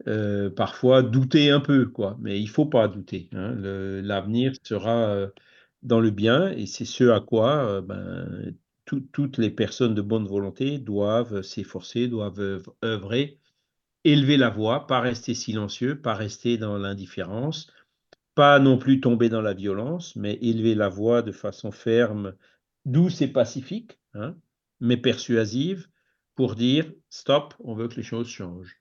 [0.08, 2.18] euh, parfois douter un peu, quoi.
[2.22, 3.30] Mais il faut pas douter.
[3.34, 3.56] Hein.
[4.02, 5.28] L'avenir sera
[5.84, 8.54] dans le bien, et c'est ce à quoi ben,
[8.86, 13.40] toutes les personnes de bonne volonté doivent s'efforcer, doivent œuvrer
[14.04, 17.72] élever la voix, pas rester silencieux, pas rester dans l'indifférence,
[18.36, 22.36] pas non plus tomber dans la violence, mais élever la voix de façon ferme,
[22.86, 24.36] douce et pacifique, hein,
[24.80, 25.88] mais persuasive,
[26.36, 28.78] pour dire stop, on veut que les choses changent.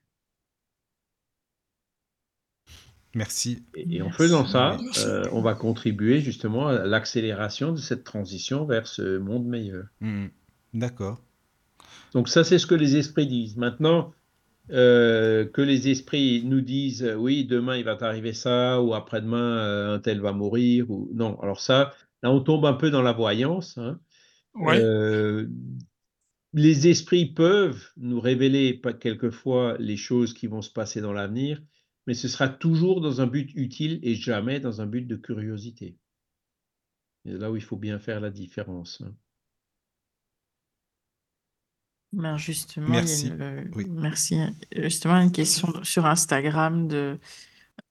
[3.15, 3.65] Merci.
[3.75, 8.87] Et, en faisant ça, euh, on va contribuer justement à l'accélération de cette transition vers
[8.87, 9.85] ce monde meilleur.
[9.99, 10.27] Mmh.
[10.73, 11.19] D'accord.
[12.13, 13.57] Donc ça, c'est ce que les esprits disent.
[13.57, 14.13] Maintenant,
[14.71, 19.57] euh, que les esprits nous disent euh, oui, demain il va t'arriver ça, ou après-demain
[19.57, 21.39] euh, un tel va mourir, ou non.
[21.41, 23.77] Alors ça, là on tombe un peu dans la voyance.
[23.77, 23.99] Hein.
[26.53, 31.61] les esprits peuvent nous révéler quelquefois les choses qui vont se passer dans l'avenir,
[32.05, 35.97] mais ce sera toujours dans un but utile et jamais dans un but de curiosité.
[37.25, 39.01] C'est là où il faut bien faire la différence.
[39.01, 39.13] Hein.
[42.11, 43.31] Ben, justement, Merci.
[43.87, 44.39] merci.
[44.75, 47.19] Justement, une question sur Instagram de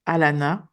[0.07, 0.69] Alana.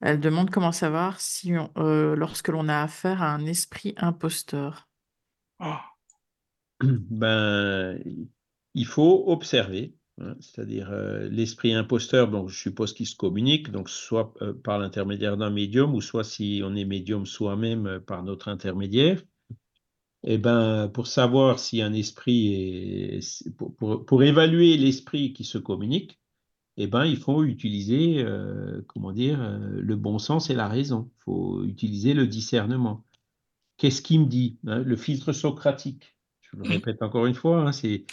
[0.00, 4.88] Elle demande comment savoir si euh, lorsque l'on a affaire à un esprit imposteur.
[5.58, 5.84] Ah.
[6.80, 7.98] Ben,
[8.74, 13.88] il faut observer, hein, c'est-à-dire euh, l'esprit imposteur, donc je suppose qu'il se communique, donc
[13.88, 18.48] soit euh, par l'intermédiaire d'un médium, ou soit si on est médium soi-même par notre
[18.48, 19.22] intermédiaire.
[20.28, 26.20] Eh ben, pour savoir si un esprit est, pour, évaluer l'esprit qui se communique,
[26.76, 31.12] eh ben, il faut utiliser, euh, comment dire, euh, le bon sens et la raison.
[31.16, 33.06] Il faut utiliser le discernement.
[33.76, 36.16] Qu'est-ce qu'il me dit hein, Le filtre socratique.
[36.40, 36.72] Je le mmh.
[36.72, 38.04] répète encore une fois, hein, c'est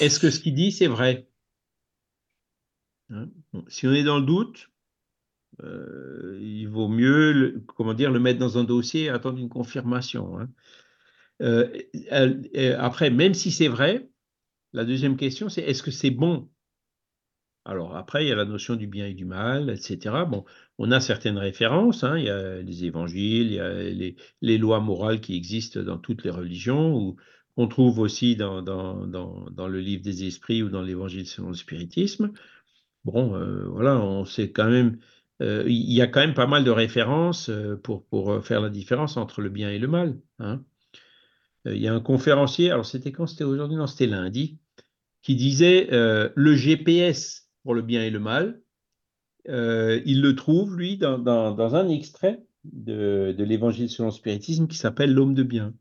[0.00, 1.26] est-ce que ce qu'il dit, c'est vrai?
[3.08, 3.28] Hein,
[3.68, 4.70] Si on est dans le doute,
[5.62, 9.48] euh, il vaut mieux, le, comment dire, le mettre dans un dossier et attendre une
[9.48, 10.38] confirmation.
[11.42, 11.68] Euh,
[12.78, 14.08] après, même si c'est vrai,
[14.72, 16.48] la deuxième question, c'est est-ce que c'est bon?
[17.64, 20.24] Alors après, il y a la notion du bien et du mal, etc.
[20.24, 20.44] Bon,
[20.78, 23.72] on a certaines références, hein, il y a les évangiles, il y a
[24.40, 27.16] les, lois morales qui existent dans toutes les religions, où
[27.56, 32.32] on trouve aussi dans, le livre des esprits ou dans l'évangile selon le spiritisme.
[33.04, 33.36] Bon,
[33.70, 34.98] voilà, on sait quand même,
[35.40, 37.50] il y a quand même pas mal de références
[37.82, 40.20] pour, pour faire la différence entre le bien et le mal.
[40.38, 40.62] Hein.
[41.66, 43.26] Il y a un conférencier, alors c'était quand?
[43.26, 43.76] C'était aujourd'hui?
[43.76, 44.58] Non, c'était lundi,
[45.22, 48.60] qui disait le GPS pour le bien et le mal,
[49.48, 55.12] euh, il le trouve, lui, dans, un extrait de, l'Évangile selon le spiritisme qui s'appelle
[55.12, 55.74] L'homme de bien.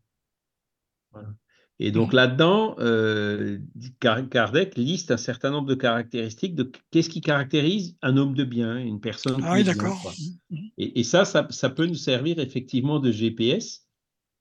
[1.79, 2.15] Et donc mmh.
[2.15, 3.59] là-dedans, euh,
[3.99, 8.77] Kardec liste un certain nombre de caractéristiques de qu'est-ce qui caractérise un homme de bien,
[8.77, 9.41] une personne.
[9.43, 10.13] Ah oui, d'accord.
[10.49, 10.57] Mmh.
[10.77, 13.84] Et, ça, ça, peut nous servir effectivement de GPS.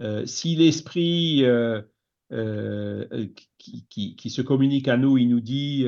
[0.02, 1.44] Euh, si l'esprit
[3.58, 5.86] qui, se communique à nous, il nous dit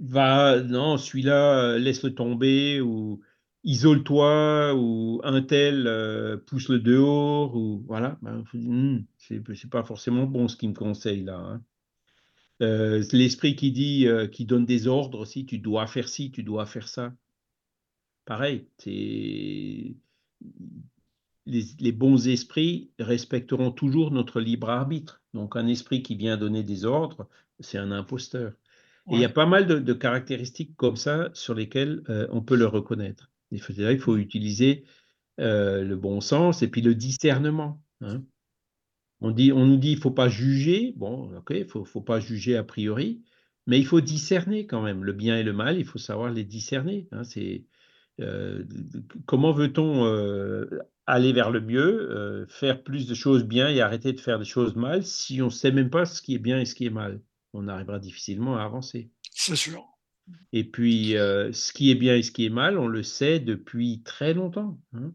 [0.00, 3.20] va, non, celui-là, euh, laisse-le tomber, ou
[3.64, 10.26] isole-toi, ou un tel, euh, pousse le dehors, ou voilà, ben, hmm, c'est pas forcément
[10.26, 11.38] bon ce qu'il me conseille là.
[11.38, 11.62] Hein.
[12.60, 16.66] Euh, l'esprit qui dit, qui donne des ordres aussi, tu dois faire ci, tu dois
[16.66, 17.14] faire ça.
[18.24, 18.66] Pareil,
[21.48, 25.22] les, bons esprits respecteront toujours notre libre arbitre.
[25.34, 27.28] Donc un esprit qui vient donner des ordres,
[27.60, 28.52] c'est un imposteur.
[29.10, 32.56] Et il y a pas mal de, caractéristiques comme ça sur lesquelles euh, on peut
[32.56, 33.30] le reconnaître.
[33.50, 34.84] Il faut, il faut utiliser
[35.40, 37.82] euh, le bon sens et puis le discernement.
[38.02, 38.22] Hein.
[39.22, 40.92] On, dit, on nous dit il ne faut pas juger.
[40.96, 43.22] Bon, ok, il ne faut, faut, pas juger a priori,
[43.66, 45.78] mais il faut discerner quand même le bien et le mal.
[45.78, 47.08] Il faut savoir les discerner.
[47.12, 47.24] Hein.
[47.24, 47.64] C'est
[48.20, 48.62] euh,
[49.24, 50.04] comment veut-on
[51.08, 54.76] aller vers le mieux, faire plus de choses bien et arrêter de faire des choses
[54.76, 56.90] mal si on ne sait même pas ce qui est bien et ce qui est
[56.90, 57.20] mal
[57.52, 59.10] on arrivera difficilement à avancer.
[59.32, 59.84] C'est sûr.
[60.52, 63.40] Et puis, euh, ce qui est bien et ce qui est mal, on le sait
[63.40, 64.78] depuis très longtemps.
[64.92, 65.12] Hein.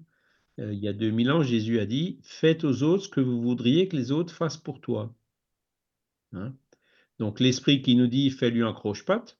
[0.59, 3.41] Euh, il y a 2000 ans, Jésus a dit Faites aux autres ce que vous
[3.41, 5.13] voudriez que les autres fassent pour toi.
[6.33, 6.55] Hein.
[7.19, 9.37] Donc, l'esprit qui nous dit Fais-lui un croche-patte,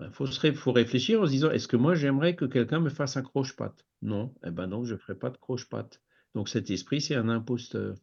[0.00, 2.90] il ben, faut, faut, réfléchir en se disant Est-ce que moi, j'aimerais que quelqu'un me
[2.90, 3.86] fasse un croche-patte?
[4.02, 6.00] Non, eh ben non, je ne ferai pas de croche-patte.
[6.34, 7.94] Donc, cet esprit, c'est un imposteur.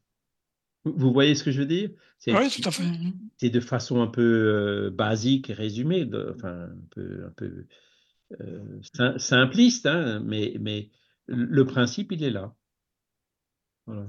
[0.85, 1.91] Vous voyez ce que je veux dire?
[2.27, 2.83] Oui, tout à fait.
[3.37, 7.65] C'est de façon un peu euh, basique et résumée, enfin un peu, un peu
[8.39, 10.89] euh, simpliste, hein, mais, mais
[11.27, 12.55] le principe, il est là.
[13.85, 14.07] Voilà.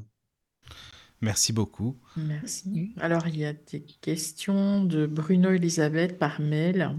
[1.21, 2.01] Merci beaucoup.
[2.17, 2.95] Merci.
[2.99, 6.99] Alors, il y a des questions de Bruno Elisabeth par mail.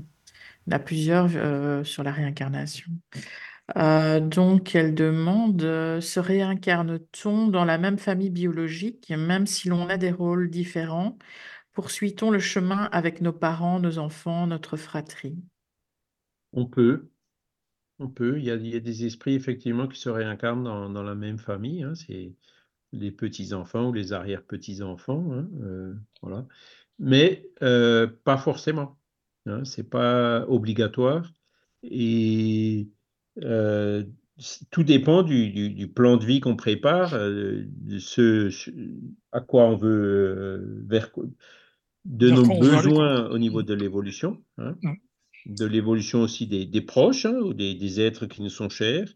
[0.65, 2.91] Il y en a plusieurs euh, sur la réincarnation.
[3.77, 9.89] Euh, donc, elle demande, euh, se réincarne-t-on dans la même famille biologique, même si l'on
[9.89, 11.17] a des rôles différents?
[11.73, 15.37] Poursuit-on le chemin avec nos parents, nos enfants, notre fratrie?
[16.53, 17.09] On peut,
[17.99, 18.37] on peut.
[18.37, 21.83] Il y a, des esprits effectivement qui se réincarnent dans, la même famille.
[21.83, 21.95] Hein.
[21.95, 22.35] c'est
[22.91, 25.33] les petits-enfants ou les arrière-petits-enfants.
[25.33, 26.45] Hein, voilà.
[26.99, 28.99] Mais pas forcément.
[29.45, 31.31] Hein, c'est pas obligatoire.
[31.83, 32.89] Et
[33.43, 34.03] euh,
[34.71, 38.49] tout dépend du, plan de vie qu'on prépare, euh, de ce,
[39.31, 41.11] à quoi on veut, euh, vers,
[42.05, 44.75] de nos besoins au niveau de l'évolution, hein.
[45.45, 49.13] de l'évolution aussi des, proches hein, ou des, êtres qui nous sont chers.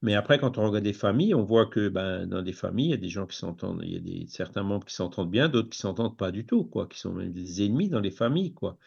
[0.00, 2.90] Mais après, quand on regarde des familles, on voit que ben, dans des familles, il
[2.90, 5.48] y a des gens qui s'entendent, il y a des, certains membres qui s'entendent bien,
[5.48, 8.54] d'autres qui s'entendent pas du tout, quoi, qui sont même des ennemis dans les familles,
[8.54, 8.78] quoi.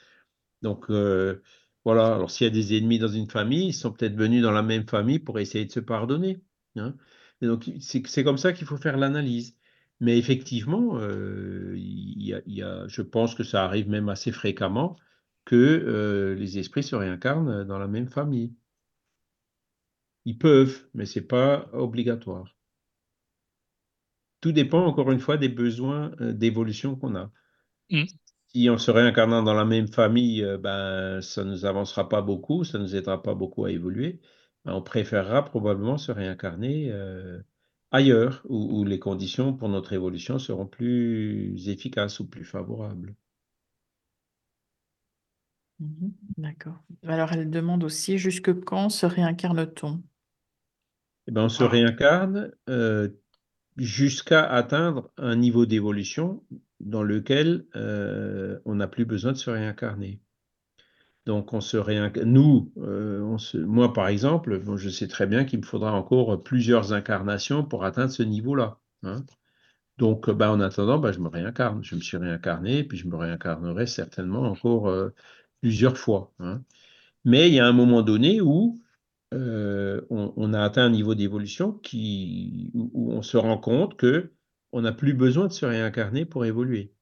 [0.61, 0.89] Donc,
[1.85, 4.51] voilà, alors s'il y a des ennemis dans une famille, ils sont peut-être venus dans
[4.51, 6.41] la même famille pour essayer de se pardonner.
[6.75, 6.95] Hein.
[7.41, 9.55] Donc, c'est comme ça qu'il faut faire l'analyse.
[9.99, 14.97] Mais effectivement, euh, je pense que ça arrive même assez fréquemment
[15.45, 18.53] que euh, les esprits se réincarnent dans la même famille.
[20.25, 22.55] Ils peuvent, mais ce n'est pas obligatoire.
[24.39, 27.31] Tout dépend, encore une fois, des besoins euh, d'évolution qu'on a.
[27.91, 28.05] Mmh
[28.53, 32.21] si on se réincarnant dans la même famille, euh, ben, ça ne nous avancera pas
[32.21, 34.19] beaucoup, ça ne nous aidera pas beaucoup à évoluer.
[34.65, 37.39] Ben, on préférera probablement se réincarner euh,
[37.91, 43.15] ailleurs, où, les conditions pour notre évolution seront plus efficaces ou plus favorables.
[45.79, 46.83] Mhm, d'accord.
[47.03, 50.01] Alors, elle demande aussi jusque quand se réincarne-t-on?
[51.27, 53.09] Eh ben, On se réincarne euh,
[53.77, 56.43] jusqu'à atteindre un niveau d'évolution
[56.85, 60.19] dans lequel euh, on n'a plus besoin de se réincarner.
[61.25, 62.29] Donc on se réincarne.
[62.29, 67.63] Nous, euh, moi par exemple, je sais très bien qu'il me faudra encore plusieurs incarnations
[67.63, 68.79] pour atteindre ce niveau-là.
[69.03, 69.23] Hein.
[69.97, 71.83] Donc bah, en attendant, bah, je me réincarne.
[71.83, 75.09] Je me suis réincarné, puis je me réincarnerai certainement encore euh,
[75.61, 76.33] plusieurs fois.
[76.39, 76.63] Hein.
[77.25, 78.79] Mais il y a un moment donné où
[79.33, 84.31] on, a atteint un niveau d'évolution qui, où on se rend compte que
[84.71, 86.93] on n'a plus besoin de se réincarner pour évoluer.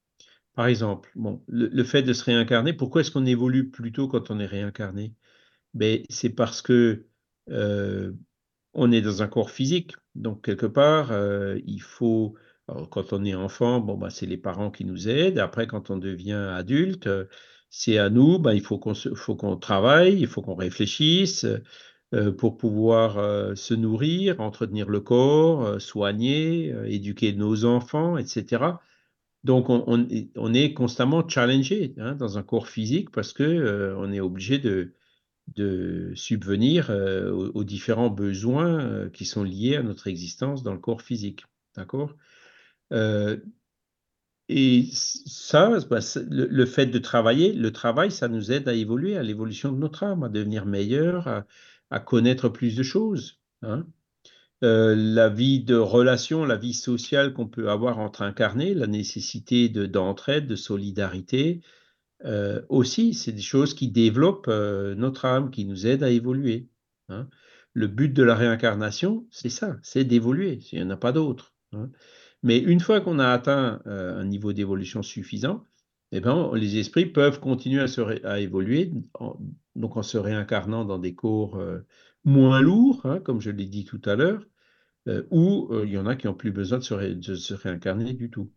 [0.56, 4.40] Par exemple, bon, le, fait de se réincarner, pourquoi est-ce qu'on évolue plutôt quand on
[4.40, 5.16] est réincarné?
[5.74, 7.08] Ben, C'est parce que
[7.50, 8.12] euh,
[8.74, 9.96] on est dans un corps physique.
[10.16, 12.36] Donc, quelque part, euh, il faut,
[12.92, 15.40] quand on est enfant, bon, bah, c'est les parents qui nous aident.
[15.40, 17.26] Après, quand on devient adulte, euh,
[17.70, 21.46] c'est à nous, bah, il faut qu'on faut qu'on travaille, il faut qu'on réfléchisse
[22.38, 28.80] pour pouvoir se nourrir, entretenir le corps, soigner, éduquer nos enfants, etc.
[29.44, 34.60] Donc, on, est constamment challengé hein, dans un corps physique parce qu'on euh, est obligé
[34.60, 34.94] de,
[36.16, 41.02] subvenir euh, aux, différents besoins euh, qui sont liés à notre existence dans le corps
[41.02, 41.46] physique.
[41.76, 42.16] D'accord?
[44.52, 49.24] Et ça, bah, le, fait de travailler, le travail, ça nous aide à évoluer, à
[49.24, 51.46] l'évolution de notre âme, à devenir meilleur, à,
[51.98, 53.40] connaître plus de choses.
[53.64, 53.88] Hein.
[54.64, 59.70] Euh, la vie de relation, la vie sociale qu'on peut avoir entre incarnés, la nécessité
[59.70, 61.62] d'entraide, de, solidarité,
[62.26, 66.68] euh, aussi, c'est des choses qui développent euh, notre âme, qui nous aident à évoluer.
[67.08, 67.30] Hein.
[67.74, 71.54] Le but de la réincarnation, c'est ça, c'est d'évoluer, il n'y en a pas d'autre.
[71.72, 71.90] Hein.
[72.44, 75.66] Mais une fois qu'on a atteint un niveau d'évolution suffisant,
[76.12, 77.86] eh ben, les esprits peuvent continuer
[78.24, 78.92] à, évoluer,
[79.76, 81.62] donc en se réincarnant dans des corps
[82.26, 84.44] moins lourds, hein, comme je l'ai dit tout à l'heure,
[85.08, 88.30] euh, ou euh, il y en a qui n'ont plus besoin de se, réincarner du
[88.30, 88.52] tout.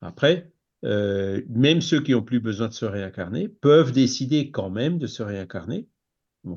[0.00, 0.52] Après,
[0.84, 5.06] euh, même ceux qui n'ont plus besoin de se réincarner peuvent décider quand même de
[5.06, 5.88] se réincarner.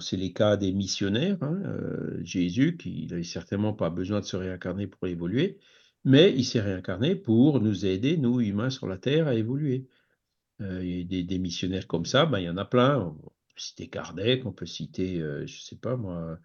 [0.01, 1.41] C'est les cas des missionnaires.
[1.41, 1.63] Hein,
[2.21, 5.57] Jésus, qui n'avait certainement pas besoin de se réincarner pour évoluer,
[6.05, 9.87] mais il s'est réincarné pour nous aider, nous humains sur la Terre, à évoluer.
[10.59, 12.99] il y a des, missionnaires comme ça, ben, il y en a plein.
[12.99, 16.39] On peut citer Kardec, on peut citer, je ne sais pas moi,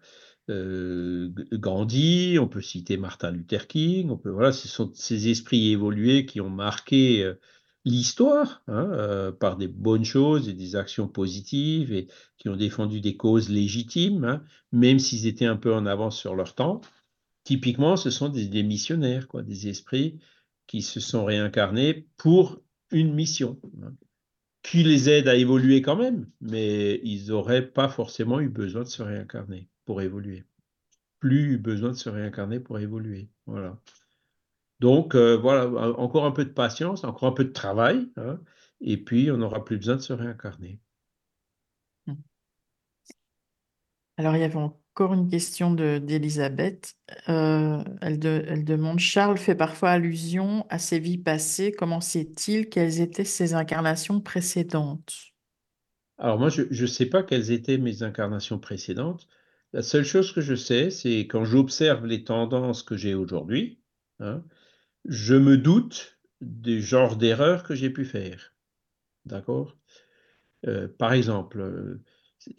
[0.49, 6.39] euh, Gandhi, on peut citer Martin Luther King, voilà, ce sont ces esprits évolués qui
[6.39, 7.33] ont marqué euh,
[7.83, 12.07] l'histoire hein, euh, par des bonnes choses et des actions positives et
[12.37, 16.35] qui ont défendu des causes légitimes, hein, même s'ils étaient un peu en avance sur
[16.35, 16.81] leur temps.
[17.45, 20.19] Typiquement, ce sont des, missionnaires, quoi, des esprits
[20.65, 22.59] qui se sont réincarnés pour
[22.89, 23.93] une mission, hein,
[24.63, 28.87] qui les aide à évoluer quand même, mais ils n'auraient pas forcément eu besoin de
[28.87, 30.43] se réincarner pour évoluer.
[31.19, 33.29] Plus besoin de se réincarner pour évoluer.
[33.45, 33.79] Voilà.
[34.79, 35.67] Donc, euh, voilà,
[35.99, 38.39] encore un peu de patience, encore un peu de travail, hein,
[38.81, 40.79] et puis on n'aura plus besoin de se réincarner.
[42.07, 42.15] Hmm.
[44.17, 44.55] Alors, il y avait
[44.95, 46.95] encore une question d'Elisabeth.
[47.27, 48.17] Euh, elle,
[48.63, 51.73] demande Charles fait parfois allusion à ses vies passées.
[51.73, 55.33] Comment sait-il quelles étaient ses incarnations précédentes?
[56.17, 59.27] Alors, moi, je ne sais pas quelles étaient mes incarnations précédentes.
[59.73, 63.81] La seule chose que je sais, c'est quand j'observe les tendances que j'ai aujourd'hui,
[64.21, 64.45] hein,
[65.03, 68.53] je me doute des genres d'erreurs que j'ai pu faire.
[69.25, 69.75] D'accord?
[70.67, 72.01] Euh, Par exemple, euh,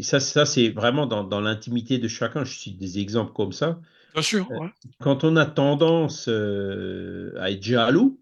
[0.01, 2.45] ça, ça c'est vraiment dans, l'intimité de chacun.
[2.45, 3.81] Je cite des exemples comme ça.
[4.15, 4.49] Bien sûr.
[4.51, 4.69] Euh,
[5.01, 8.21] quand on a tendance à être jaloux,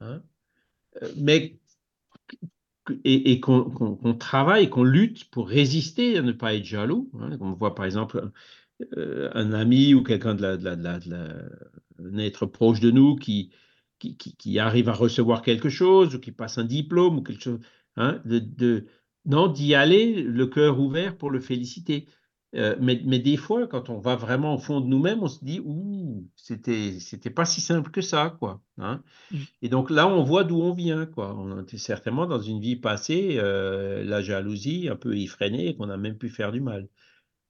[0.00, 0.22] hein,
[1.16, 1.58] mais
[3.04, 7.10] et, qu'on travaille, qu'on lutte pour résister à ne pas être jaloux.
[7.20, 7.36] Hein.
[7.40, 8.30] On voit par exemple
[8.96, 11.08] euh, un ami ou quelqu'un de la, de
[12.00, 13.50] un être proche de nous qui,
[13.98, 17.60] qui, arrive à recevoir quelque chose ou qui passe un diplôme ou quelque chose.
[17.96, 18.86] Hein, de,
[19.28, 22.08] non, d'y aller, le cœur ouvert pour le féliciter.
[22.54, 25.44] Euh, mais, mais, des fois, quand on va vraiment au fond de nous-mêmes, on se
[25.44, 28.62] dit, ouh, c'était, c'était pas si simple que ça, quoi.
[28.78, 29.02] Hein.
[29.30, 29.36] Mmh.
[29.60, 31.36] Et donc là, on voit d'où on vient, quoi.
[31.36, 35.98] On était certainement dans une vie passée, euh, la jalousie un peu effrénée, qu'on a
[35.98, 36.88] même pu faire du mal.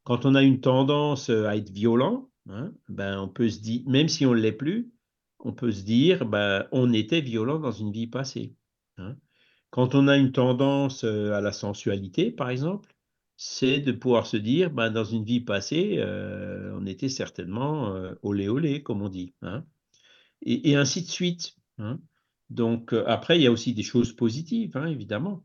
[0.02, 4.08] Quand on a une tendance à être violent, hein, ben, on peut se dire, même
[4.08, 4.90] si on ne l'est plus,
[5.38, 8.56] on peut se dire, ben, on était violent dans une vie passée.
[8.96, 9.16] Hein.
[9.70, 12.94] Quand on a une tendance à la sensualité, par exemple,
[13.38, 18.14] c'est de pouvoir se dire, ben, dans une vie passée, euh, on était certainement euh,
[18.22, 19.64] olé olé, comme on dit, hein.
[20.42, 21.56] et, ainsi de suite.
[21.78, 22.00] Hein.
[22.50, 25.44] Donc euh, après, il y a aussi des choses positives, hein, évidemment.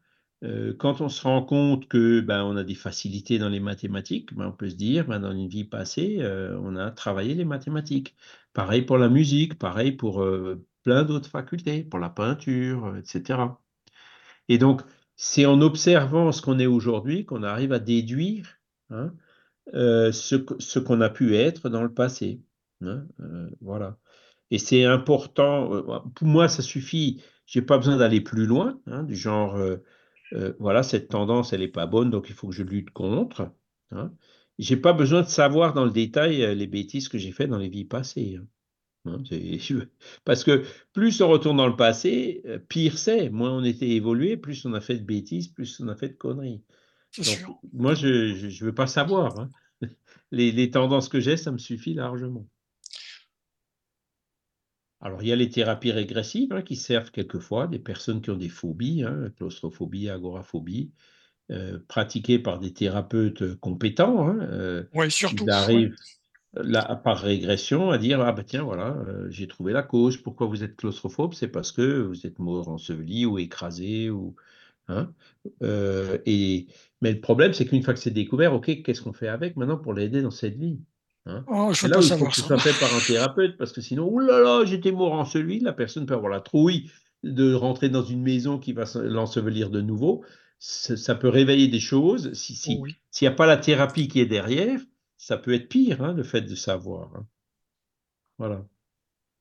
[0.79, 4.47] quand on se rend compte que ben, on a des facilités dans les mathématiques, ben,
[4.47, 6.19] on peut se dire, ben, dans une vie passée,
[6.61, 8.15] on a travaillé les mathématiques.
[8.53, 10.25] Pareil pour la musique, pareil pour
[10.83, 13.39] plein d'autres facultés, pour la peinture, etc.
[14.49, 14.81] Et donc,
[15.15, 18.59] c'est en observant ce qu'on est aujourd'hui qu'on arrive à déduire
[18.89, 19.13] hein,
[19.73, 22.41] euh, ce, qu'on a pu être dans le passé.
[22.81, 23.97] Hein, euh, voilà.
[24.51, 25.73] Et c'est important.
[25.73, 27.21] Euh, pour moi, ça suffit.
[27.45, 29.59] J'ai pas besoin d'aller plus loin, hein, du genre,
[30.59, 33.51] voilà, cette tendance, elle n'est pas bonne, donc il faut que je lutte contre.
[33.91, 34.13] Hein.
[34.59, 37.67] J'ai pas besoin de savoir dans le détail les bêtises que j'ai faites dans les
[37.67, 38.39] vies passées.
[39.05, 39.21] Hein,
[40.25, 43.29] parce que plus on retourne dans le passé, euh, pire c'est.
[43.29, 46.13] Moins on était évolué, plus on a fait de bêtises, plus on a fait de
[46.13, 46.63] conneries.
[47.73, 49.39] moi, je ne veux pas savoir.
[49.39, 49.49] Hein.
[50.31, 52.47] Les, tendances que j'ai, ça me suffit largement.
[54.99, 58.37] Alors, il y a les thérapies régressives hein, qui servent quelquefois des personnes qui ont
[58.37, 59.03] des phobies,
[59.35, 60.91] claustrophobie, agoraphobie,
[61.51, 64.33] euh, pratiquées par des thérapeutes compétents.
[64.39, 65.45] Euh, oui, surtout.
[65.69, 65.93] Ils
[67.03, 70.17] par régression, à dire Ah ben tiens, voilà, euh, j'ai trouvé la cause.
[70.17, 71.33] Pourquoi vous êtes claustrophobe?
[71.33, 74.09] C'est parce que vous êtes mort enseveli ou écrasé.
[74.09, 74.35] Ou,
[74.87, 75.11] hein
[75.63, 76.67] euh, et,
[77.01, 79.77] mais le problème, c'est qu'une fois que c'est découvert, OK, qu'est-ce qu'on fait avec maintenant
[79.77, 80.79] pour l'aider dans cette vie
[81.25, 81.43] hein?
[81.47, 84.07] Oh, je là, il faut que ce soit fait par un thérapeute, parce que sinon,
[84.07, 86.91] oulala, j'étais mort enseveli, la personne peut avoir la trouille
[87.23, 90.23] de rentrer dans une maison qui va l'ensevelir de nouveau.
[90.59, 92.31] Ça, peut réveiller des choses.
[92.33, 92.81] S'il si,
[93.21, 94.79] n'y a pas la thérapie qui est derrière,
[95.23, 97.15] ça peut être pire, hein, le fait de savoir.
[97.15, 97.25] Hein.
[98.37, 98.67] Voilà.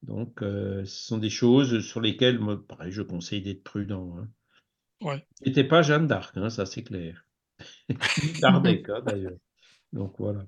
[0.03, 4.17] Donc, euh, ce sont des choses sur lesquelles, moi, pareil, je conseille d'être prudent.
[4.17, 4.29] Hein.
[5.01, 5.27] Ouais.
[5.45, 7.27] N'était pas Jeanne d'Arc, hein, ça c'est clair.
[8.41, 9.37] Kardec, d'ailleurs.
[9.93, 10.47] Donc voilà.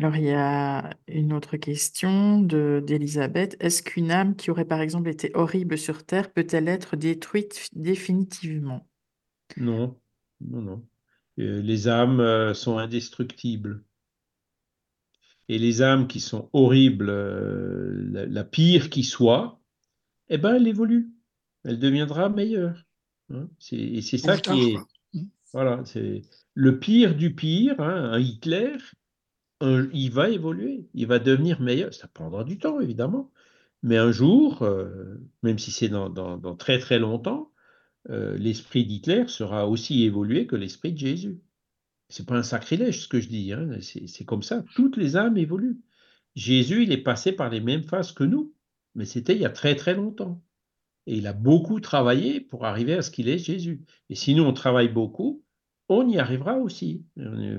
[0.00, 3.56] Alors, il y a une autre question de d'Elisabeth.
[3.60, 8.88] Est-ce qu'une âme qui aurait par exemple été horrible sur Terre peut-elle être détruite définitivement?
[9.56, 10.00] Non,
[10.40, 10.88] non, non.
[11.38, 13.82] Euh, les âmes euh, sont indestructibles.
[15.48, 19.60] Et les âmes qui sont horribles, euh, la, pire qui soit,
[20.28, 21.10] eh ben, elle évolue.
[21.64, 22.84] Elle deviendra meilleure.
[23.32, 23.48] Hein.
[23.72, 24.76] et c'est ça qui est.
[25.14, 25.26] Mmh.
[25.52, 26.22] Voilà, c'est
[26.54, 28.76] le pire du pire, hein, un Hitler,
[29.60, 31.94] il va évoluer, il va devenir meilleur.
[31.94, 33.30] Ça prendra du temps, évidemment.
[33.82, 34.66] Mais un jour,
[35.42, 37.51] même si c'est dans, très très longtemps,
[38.10, 41.40] euh, l'esprit d'Hitler sera aussi évolué que l'esprit de Jésus.
[42.08, 44.64] C'est pas un sacrilège ce que je dis, hein, c'est comme ça.
[44.74, 45.80] Toutes les âmes évoluent.
[46.34, 48.54] Jésus, il est passé par les mêmes phases que nous,
[48.94, 50.42] mais c'était il y a très très longtemps.
[51.06, 53.84] Et il a beaucoup travaillé pour arriver à ce qu'il est Jésus.
[54.08, 55.42] Et si nous, on travaille beaucoup,
[55.88, 57.04] on y arrivera aussi.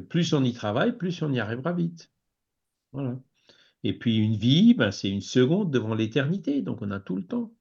[0.09, 2.11] Plus on y travaille, plus on y arrivera vite.
[3.83, 7.25] Et puis une vie, ben, c'est une seconde devant l'éternité, donc on a tout le
[7.25, 7.53] temps.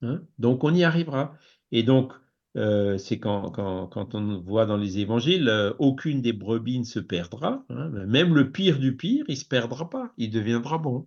[0.00, 0.22] Hein.
[0.38, 1.36] donc on y arrivera.
[1.72, 2.12] Et donc,
[2.56, 6.98] euh, c'est quand, quand, on voit dans les évangiles, euh, aucune des brebis ne se
[6.98, 7.64] perdra.
[7.68, 11.06] Hein, même le pire du pire, il ne se perdra pas, il deviendra bon.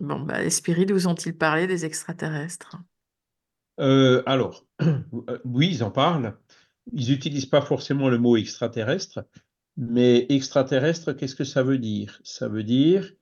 [0.00, 2.76] Bon, bah, les spirites vous ont-ils parlé des extraterrestres?
[3.80, 4.64] Euh, Alors,
[5.44, 6.36] oui, ils en parlent.
[6.92, 9.24] Ils n'utilisent pas forcément le mot extraterrestre,
[9.76, 12.20] mais extraterrestre, qu'est-ce que ça veut dire?
[12.22, 13.12] Ça veut dire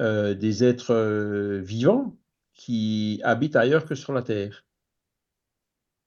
[0.00, 2.16] des êtres vivants
[2.54, 4.64] qui habitent ailleurs que sur la Terre.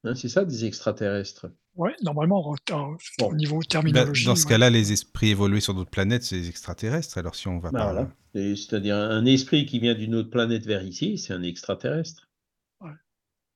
[0.05, 1.47] Hein, c'est ça, des extraterrestres.
[1.75, 4.25] Oui, normalement, au niveau bah, terminologie.
[4.25, 7.17] dans ce cas-là, les esprits évolués sur d'autres planètes, c'est des extraterrestres.
[7.17, 8.09] Alors, si on va bah, pas.
[8.33, 12.29] C'est-à-dire, un esprit qui vient d'une autre planète vers ici, c'est un extraterrestre.
[12.81, 12.91] Ouais.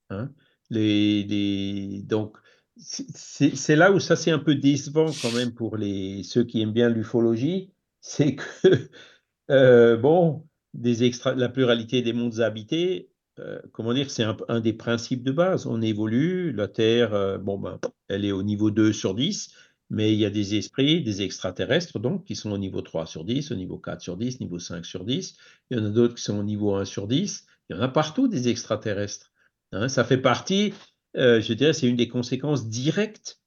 [0.10, 0.32] Hein?
[0.70, 2.38] Les, Donc,
[2.78, 6.74] c'est là où ça c'est un peu décevant quand même pour les, ceux qui aiment
[6.74, 7.72] bien l'ufologie.
[8.02, 8.90] C'est que,
[9.52, 11.36] euh, bon, des extra...
[11.36, 13.10] la pluralité des mondes habités,
[13.40, 15.66] euh, comment dire, c'est un, des principes de base.
[15.66, 19.54] On évolue, la Terre, euh, bon, ben, elle est au niveau 2 sur 10,
[19.90, 23.24] mais il y a des esprits, des extraterrestres, donc, qui sont au niveau 3 sur
[23.24, 25.38] 10, au niveau 4 sur 10, niveau 5 sur 10.
[25.70, 27.46] Il y en a d'autres qui sont au niveau 1 sur 10.
[27.70, 29.32] Il y en a partout des extraterrestres.
[29.72, 29.88] Hein.
[29.88, 30.74] ça fait partie,
[31.16, 33.40] euh, je dirais, c'est une des conséquences directes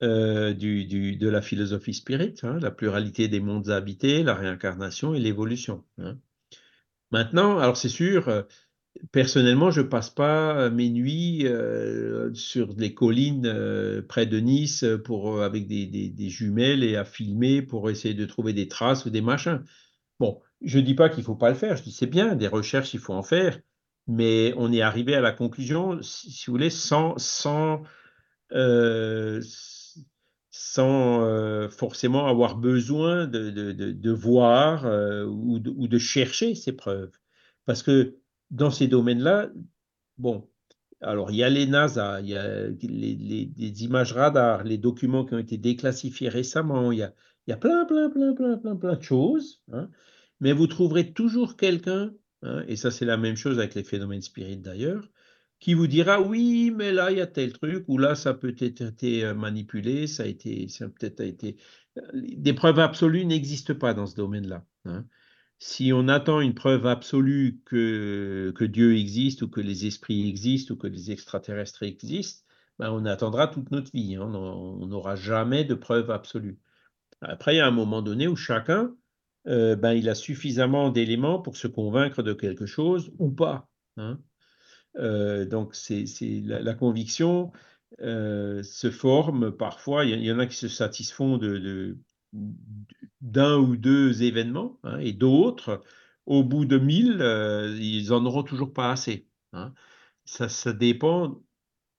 [0.00, 5.84] de la philosophie spirit, hein, la pluralité des mondes habités, la réincarnation et l'évolution.
[5.98, 6.18] Hein.
[7.10, 8.46] Maintenant, alors c'est sûr,
[9.12, 14.84] Personnellement, je passe pas euh, mes nuits euh, sur les collines euh, près de Nice
[15.04, 19.20] pour, avec des, jumelles et à filmer pour essayer de trouver des traces ou des
[19.20, 19.62] machins.
[20.20, 22.94] Bon, je dis pas qu'il faut pas le faire, je dis c'est bien, des recherches,
[22.94, 23.60] il faut en faire,
[24.06, 27.82] mais on est arrivé à la conclusion, si, vous voulez, sans, sans,
[30.50, 34.84] sans forcément avoir besoin de, de, voir
[35.28, 37.12] ou, ou de chercher ces preuves.
[37.66, 38.16] Parce que
[38.50, 39.50] dans ces domaines-là,
[40.18, 40.48] bon,
[41.00, 45.34] alors il y a les NASA, il y a les, images radars, les documents qui
[45.34, 49.62] ont été déclassifiés récemment, il y a, plein, plein, plein, plein, plein, plein de choses,
[49.72, 49.88] hein.
[50.40, 52.12] mais vous trouverez toujours quelqu'un,
[52.42, 55.08] hein, et ça c'est la même chose avec les phénomènes spirites d'ailleurs,
[55.58, 58.54] qui vous dira oui, mais là il y a tel truc, ou là ça peut
[58.58, 61.56] être euh, manipulé, ça a été, ça peut-être été.
[61.98, 64.64] Euh, des preuves absolues n'existent pas dans ce domaine-là.
[64.84, 65.06] Hein
[65.58, 70.76] si on attend une preuve absolue que, Dieu existe ou que les esprits existent ou
[70.76, 72.44] que les extraterrestres existent,
[72.78, 74.16] ben on attendra toute notre vie.
[74.16, 74.32] Hein.
[74.34, 76.58] On n'aura jamais de preuve absolue.
[77.22, 78.94] Après, il y a un moment donné où chacun
[79.46, 83.68] euh, ben, il a suffisamment d'éléments pour se convaincre de quelque chose ou pas.
[83.96, 84.20] Hein.
[84.96, 86.04] Euh, donc, c'est
[86.44, 87.52] la, conviction
[87.98, 90.04] se forme parfois.
[90.04, 91.96] Il y, en a qui se satisfont de,
[93.20, 95.82] d'un ou deux événements, hein, et d'autres,
[96.26, 97.20] au bout de mille,
[97.80, 99.28] ils en auront toujours pas assez.
[99.52, 99.72] Hein.
[100.24, 101.40] Ça, ça dépend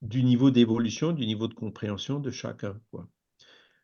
[0.01, 2.79] du niveau d'évolution, du niveau de compréhension de chacun.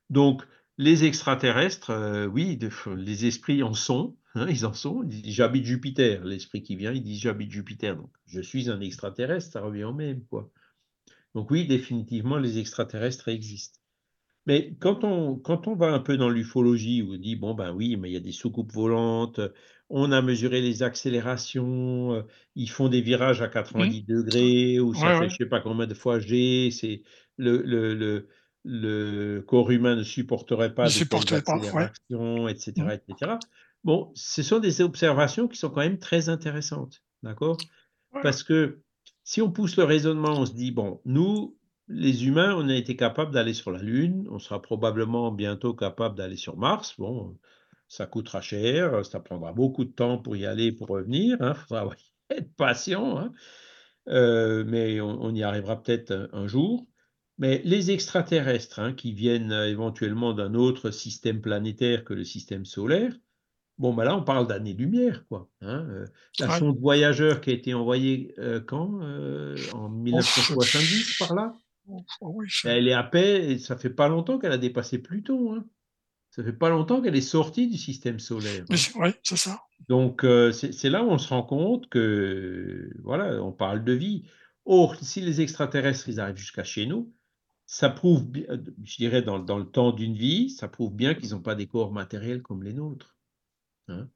[0.10, 0.44] Donc,
[0.78, 2.60] les extraterrestres, euh, oui,
[2.98, 5.04] les esprits en sont, hein, ils en sont.
[5.26, 9.62] J'habite Jupiter, l'esprit qui vient, il dit j'habite Jupiter, donc je suis un extraterrestre, ça
[9.62, 10.52] revient au même, quoi.
[11.36, 13.80] Donc oui, définitivement, les extraterrestres existent.
[14.46, 17.74] Mais quand on, quand on va un peu dans l'ufologie, où on dit, bon, ben
[17.74, 19.40] oui, mais il y a des soucoupes volantes,
[19.90, 22.24] on a mesuré les accélérations, euh,
[22.56, 24.06] ils font des virages à 90 mmh.
[24.08, 27.04] degrés, ou ça fait je sais pas combien de fois G, c'est
[27.38, 28.28] le, le, le,
[28.66, 32.90] le, corps humain ne supporterait pas de telles accélérations, etc., mmh.
[32.92, 33.32] etc.
[33.84, 37.58] Bon, ce sont des observations qui sont quand même très intéressantes, d'accord?
[38.22, 38.82] Parce que
[39.24, 41.58] si on pousse le raisonnement, on se dit, bon, nous,
[41.88, 46.16] les humains, on a été capable d'aller sur la Lune, on sera probablement bientôt capable
[46.16, 46.96] d'aller sur Mars.
[46.98, 47.38] Bon,
[47.88, 51.38] ça coûtera cher, ça prendra beaucoup de temps pour y aller, pour revenir.
[51.40, 51.90] Il hein, faudra
[52.30, 53.34] être patient, hein.
[54.08, 56.88] euh, mais on, y arrivera peut-être un, jour.
[57.38, 62.64] Mais les extraterrestres hein, qui viennent euh, éventuellement d'un autre système planétaire que le système
[62.64, 63.14] solaire,
[63.78, 65.50] bon, ben là, on parle d'années-lumière, quoi.
[65.64, 66.06] Euh,
[66.40, 68.34] la sonde voyageur qui a été envoyée
[68.68, 69.02] quand
[69.74, 71.54] En 1970, par là?
[72.66, 75.56] Elle est à paix, ça fait pas longtemps qu'elle a dépassé Pluton.
[75.56, 75.66] Hein.
[76.30, 78.66] Ça fait pas longtemps qu'elle est sortie du système solaire.
[78.70, 78.76] Hein.
[78.96, 79.62] Oui, c'est ça.
[79.88, 84.26] Donc, euh, c'est là où on se rend compte que, voilà, on parle de vie.
[84.66, 87.14] Or, si les extraterrestres, ils arrivent jusqu'à chez nous,
[87.66, 88.26] ça prouve,
[88.84, 91.92] je dirais, dans, le temps d'une vie, ça prouve bien qu'ils n'ont pas des corps
[91.92, 93.16] matériels comme les nôtres.
[93.90, 94.08] Hein.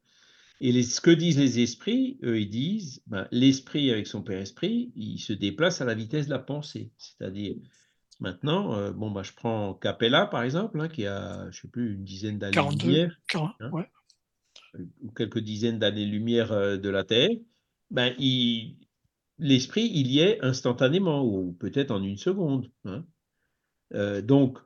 [0.60, 4.92] Et ce que disent les esprits, eux, ils disent, ben, l'esprit avec son père esprit,
[4.96, 6.92] il se déplace à la vitesse de la pensée.
[6.98, 7.56] C'est-à-dire,
[8.20, 11.94] maintenant, euh, bon, ben, je prends Capella, par exemple, hein, qui a, je sais plus,
[11.94, 13.20] une dizaine d'années-lumière.
[13.36, 13.54] Hein,
[15.02, 17.30] ou quelques dizaines d'années-lumière euh, de la Terre.
[17.92, 18.14] Ben,
[19.40, 22.72] l'esprit, il y est instantanément, ou peut-être en une seconde.
[22.86, 23.06] Hein.
[23.94, 24.58] Euh, donc,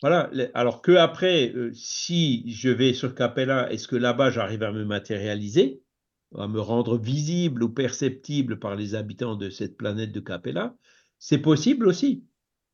[0.00, 0.30] voilà.
[0.54, 4.84] Alors que après, euh, si je vais sur Capella, est-ce que là-bas j'arrive à me
[4.84, 5.82] matérialiser,
[6.36, 10.74] à me rendre visible ou perceptible par les habitants de cette planète de Capella?
[11.18, 12.24] C'est possible aussi.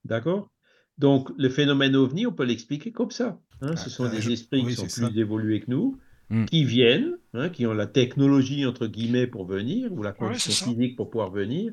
[0.05, 0.51] D'accord?
[0.99, 3.41] Donc le phénomène ovni, on peut l'expliquer comme ça.
[3.61, 3.77] Hein.
[3.77, 5.99] Ce sont ah, des esprits qui sont plus évolués que nous,
[6.31, 6.45] hmm.
[6.45, 10.97] qui viennent, hein, qui ont la technologie entre guillemets pour venir ou la condition physique
[10.97, 11.73] pour pouvoir venir,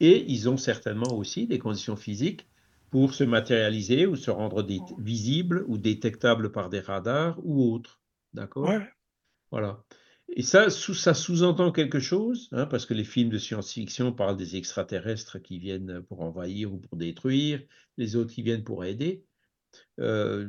[0.00, 2.49] et ils ont certainement aussi des conditions physiques
[2.90, 4.66] pour se matérialiser ou se rendre
[4.98, 8.00] visible ou détectable par des radars ou autres.
[8.34, 8.70] D'accord?
[9.50, 9.84] Voilà.
[10.36, 14.56] Et ça, ça sous-entend quelque chose, hein, parce que les films de science-fiction parlent des
[14.56, 17.60] extraterrestres qui viennent pour envahir ou pour détruire,
[17.96, 19.24] les autres qui viennent pour aider.
[19.98, 20.48] Euh,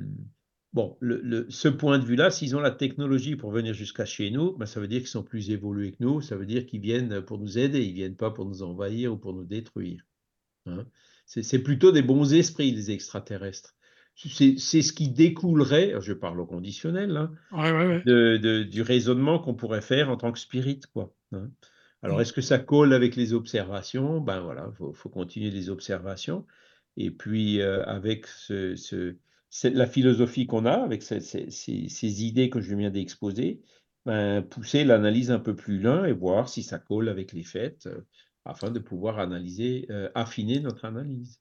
[0.74, 4.56] bon, le, ce point de vue-là, s'ils ont la technologie pour venir jusqu'à chez nous,
[4.56, 7.22] ben, ça veut dire qu'ils sont plus évolués que nous, ça veut dire qu'ils viennent
[7.22, 10.06] pour nous aider, ils viennent pas pour nous envahir ou pour nous détruire.
[10.68, 10.86] Hein.
[11.26, 13.76] C'est plutôt des bons esprits, les extraterrestres.
[14.16, 20.18] C'est ce qui découlerait, je parle au conditionnel, hein, du raisonnement qu'on pourrait faire en
[20.18, 20.82] tant que spirit.
[20.94, 21.50] Quoi, hein.
[22.04, 22.22] Alors, mm.
[22.22, 24.20] est-ce que ça colle avec les observations?
[24.20, 26.46] Ben voilà, il faut, continuer les observations.
[26.98, 29.16] Et puis, euh, avec ce,
[29.64, 33.62] la philosophie qu'on a, avec ces, idées que je viens d'exposer,
[34.06, 37.88] ben, pousser l'analyse un peu plus loin et voir si ça colle avec les faits
[38.46, 41.40] afin de pouvoir analyser, euh, affiner notre analyse.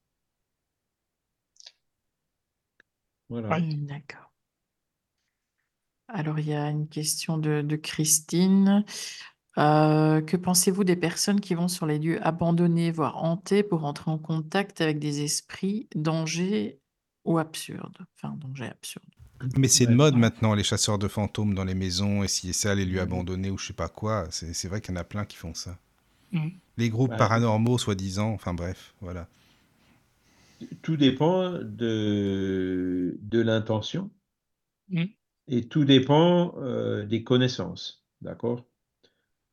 [3.29, 3.61] Voilà.
[3.61, 4.33] D'accord.
[6.09, 8.85] Alors, il y a une question de, Christine.
[9.59, 14.11] Euh, que pensez-vous des personnes qui vont sur les lieux abandonnés, voire hantés, pour entrer
[14.11, 16.81] en contact avec des esprits, dangers
[17.25, 17.99] ou absurdes?
[18.17, 19.05] Enfin, dangers absurdes.
[19.57, 22.75] Mais c'est de mode maintenant, les chasseurs de fantômes dans les maisons, et si ça,
[22.75, 24.27] les lieux abandonnés ou je sais pas quoi.
[24.31, 25.79] C'est vrai qu'il y en a plein qui font ça.
[26.33, 26.49] Mmh.
[26.77, 29.29] Les groupes paranormaux, soi-disant, enfin bref, voilà.
[30.83, 34.11] Tout dépend de, de l'intention
[34.89, 35.05] mmh.
[35.49, 38.65] et tout dépend euh, des connaissances, d'accord?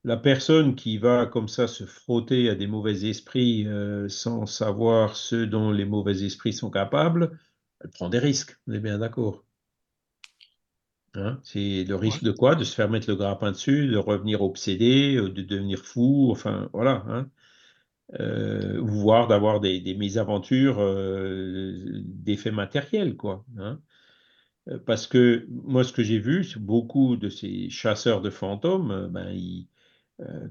[0.04, 5.16] La personne qui va comme ça se frotter à des mauvais esprits euh, sans savoir
[5.18, 7.38] ce dont les mauvais esprits sont capables,
[7.84, 9.44] elle prend des risques, on est bien d'accord.
[11.16, 12.56] Hein, c'est le risque de quoi?
[12.56, 16.70] De se faire mettre le grappin dessus, de revenir obsédé, euh, de devenir fou, enfin
[16.74, 17.04] voilà.
[17.08, 17.30] Hein.
[18.20, 21.76] Euh, voire d'avoir des, mésaventures euh,
[22.06, 23.46] d'effets matériels, quoi.
[23.58, 23.82] Hein.
[24.86, 29.32] parce que moi, ce que j'ai vu, c'est beaucoup de ces chasseurs de fantômes, ben,
[29.32, 29.68] ils,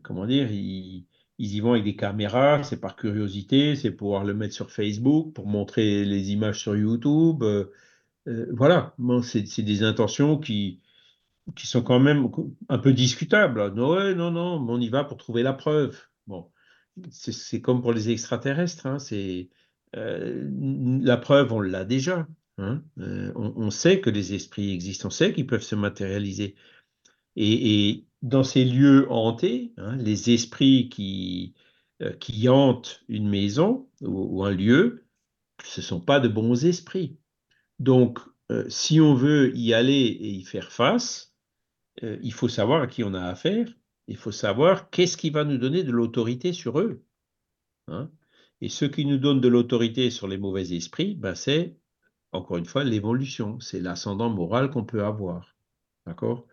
[0.02, 1.06] comment dire, ils,
[1.38, 4.70] ils y vont avec des caméras, c'est par curiosité, c'est pour pouvoir le mettre sur
[4.70, 7.42] Facebook, pour montrer les images sur YouTube.
[7.42, 7.66] Euh,
[8.28, 10.80] euh, voilà, c'est des intentions qui,
[11.54, 12.28] qui sont quand même
[12.68, 13.72] un peu discutables.
[13.74, 15.98] Non, non, non, on y va pour trouver la preuve.
[16.26, 16.50] Bon,
[17.10, 18.86] c'est comme pour les extraterrestres.
[18.86, 19.48] Hein, c'est
[19.96, 20.48] euh,
[21.02, 22.26] la preuve, on l'a déjà.
[22.58, 26.56] Hein, on, on, sait que les esprits existent, on sait qu'ils peuvent se matérialiser.
[27.36, 31.54] Et, dans ces lieux hantés, hein, les esprits qui,
[32.02, 35.04] euh, qui hantent une maison ou, un lieu,
[35.62, 37.18] ce ne sont pas de bons esprits.
[37.78, 38.18] Donc,
[38.50, 41.34] euh, si on veut y aller et y faire face,
[42.02, 43.68] euh, il faut savoir à qui on a affaire,
[44.06, 47.02] il faut savoir qu'est-ce qui va nous donner de l'autorité sur eux.
[47.88, 48.10] Hein.
[48.60, 51.76] Et ce qui nous donne de l'autorité sur les mauvais esprits, ben c'est,
[52.32, 55.56] encore une fois, l'évolution, c'est l'ascendant moral qu'on peut avoir.
[56.06, 56.46] D'accord?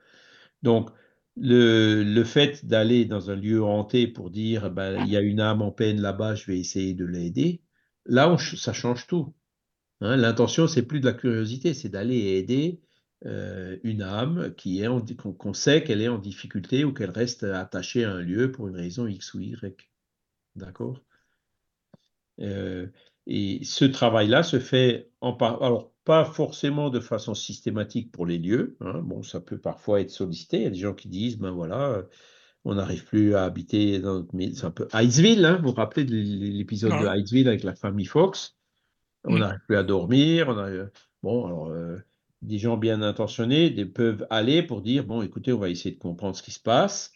[0.64, 0.90] Donc,
[1.36, 5.62] le, fait d'aller dans un lieu hanté pour dire ben, il y a une âme
[5.62, 7.62] en peine là-bas, je vais essayer de l'aider,
[8.06, 9.34] là, ça change tout.
[10.04, 10.18] Hein.
[10.18, 12.82] L'intention, c'est plus de la curiosité, c'est d'aller aider
[13.26, 18.04] euh, une âme qui est qu'on sait qu'elle est en difficulté ou qu'elle reste attachée
[18.04, 19.90] à un lieu pour une raison X ou Y.
[20.56, 21.02] D'accord?
[22.42, 22.88] Euh,
[23.26, 25.64] Et ce travail-là se fait en par...
[25.64, 28.76] Alors, pas forcément de façon systématique pour les lieux.
[28.82, 29.00] Hein.
[29.04, 30.58] Bon, ça peut parfois être sollicité.
[30.58, 32.04] Il y a des gens qui disent, ben voilà, euh,
[32.66, 35.60] on n'arrive plus à habiter dans notre C'est un peu Hydesville, hein.
[35.62, 38.58] vous vous rappelez de l'épisode de Hydesville avec la famille Fox?
[39.24, 40.50] On n'arrive plus à dormir.
[40.50, 40.90] On
[41.22, 41.98] Bon, alors, euh,
[42.42, 46.36] des gens bien intentionnés peuvent aller pour dire, bon, écoutez, on va essayer de comprendre
[46.36, 47.14] ce qui se passe.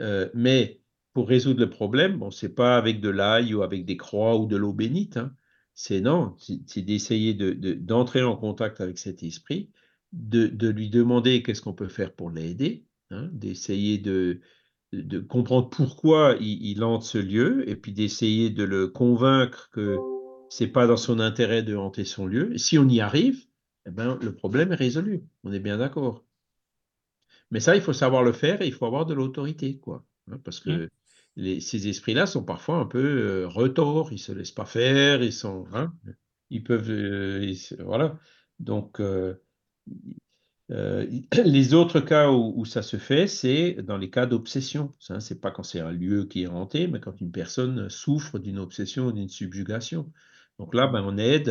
[0.00, 0.80] Euh, mais
[1.14, 4.46] pour résoudre le problème, bon, c'est pas avec de l'ail ou avec des croix ou
[4.46, 5.16] de l'eau bénite.
[5.16, 5.32] Hein
[5.80, 6.34] c'est non,
[6.66, 9.70] c'est d'essayer d'entrer en contact avec cet esprit,
[10.12, 14.40] de, lui demander qu'est-ce qu'on peut faire pour l'aider, hein, d'essayer de,
[15.28, 19.96] comprendre pourquoi il, hante ce lieu, et puis d'essayer de le convaincre que
[20.50, 22.54] c'est pas dans son intérêt de hanter son lieu.
[22.54, 23.44] Et si on y arrive,
[23.86, 25.24] eh ben, le problème est résolu.
[25.44, 26.24] On est bien d'accord.
[27.50, 30.04] Mais ça, il faut savoir le faire et il faut avoir de l'autorité, quoi.
[30.30, 30.88] Hein, parce que mmh
[31.60, 35.66] ces esprits-là sont parfois un peu euh, retors, ils se laissent pas faire, ils sont,
[35.72, 35.94] hein,
[36.50, 38.18] ils peuvent, euh, voilà.
[38.58, 39.34] Donc, euh,
[40.68, 44.94] les autres cas où, ça se fait, c'est dans les cas d'obsession.
[44.98, 48.38] Ce c'est pas quand c'est un lieu qui est hanté, mais quand une personne souffre
[48.38, 50.12] d'une obsession ou d'une subjugation.
[50.58, 51.48] Donc là, ben, on aide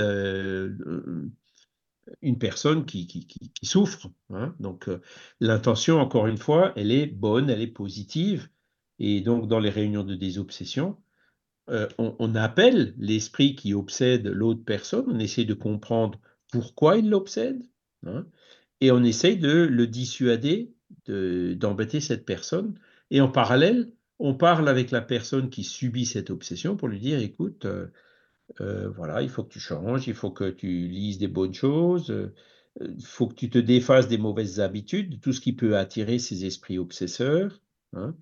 [2.22, 4.10] une personne qui, qui, souffre.
[4.30, 4.56] Hein.
[4.60, 4.90] Donc
[5.40, 8.50] l'intention, encore une fois, elle est bonne, elle est positive.
[9.00, 10.98] Et donc, dans les réunions de désobsession,
[11.70, 16.20] euh, on, appelle l'esprit qui obsède l'autre personne, on essaie de comprendre
[16.50, 17.62] pourquoi il l'obsède,
[18.06, 18.26] hein,
[18.80, 20.74] et on essaie de le dissuader
[21.08, 22.80] d'embêter cette personne.
[23.12, 27.20] Et en parallèle, on parle avec la personne qui subit cette obsession pour lui dire,
[27.20, 27.88] écoute, euh,
[28.62, 32.32] euh, voilà, il faut que tu changes, il faut que tu lises des bonnes choses,
[32.82, 36.46] il faut que tu te défasses des mauvaises habitudes, tout ce qui peut attirer ces
[36.46, 37.60] esprits obsesseurs.
[37.94, 38.16] Hein,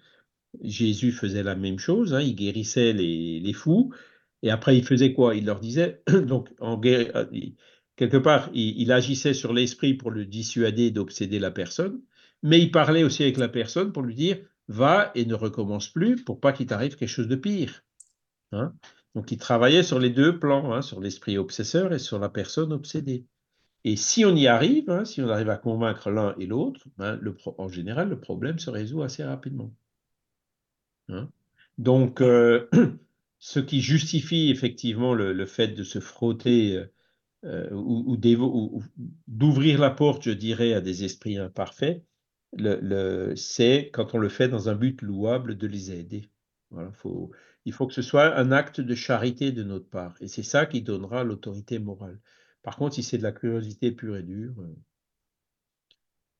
[0.61, 3.93] Jésus faisait la même chose, hein, il guérissait les, fous,
[4.41, 5.35] et après il faisait quoi?
[5.35, 7.15] Il leur disait, donc euh,
[7.95, 12.01] quelque part, il, agissait sur l'esprit pour le dissuader d'obséder la personne,
[12.43, 16.23] mais il parlait aussi avec la personne pour lui dire, va et ne recommence plus
[16.23, 17.83] pour pas qu'il t'arrive quelque chose de pire.
[18.51, 18.73] Hein.
[19.15, 22.73] Donc il travaillait sur les deux plans, hein, sur l'esprit obsesseur et sur la personne
[22.73, 23.25] obsédée.
[23.85, 26.87] Et si on y arrive, si on arrive à convaincre l'un et l'autre,
[27.57, 29.71] en général, le problème se résout assez rapidement.
[31.07, 31.29] Hein.
[31.77, 32.67] Donc, euh,
[33.39, 36.85] ce qui justifie effectivement le, fait de se frotter euh,
[37.45, 38.17] euh, ou,
[39.27, 42.03] d'ouvrir la porte, je dirais, à des esprits imparfaits,
[43.35, 46.29] c'est quand on le fait dans un but louable de les aider.
[46.93, 47.31] faut,
[47.65, 50.15] il faut que ce soit un acte de charité de notre part.
[50.21, 52.19] Et c'est ça qui donnera l'autorité morale.
[52.63, 54.55] Par contre, si c'est de la curiosité pure et dure,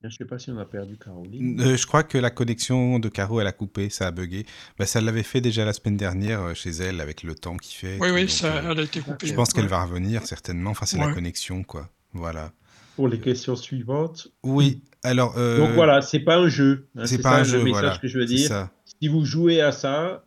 [0.02, 1.60] je ne sais pas si on a perdu Caroline.
[1.62, 4.46] Euh, je crois que la connexion de Caro, elle a coupé, ça a bugué.
[4.78, 7.74] Bah, ça l'avait fait déjà la semaine dernière euh, chez elle avec le temps qui
[7.74, 7.98] fait.
[8.00, 9.26] Oui, oui, ça, euh, elle a été coupée.
[9.26, 10.72] Je pense qu'elle va revenir certainement.
[10.72, 11.90] Enfin, c'est la connexion, quoi.
[12.14, 12.52] Voilà.
[12.96, 14.28] Pour les questions suivantes.
[14.44, 15.34] Oui, alors.
[15.34, 16.88] Donc voilà, c'est pas un jeu.
[16.96, 18.70] Hein, c'est pas un jeu, le message que je veux dire.
[19.02, 20.24] Si vous jouez à ça,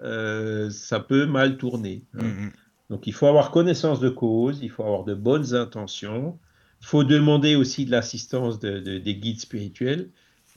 [0.71, 2.05] ça peut mal tourner.
[2.15, 2.25] Hein.
[2.25, 2.53] Mm, mm.
[2.91, 6.39] Donc il faut avoir connaissance de cause, il faut avoir de bonnes intentions
[6.81, 10.11] il faut demander aussi de l'assistance des guides spirituels.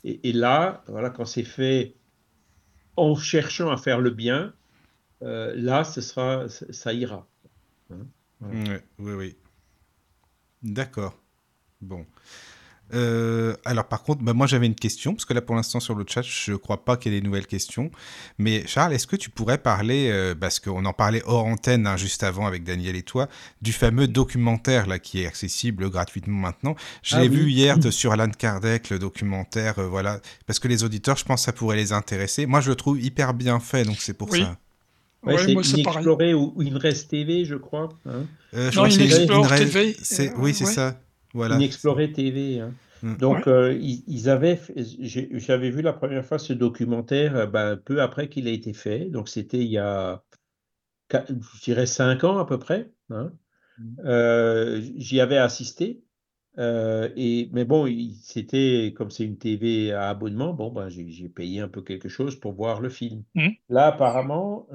[0.03, 1.93] Et, là, voilà, quand c'est fait
[2.95, 4.53] en cherchant à faire le bien,
[5.21, 7.27] euh, là, ce sera, ça ira.
[7.91, 8.07] Hein,
[8.41, 9.35] oui, oui,
[10.63, 11.19] D'accord.
[11.81, 12.05] Bon.
[12.93, 15.95] Euh, alors par contre, bah, moi j'avais une question, parce que là pour l'instant sur
[15.95, 17.91] le chat, je ne crois pas qu'il y ait des nouvelles questions.
[18.38, 21.97] Mais Charles, est-ce que tu pourrais parler, euh, parce qu'on en parlait hors antenne hein,
[21.97, 23.27] juste avant avec Daniel et toi,
[23.61, 26.76] du fameux documentaire là qui est accessible gratuitement maintenant.
[27.03, 30.68] Je l'ai ah vu hier de, sur Alan Kardec, le documentaire, euh, voilà, parce que
[30.68, 32.45] les auditeurs, je pense que ça pourrait les intéresser.
[32.45, 34.57] Moi je le trouve hyper bien fait, donc c'est pour ça.
[35.23, 37.89] Ouais, c'est Inexploré ou Inrest TV, je crois.
[38.07, 38.23] Hein.
[38.76, 39.95] non, Inexplore TV.
[40.38, 40.99] Oui, c'est ça.
[41.33, 41.55] Voilà.
[41.55, 42.59] Inexploré TV.
[42.59, 42.73] Hein.
[43.03, 43.17] Mm.
[43.17, 48.29] Donc, euh, ils, avaient, j'avais vu la première fois ce documentaire euh, ben, peu après
[48.29, 49.05] qu'il a été fait.
[49.05, 50.23] Donc, c'était il y a,
[51.11, 52.91] je dirais, cinq ans à peu près.
[53.09, 53.31] Hein.
[53.77, 53.95] Mm.
[54.05, 56.03] Euh, j'y avais assisté.
[56.57, 57.87] et, mais bon,
[58.21, 62.39] c'était comme c'est une TV à abonnement, bon, ben, j'ai payé un peu quelque chose
[62.39, 63.23] pour voir le film.
[63.33, 63.47] Mm.
[63.69, 64.67] Là, apparemment,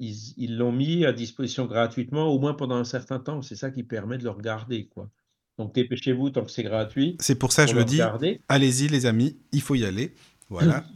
[0.00, 3.42] ils l'ont mis à disposition gratuitement, au moins pendant un certain temps.
[3.42, 5.10] C'est ça qui permet de le regarder, quoi.
[5.58, 7.16] Donc dépêchez-vous tant que c'est gratuit.
[7.20, 8.00] C'est pour ça que je le dis.
[8.48, 10.14] Allez-y les amis, il faut y aller.
[10.48, 10.84] Voilà.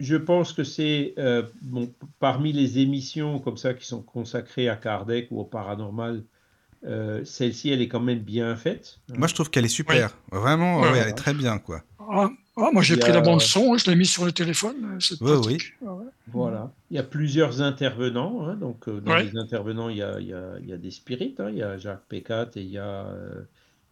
[0.00, 4.74] Je, pense que c'est euh, bon, parmi les émissions comme ça qui sont consacrées à
[4.74, 6.24] Kardec ou au paranormal,
[6.84, 8.98] euh, celle-ci elle est quand même bien faite.
[9.10, 10.18] Moi je trouve qu'elle est super.
[10.32, 11.84] Vraiment, elle est très bien quoi.
[12.00, 14.98] Ah, ah, moi j'ai pris la bande son, je l'ai mis sur le téléphone.
[15.20, 15.58] Oui, oui.
[15.86, 16.72] Ah voilà.
[16.90, 18.44] Il y a plusieurs intervenants.
[18.44, 20.78] Hein, donc euh, dans les intervenants il y a, il y a, il y a
[20.78, 21.38] des spirites.
[21.38, 23.06] Hein, il y a Jacques Pécat et il y a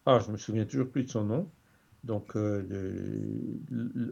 [0.05, 1.49] ah, je me souviens toujours plus de son nom.
[2.03, 2.63] Donc, euh,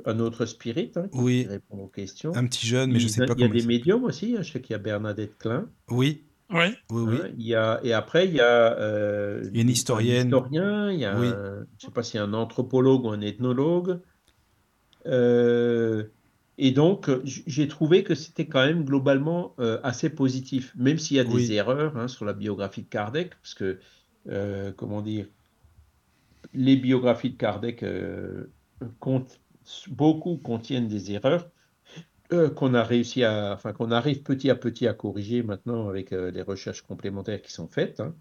[0.06, 2.36] un autre spirit hein, qui répond aux questions.
[2.36, 4.36] Un petit jeune, mais je ne sais pas Il y a des médiums aussi.
[4.38, 5.68] Hein, je sais qu'il y a Bernadette Klein.
[5.90, 6.24] Oui.
[6.52, 6.68] Oui.
[6.92, 7.18] Oui, oui.
[7.24, 10.34] Hein, il y a, et après, il y a, euh, il y a une historienne.
[10.34, 13.10] Un historien, il y a je ne sais pas s'il y a un anthropologue ou
[13.10, 14.00] un ethnologue.
[15.08, 16.04] Euh,
[16.60, 21.24] et donc, j'ai trouvé que c'était quand même globalement assez positif, même s'il y a
[21.24, 23.80] des erreurs sur la biographie de Kardec, parce que,
[24.76, 25.26] comment dire,
[26.54, 28.52] les biographies de Kardec euh,
[29.90, 31.50] beaucoup contiennent des erreurs
[32.32, 36.12] euh, qu'on a réussi à, enfin qu'on arrive petit à petit à corriger maintenant avec
[36.12, 38.02] euh, les recherches complémentaires qui sont faites.
[38.02, 38.14] Hein.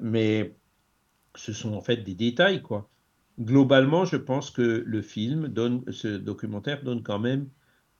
[0.00, 0.54] mais
[1.36, 2.88] ce sont en fait des détails, quoi.
[3.40, 7.48] Globalement, je pense que le film donne, ce documentaire donne quand même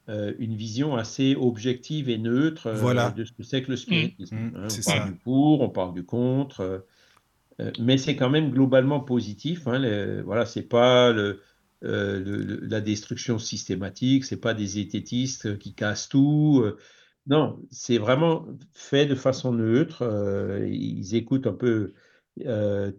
[0.06, 2.70] une vision assez objective et neutre
[3.16, 4.36] de ce que c'est que le spiritisme.
[4.36, 4.52] Mmh.
[4.54, 4.68] Hein.
[4.70, 6.84] on parle du pour, on parle du contre.
[7.60, 9.66] Euh, mais c'est quand même globalement positif.
[9.66, 11.38] Hein, voilà, c'est pas euh,
[11.82, 16.62] le, la destruction systématique, c'est pas des zététistes qui cassent tout.
[16.64, 16.78] Euh.
[17.26, 20.02] non, c'est vraiment fait de façon neutre.
[20.66, 21.94] ils écoutent un peu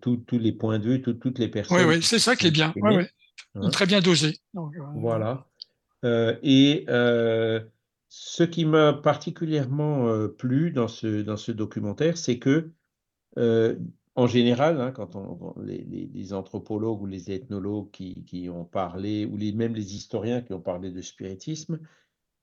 [0.02, 1.78] tous les points de vue, toutes les personnes.
[1.78, 2.74] Oui, oui, c'est ça qui est bien.
[2.82, 3.70] Hein.
[3.72, 4.38] Très bien dosé.
[4.96, 5.48] voilà.
[6.04, 6.86] et
[8.08, 12.72] ce qui m'a particulièrement plu dans ce, dans ce documentaire, c'est que
[14.16, 19.52] en général, hein, quand on, les, anthropologues ou les ethnologues qui, ont parlé, ou les,
[19.52, 21.80] même les historiens qui ont parlé de spiritisme,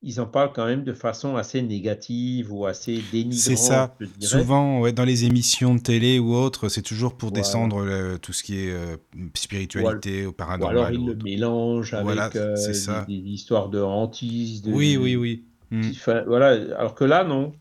[0.03, 3.39] ils en parlent quand même de façon assez négative ou assez dénigrante.
[3.39, 3.97] C'est ça.
[4.20, 8.43] Souvent, ouais, dans les émissions de télé ou autres, c'est toujours pour descendre tout ce
[8.43, 8.97] qui est euh,
[9.35, 10.77] spiritualité ou, paranormal.
[10.77, 12.57] Ou alors ils le mélangent avec euh,
[13.07, 14.62] des, histoires de hantises.
[14.66, 15.44] oui, oui, oui.
[15.70, 15.93] Hmm.
[16.27, 16.49] voilà.
[16.77, 17.53] Alors que là, non.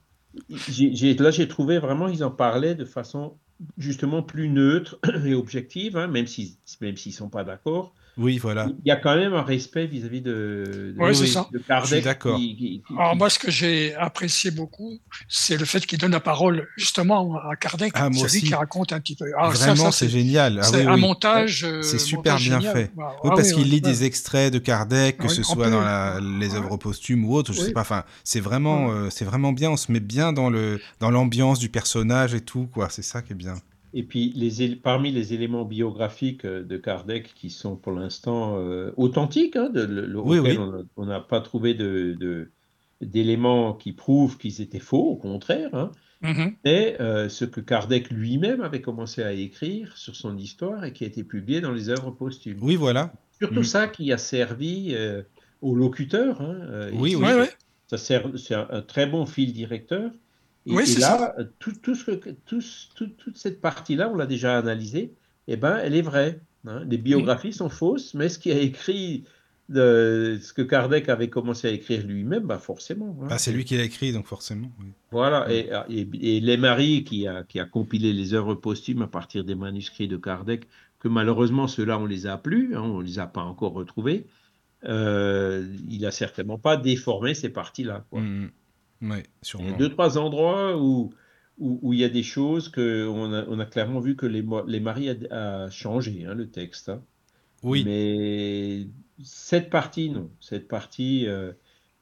[0.50, 3.38] là, j'ai trouvé vraiment, ils en parlaient de façon
[3.78, 7.94] justement plus neutre et objective, hein, même s'ils même s'ils sont pas d'accord.
[8.18, 8.68] Oui, voilà.
[8.84, 12.04] Il y a quand même un respect vis-à-vis de, de, Kardec.
[12.04, 12.40] d'accord.
[12.98, 17.38] Alors moi, ce que j'ai apprécié beaucoup, c'est le fait qu'il donne la parole justement
[17.38, 17.94] à Kardec.
[17.96, 19.26] Ah, c'est lui qui raconte un petit peu.
[19.38, 20.60] Ah, Vraiment, c'est génial.
[20.62, 21.66] Ah c'est un montage.
[21.82, 22.92] c'est super bien fait.
[22.98, 26.78] oui, ah parce qu'il lit des extraits de Kardec, que ce soit dans les œuvres
[26.78, 27.54] posthumes ou autres.
[27.54, 27.82] Je sais pas.
[27.82, 29.72] Enfin, c'est vraiment, euh, c'est vraiment bien.
[29.72, 32.68] On se met bien dans le dans l'ambiance du personnage et tout.
[32.74, 32.90] Quoi.
[32.90, 33.56] C'est ça qui est bien.
[33.94, 38.92] Et puis, les, parmi les éléments biographiques euh, de Kardec qui sont pour l'instant euh,
[38.96, 40.16] authentiques, hein, de,
[40.96, 41.74] on n'a pas trouvé
[43.02, 45.92] d'éléments qui prouvent qu'ils étaient faux, au contraire, hein,
[46.24, 46.54] mm-hmm.
[46.64, 51.04] et euh, ce que Kardec lui-même avait commencé à écrire sur son histoire et qui
[51.04, 52.60] a été publié dans les œuvres posthumes.
[52.62, 53.12] Oui, voilà.
[53.40, 53.66] Surtout mm.
[53.66, 54.96] ça qui a servi
[55.62, 56.42] aux locuteurs.
[56.42, 57.26] Hein, oui, oui.
[57.88, 60.12] Ça sert, c'est un, très bon fil directeur.
[60.66, 62.62] Et, là, tout, tout ce que, tout,
[62.96, 65.14] toute cette partie-là, on l'a déjà analysée,
[65.48, 66.40] eh ben, elle est vraie.
[66.68, 66.84] Hein.
[66.88, 69.24] Les biographies sont fausses, mais ce qui a écrit,
[69.72, 73.18] de, ce que Kardec avait commencé à écrire lui-même, bah forcément.
[73.22, 73.28] Hein.
[73.30, 74.72] Ah, c'est lui qui l'a écrit, donc forcément.
[75.12, 79.44] Voilà, et, et, et Marie qui a, qui a compilé les œuvres posthumes à partir
[79.44, 80.68] des manuscrits de Kardec,
[81.00, 84.28] que malheureusement ceux-là on les a plus, hein, on les a pas encore retrouvés.
[84.84, 88.06] Euh, il a certainement pas déformé ces parties-là.
[88.10, 88.22] Quoi.
[88.22, 88.52] Mmh, mmh.
[89.02, 89.24] Ouais,
[89.60, 91.12] Il y a deux, trois endroits où,
[91.58, 94.46] où, il y a des choses que on a, on a clairement vu que les,
[94.68, 96.90] les maris a, changé, hein, le texte.
[96.90, 97.02] Hein.
[97.64, 97.84] Oui.
[97.86, 98.88] Mais
[99.24, 100.30] cette partie, non.
[100.40, 101.52] Cette partie, euh,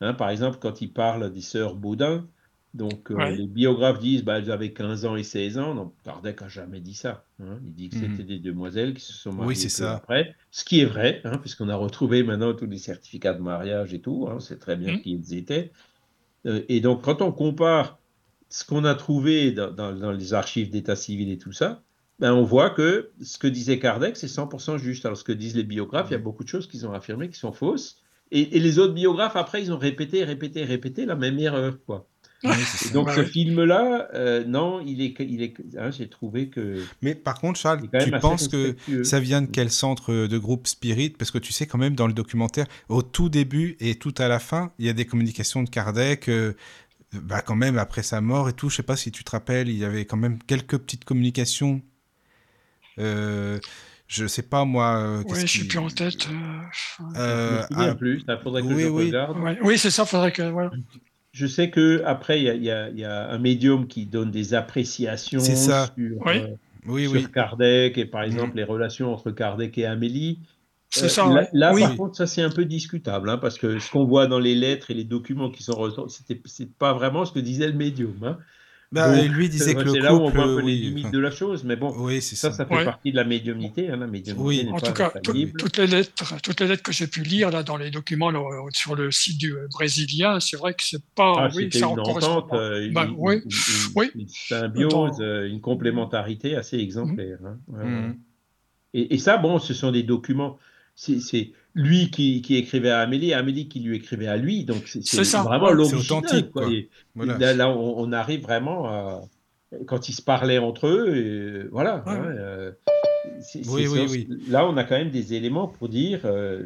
[0.02, 2.28] hein, par exemple, quand il parle des sœurs Baudin,
[2.76, 5.74] donc euh, les biographes disent bah, elles avaient 15 ans et 16 ans.
[5.74, 7.26] Non, Kardec n'a jamais dit ça.
[7.42, 7.60] Hein.
[7.66, 8.12] Il dit que mhm.
[8.12, 9.96] c'était des demoiselles qui se sont mariées oui, c'est ça.
[9.96, 10.36] après.
[10.52, 14.30] Ce qui est vrai, puisqu'on a retrouvé maintenant tous les certificats de mariage et tout.
[14.40, 15.02] C'est très bien mhm.
[15.02, 15.72] qui ils étaient.
[16.46, 18.00] Euh, et donc, quand on compare
[18.50, 21.84] ce qu'on a trouvé dans, les archives d'état civil et tout ça,
[22.20, 25.06] ben on voit que ce que disait Kardec, c'est 100% juste.
[25.06, 27.30] Alors, ce que disent les biographes, il y a beaucoup de choses qu'ils ont affirmées
[27.30, 28.02] qui sont fausses.
[28.32, 31.78] Et, les autres biographes, après, ils ont répété, répété, répété la même erreur.
[31.86, 32.08] Quoi
[32.94, 36.84] donc ce film-là, euh, non, il est, il est, hein, j'ai trouvé que.
[37.02, 41.12] Mais par contre, Charles, tu penses que ça vient de quel centre de groupe Spirit?
[41.12, 44.28] Parce que tu sais quand même dans le documentaire, au tout début et tout à
[44.28, 46.30] la fin, il y a des communications de Kardec.
[46.30, 46.54] Euh,
[47.12, 49.68] bah quand même après sa mort et tout, je sais pas si tu te rappelles,
[49.68, 51.82] il y avait quand même quelques petites communications.
[53.00, 53.60] Euh,
[54.08, 54.98] je sais pas moi.
[54.98, 56.28] Euh, oui, je suis plus en tête.
[57.16, 58.24] Euh, je me plus.
[58.28, 59.06] Il faudrait que oui, je oui.
[59.08, 59.38] regarde.
[59.62, 60.06] Oui, c'est ça.
[60.06, 60.44] Faudrait que.
[61.40, 67.22] Je sais que après il y, a, un médium qui donne des appréciations sur, euh,
[67.34, 68.58] Kardec et par exemple mm.
[68.58, 70.40] les relations entre Kardec et Amélie.
[70.98, 71.48] Euh, ça.
[71.54, 74.40] Là, par contre, ça c'est un peu discutable hein, parce que ce qu'on voit dans
[74.40, 77.74] les lettres et les documents qui sont c'était c'est pas vraiment ce que disait le
[77.74, 78.18] médium.
[78.22, 78.38] Hein.
[78.92, 80.00] Bah, lui disait que le couple.
[80.00, 82.36] Là où on voit un peu les limites de la chose, mais bon, oui, ça,
[82.36, 83.90] ça, ça, fait partie de la médiumnité.
[83.90, 84.70] Hein, la médiumnité oui.
[84.72, 87.78] En tout cas, toutes les lettres, toutes les lettres que j'ai pu lire là dans
[87.78, 88.32] les documents
[88.74, 91.34] sur le site du euh, brésilien, c'est vrai que c'est pas.
[91.38, 93.42] Ah, oui, ça une entente, euh, une, bah, oui.
[94.16, 97.38] une, symbiose, euh, une complémentarité assez exemplaire.
[97.46, 97.60] Hein.
[97.68, 98.14] Mmh.
[98.96, 100.58] Et, et, ça, bon, ce sont des documents.
[100.96, 104.66] C'est lui qui, écrivait à Amélie, Amélie qui lui écrivait à lui.
[104.66, 107.58] Donc c'est vraiment l'original.
[107.58, 109.22] Là, on, arrive vraiment à,
[109.86, 112.04] quand ils se parlaient entre eux, et, voilà.
[112.06, 112.72] Hein, euh,
[113.68, 114.28] oui, oui, oui.
[114.48, 116.64] Là, on a quand même des éléments pour dire euh,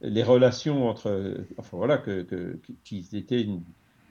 [0.00, 3.62] les relations entre, enfin voilà, que qu'ils étaient une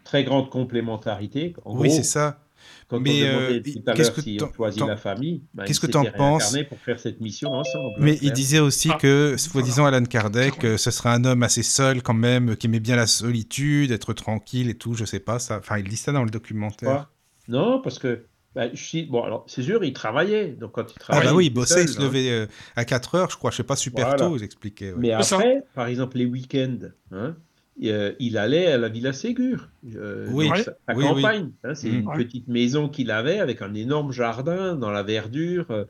[0.04, 1.54] très grande complémentarité.
[1.66, 2.40] oui, c'est ça.
[2.88, 3.62] Quand mais euh,
[3.96, 4.38] qu'est-ce que si
[4.82, 7.96] on la famille, ben, qu'est-ce que tu en penses pour faire cette mission ensemble.
[8.00, 8.98] Mais il disait aussi ah.
[9.00, 12.80] que, soi-disant, Alan Kardec, euh, ce serait un homme assez seul quand même, qui aimait
[12.80, 14.94] bien la solitude, être tranquille et tout.
[14.94, 15.58] Je sais pas ça.
[15.58, 17.10] Enfin, il dit ça dans le documentaire.
[17.48, 18.26] non, parce que
[18.56, 19.06] bah, je suis...
[19.06, 20.48] Bon, alors, c'est sûr, il travaillait.
[20.48, 21.28] Donc, quand il travaillait.
[21.28, 22.48] Ah, bah oui, il bossait, il se levait euh,
[22.78, 24.94] à 4 heures, je crois, je sais pas, super tôt, vous expliquez.
[24.98, 27.36] Mais après, par exemple, les week-ends, hein,
[27.84, 30.50] euh, il allait à la Villa Ségur, euh, oui,
[30.88, 31.52] à campagne.
[31.64, 35.86] Hein, c'est une petite maison qu'il avait avec un énorme jardin dans la verdure,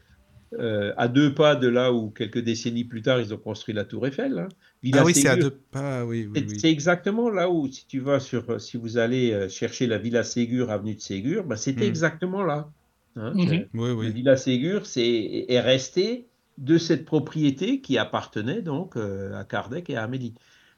[0.53, 3.83] euh, à deux pas de là où quelques décennies plus tard ils ont construit la
[3.83, 4.39] Tour Eiffel.
[4.39, 4.47] Hein.
[4.93, 6.27] ah oui, c'est à deux pas, oui.
[6.57, 10.71] c'est exactement là où, si tu vas sur, si vous allez chercher la Villa Ségur,
[10.71, 11.89] avenue de Ségur, bah, c'était hmm.
[11.89, 12.71] exactement là.
[13.15, 13.33] Hein.
[13.35, 13.67] Mhm.
[13.75, 16.25] La Villa Ségur c'est, est restée
[16.57, 20.33] de cette propriété qui appartenait donc à Kardec et à Amélie.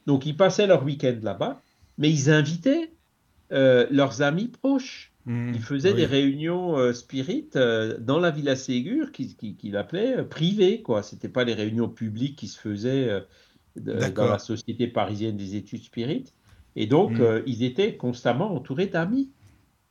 [0.08, 1.62] Donc, ils passaient leur week-end là-bas,
[1.98, 2.92] mais ils invitaient
[3.52, 5.14] euh, leurs amis proches.
[5.26, 10.82] Mmh, ils faisaient des réunions euh, spirites euh, dans la Villa Ségur, qu'il appelait privées.
[11.04, 13.22] Ce n'était pas les réunions publiques qui se faisaient
[13.76, 16.34] dans la Société parisienne des études spirites.
[16.78, 17.44] Et donc, mmh.
[17.46, 19.30] ils étaient constamment entourés d'amis.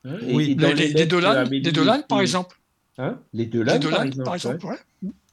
[0.05, 0.17] Hein.
[0.23, 2.59] oui, les, les, les, Dolan, par exemple.
[2.97, 3.19] Hein?
[3.35, 3.79] Les Dolan,
[4.25, 4.67] par exemple.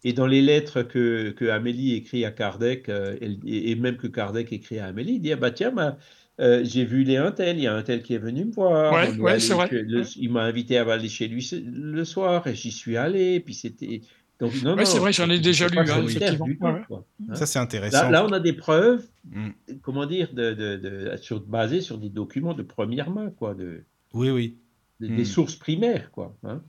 [0.04, 3.16] Et dans les lettres que, que Amélie écrit à Kardec, euh,
[3.46, 5.98] et, même que Kardec écrit à Amélie, il dit ah bah tiens, bah,
[6.40, 8.52] euh, j'ai vu les un tel, il y a un tel qui est venu me
[8.52, 8.94] voir.
[9.20, 9.70] Ouais, c'est vrai.
[10.18, 13.40] il m'a invité à aller chez lui le soir et j'y suis allé.
[13.40, 14.02] Puis c'était.
[14.40, 14.52] Donc,
[14.84, 15.78] c'est vrai, j'en ai déjà lu.
[15.78, 17.04] Hein, hein.
[17.34, 18.10] Ça, c'est intéressant.
[18.10, 19.50] Là, on a des preuves, mm.
[19.82, 23.54] comment dire, de, de, de, sur, basées sur des documents de première main, quoi.
[23.54, 24.58] De, oui, oui.
[25.00, 25.26] Des mm.
[25.26, 26.36] sources primaires, quoi.
[26.44, 26.62] Hein.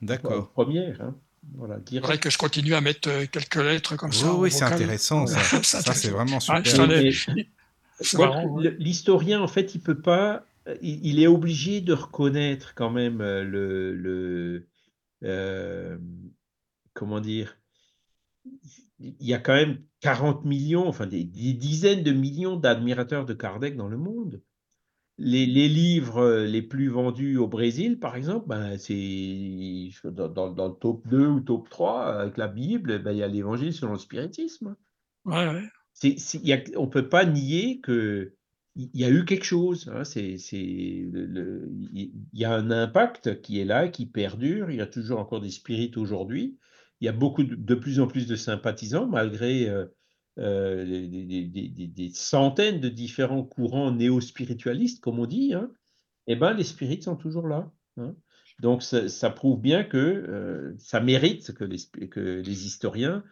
[0.00, 0.50] D'accord.
[0.52, 1.00] Premières.
[1.02, 1.14] Hein.
[1.56, 4.34] Voilà, Il faudrait que je continue à mettre euh, quelques lettres comme ça.
[4.34, 5.26] Oui, c'est intéressant.
[5.26, 6.62] Ça, c'est vraiment super.
[8.78, 10.44] L'historien, en fait, il peut pas.
[10.80, 13.94] Il, est obligé de reconnaître quand même euh, le.
[13.94, 14.66] le
[15.22, 15.98] euh,
[16.94, 17.58] comment dire
[18.98, 23.76] Il y a quand même 40 millions, enfin des dizaines de millions d'admirateurs de Kardec
[23.76, 24.40] dans le monde
[25.18, 31.06] les, livres euh, les plus vendus au Brésil, par exemple, ben, c'est dans, le top
[31.08, 34.76] 2 ou top 3, avec la Bible, ben, il y a l'évangile selon le spiritisme.
[35.24, 36.16] Ouais, ouais.
[36.76, 38.32] on ne peut pas nier qu'il
[38.76, 39.90] y a eu quelque chose.
[39.94, 44.70] Hein, il y a un impact qui est là, qui perdure.
[44.70, 46.58] Il y a toujours encore des spirites aujourd'hui.
[47.00, 49.86] Il y a beaucoup de, plus en plus de sympathisants, malgré euh,
[50.38, 55.70] euh, des, centaines de différents courants néo-spiritualistes, comme on dit, hein,
[56.26, 57.70] eh ben, les spirites sont toujours là.
[57.96, 58.14] Hein.
[58.60, 63.24] Donc ça, prouve bien que euh, ça mérite que les, que les historiens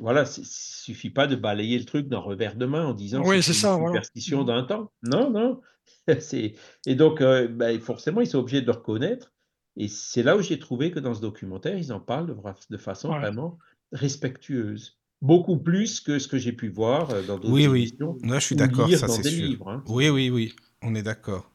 [0.00, 3.42] voilà, il suffit pas de balayer le truc d'un revers de main en disant oui,
[3.42, 4.46] c'est ça, une superstition mmh.
[4.46, 4.92] d'un temps.
[5.02, 5.60] Non, non.
[6.86, 9.34] et donc, bah, forcément, ils sont obligés de le reconnaître.
[9.76, 12.36] Et c'est là où j'ai trouvé que dans ce documentaire, ils en parlent de,
[12.70, 13.58] de façon vraiment
[13.92, 14.98] respectueuse.
[15.22, 18.90] Beaucoup plus que ce que j'ai pu voir dans d'autres oui, Oui, je suis d'accord,
[18.90, 19.68] ça c'est sûr.
[19.68, 19.82] Hein.
[19.86, 21.50] Oui, oui, oui, on est d'accord.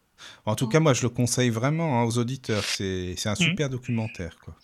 [0.45, 2.63] En tout cas, moi, je le conseille vraiment hein, aux auditeurs.
[2.63, 3.35] C'est un mmh.
[3.35, 4.37] super documentaire.
[4.43, 4.55] Quoi.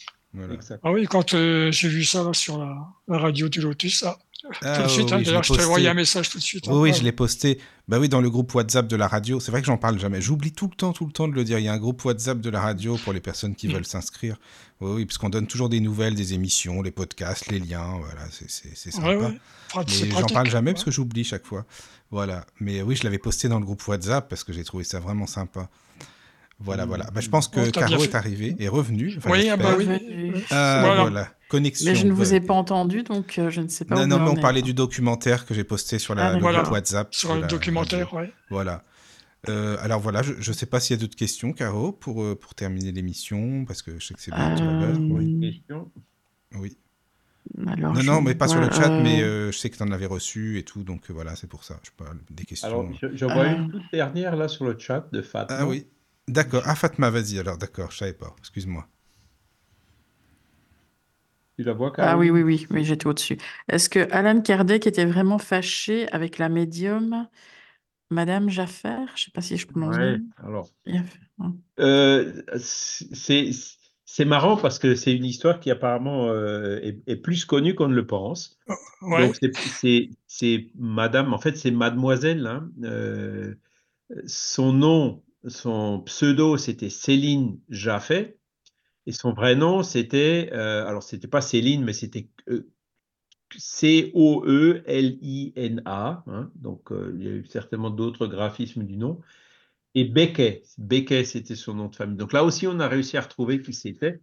[0.83, 4.17] Ah oui, quand euh, j'ai vu ça sur la, radio du Lotus, ça,
[4.61, 6.67] ah, tout de suite, hein, d'ailleurs, je t'ai envoyé un message tout de suite.
[6.67, 7.59] Oui, oui, je l'ai posté.
[7.87, 9.39] Bah oui, dans le groupe WhatsApp de la radio.
[9.39, 10.21] C'est vrai que j'en parle jamais.
[10.21, 11.59] J'oublie tout le temps, tout le temps de le dire.
[11.59, 13.73] Il y a un groupe WhatsApp de la radio pour les personnes qui mm.
[13.73, 14.37] veulent s'inscrire.
[14.81, 17.97] Oui, oui, parce qu'on donne toujours des nouvelles, des émissions, les podcasts, les liens.
[17.99, 19.07] Voilà, c'est sympa.
[19.07, 19.39] Ouais, ouais.
[19.75, 21.65] Mais j'en parle jamais parce que j'oublie chaque fois.
[22.11, 22.45] Voilà.
[22.59, 25.27] Mais oui, je l'avais posté dans le groupe WhatsApp parce que j'ai trouvé ça vraiment
[25.27, 25.69] sympa.
[26.59, 27.05] Voilà, voilà.
[27.13, 29.17] Bah, je pense que Caro est arrivé, est revenu.
[29.25, 29.87] oui, ah bah oui.
[30.49, 31.29] Ah, voilà.
[31.47, 31.91] Connexion.
[31.91, 33.95] Mais je ne vous ai pas entendu, donc euh, je ne sais pas.
[33.95, 37.13] Non, non, mais on parlait du documentaire que j'ai posté sur la, ah, WhatsApp.
[37.13, 38.25] Sur le documentaire, oui.
[38.49, 38.83] Voilà.
[39.47, 42.35] Euh, alors voilà, je ne sais pas s'il y a d'autres questions, Caro, pour, euh,
[42.35, 44.97] pour terminer l'émission, parce que je sais que c'est bientôt l'heure.
[44.99, 45.63] Oui.
[46.55, 46.77] Oui.
[47.55, 50.57] non, non, mais pas sur le chat, mais je sais que tu en avais reçu
[50.57, 51.79] et tout, donc voilà, c'est pour ça.
[51.83, 52.67] Je parle des questions.
[52.67, 55.57] Alors, j'en vois une toute dernière là sur le chat de Fatma.
[55.59, 55.85] Ah oui.
[56.27, 56.63] D'accord.
[56.65, 58.87] Ah, Fatma, vas-y alors, d'accord, je savais pas, excuse-moi.
[61.57, 63.37] Tu la vois, Ah oui, oui, oui, oui, j'étais au-dessus.
[63.69, 67.27] Est-ce que Alan Kardec était vraiment fâché avec la médium
[68.11, 69.05] Madame Jaffer?
[69.07, 70.19] Je ne sais pas si je prononce bien.
[70.43, 70.69] alors.
[71.39, 71.55] Hein.
[71.79, 77.87] Euh, c'est marrant parce que c'est une histoire qui apparemment euh, est, plus connue qu'on
[77.87, 78.59] ne le pense.
[79.01, 79.35] Oh, Donc
[80.27, 82.47] c'est Madame, en fait c'est Mademoiselle.
[82.47, 83.55] Hein, euh,
[84.25, 88.37] son nom son pseudo, c'était Céline Jaffé.
[89.05, 92.67] Et son vrai nom, c'était, euh, alors c'était pas Céline, mais c'était euh,
[93.55, 94.23] C-O-E-L-I-N-A.
[96.27, 96.51] Hein.
[96.55, 99.21] donc euh, il y a eu certainement d'autres graphismes du nom.
[99.93, 102.17] Et Becquet, Becquet, c'était son nom de famille.
[102.17, 104.21] Donc là aussi, on a réussi à retrouver qui c'était.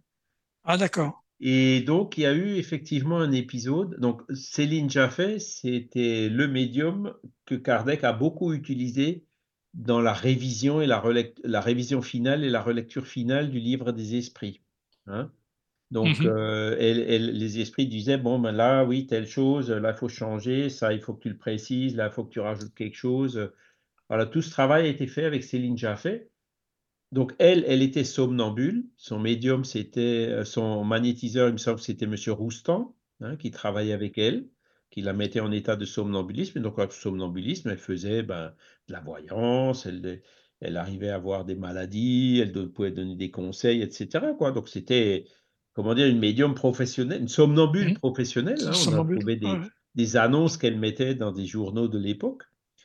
[0.63, 1.23] Ah d'accord.
[1.39, 3.99] Et donc, il y a eu effectivement un épisode.
[3.99, 7.13] Donc, Céline Jaffé, c'était le médium
[7.45, 9.25] que Kardec a beaucoup utilisé
[9.73, 11.03] dans la révision et la,
[11.43, 14.62] la, révision finale et la relecture finale du livre des esprits.
[15.07, 15.31] Hein?
[15.91, 16.75] Donc, mmh euh,
[17.19, 21.01] les esprits disaient, bon, ben là, oui, telle chose, là, il faut changer, ça, il
[21.01, 23.51] faut que tu le précises, là, il faut que tu rajoutes quelque chose.
[24.09, 26.29] Voilà, tout ce travail a été fait avec Céline Jaffé.
[27.11, 28.85] Donc, elle, elle était somnambule.
[28.97, 32.15] Son médium, c'était, euh, son magnétiseur, il me semble que c'était M.
[32.29, 34.47] Roustan, hein, qui travaillait avec elle
[34.93, 36.59] qui la mettait en état de somnambulisme.
[36.59, 38.53] Et donc, le somnambulisme, elle faisait ben,
[38.87, 40.21] de la voyance, elle,
[40.63, 44.27] elle arrivait à avoir des maladies, elle pouvait donner des conseils, etc.
[44.37, 44.51] Quoi.
[44.51, 45.25] Donc, c'était,
[45.73, 47.97] comment dire, une médium professionnelle, une somnambule mmh.
[47.97, 48.59] professionnelle.
[48.65, 48.71] Hein.
[48.87, 49.53] On a trouvé des,
[49.95, 52.43] des annonces qu'elle mettait dans des journaux de l'époque.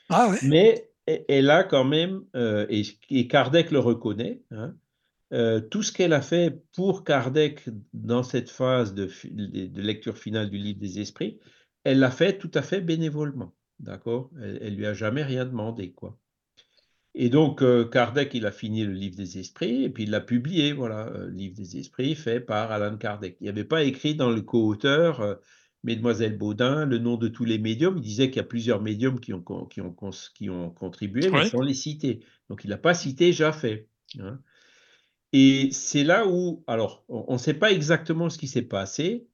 [0.09, 0.39] Ah ouais.
[0.43, 0.91] Mais
[1.29, 4.75] elle a quand même, euh, et, Kardec le reconnaît, hein,
[5.33, 10.51] euh, tout ce qu'elle a fait pour Kardec dans cette phase de, de, lecture finale
[10.51, 11.39] du livre des esprits,
[11.85, 14.31] elle l'a fait tout à fait bénévolement, d'accord?
[14.43, 16.19] Elle, elle lui a jamais rien demandé, quoi.
[17.21, 20.21] Et donc, euh, Kardec, il a fini le livre des esprits et puis il l'a
[20.21, 23.37] publié, voilà, euh, livre des esprits fait par Alan Kardec.
[23.41, 25.35] Il n'y avait pas écrit dans le co-auteur, euh,
[25.83, 27.97] Mesdemoiselles Baudin, le nom de tous les médiums.
[27.97, 29.97] Il disait qu'il y a plusieurs médiums qui ont, qui ont,
[30.37, 32.21] qui ont contribué, mais sans les citer.
[32.51, 33.89] Donc, il n'a pas cité Jaffé.
[34.21, 34.39] Hein.
[35.33, 39.27] Et c'est là où, alors, on ne sait pas exactement ce qui s'est passé,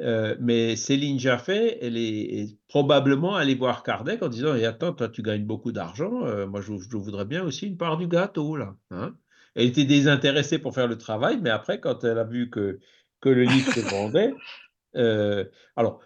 [0.00, 5.08] euh, mais Céline Jaffé, elle est, probablement allée voir Kardec en disant et Attends, toi,
[5.08, 8.56] tu gagnes beaucoup d'argent, euh, moi, je, voudrais bien aussi une part du gâteau.
[8.56, 8.74] là.
[8.90, 9.14] Hein.
[9.54, 12.80] elle était désintéressée pour faire le travail, mais après, quand elle a vu que,
[13.20, 14.32] que le livre se vendait,
[14.96, 15.44] euh,
[15.76, 16.00] alors,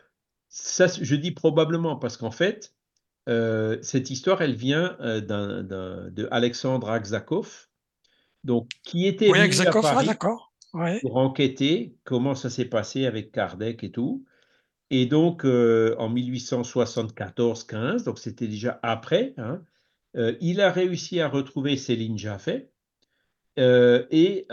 [0.48, 2.74] ça, je dis probablement parce qu'en fait,
[3.26, 7.68] cette histoire, elle vient de Alexandre Aksakov,
[8.44, 10.45] donc, qui était oui, Aksakov, ah, d'accord
[11.00, 14.24] pour enquêter comment ça s'est passé avec Kardec et tout.
[14.90, 19.62] Et donc, euh, en 1874-15, donc c'était déjà après, hein,
[20.16, 22.70] euh, il a réussi à retrouver Céline Jaffé.
[23.58, 24.46] Euh, et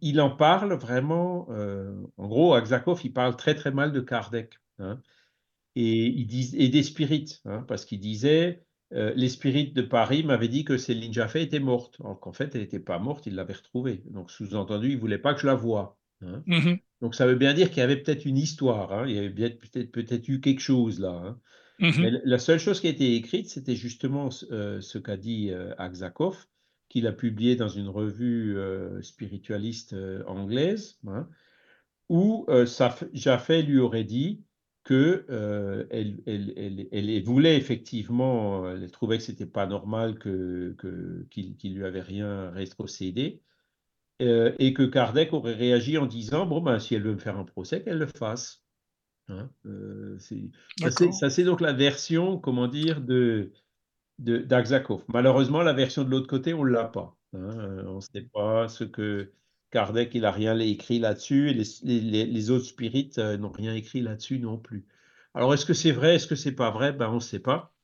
[0.00, 1.48] il en parle vraiment,
[2.16, 4.60] en gros, Aksakov, il parle très très mal de Kardec.
[4.78, 5.00] Hein,
[5.74, 10.48] et, il et des spirites, hein, parce qu'il disait, euh, les spirites de Paris m'avaient
[10.48, 11.96] dit que Céline Jaffé était morte.
[12.00, 14.02] Alors qu'en fait, elle n'était pas morte, ils l'avaient retrouvée.
[14.10, 15.98] Donc, sous-entendu, ils ne voulaient pas que je la voie.
[16.22, 16.42] Hein.
[16.46, 18.92] Mmh Donc, ça veut bien dire qu'il y avait peut-être une histoire.
[18.92, 19.06] Hein.
[19.08, 21.10] Il y avait peut-être peut eu quelque chose là.
[21.10, 21.40] Hein.
[21.80, 25.50] Mmh Mais la seule chose qui a été écrite, c'était justement euh, ce qu'a dit
[25.50, 26.46] euh, Aksakov,
[26.88, 28.56] qu'il a publié dans une revue
[29.02, 29.96] spiritualiste
[30.28, 31.00] anglaise,
[32.08, 32.46] où
[33.12, 34.44] Jaffé lui aurait dit
[34.86, 40.76] que euh, elle, elle, elle, voulait effectivement, elle trouvait que c'était pas normal que
[41.28, 43.42] qu'il lui avait rien rétrocédé,
[44.22, 47.36] euh, et que Kardec aurait réagi en disant bon ben si elle veut me faire
[47.36, 48.62] un procès, qu'elle le fasse.
[49.26, 53.50] Hein, euh, ça c'est donc la version, comment dire, de
[54.20, 55.02] d'Axakov.
[55.08, 57.16] Malheureusement, la version de l'autre côté, on ne l'a pas.
[57.32, 59.32] Hein, on ne sait pas ce que
[59.70, 64.38] Kardec, il n'a rien écrit là-dessus, et les, autres spirites euh, n'ont rien écrit là-dessus
[64.38, 64.86] non plus.
[65.34, 66.92] Alors, est-ce que c'est vrai, est-ce que c'est pas vrai?
[66.92, 67.74] Ben, On ne sait pas.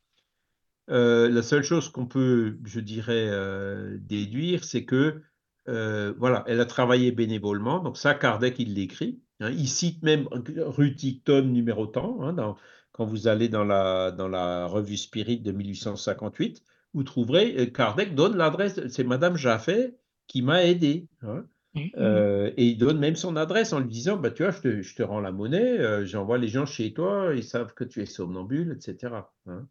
[0.90, 5.22] Euh, la seule chose qu'on peut, je dirais, euh, déduire, c'est que,
[5.66, 9.20] voilà, elle a travaillé bénévolement, donc ça, Kardec, il l'écrit.
[9.40, 9.50] Hein.
[9.50, 12.56] il cite même Ruticton numéro temps, hein,
[12.92, 16.62] quand vous allez dans la, dans la revue Spirit de 1858,
[16.94, 19.96] vous trouverez, Kardec donne l'adresse, c'est Madame Jaffet
[20.26, 21.09] qui m'a aidé.
[21.22, 21.44] Hein.
[21.74, 21.90] Mmh, mmh.
[21.96, 25.02] Euh, et il donne même son adresse en lui disant bah, Tu vois, je te,
[25.02, 28.72] rends la monnaie, euh, j'envoie les gens chez toi, ils savent que tu es somnambule,
[28.76, 29.14] etc.
[29.46, 29.66] Hein.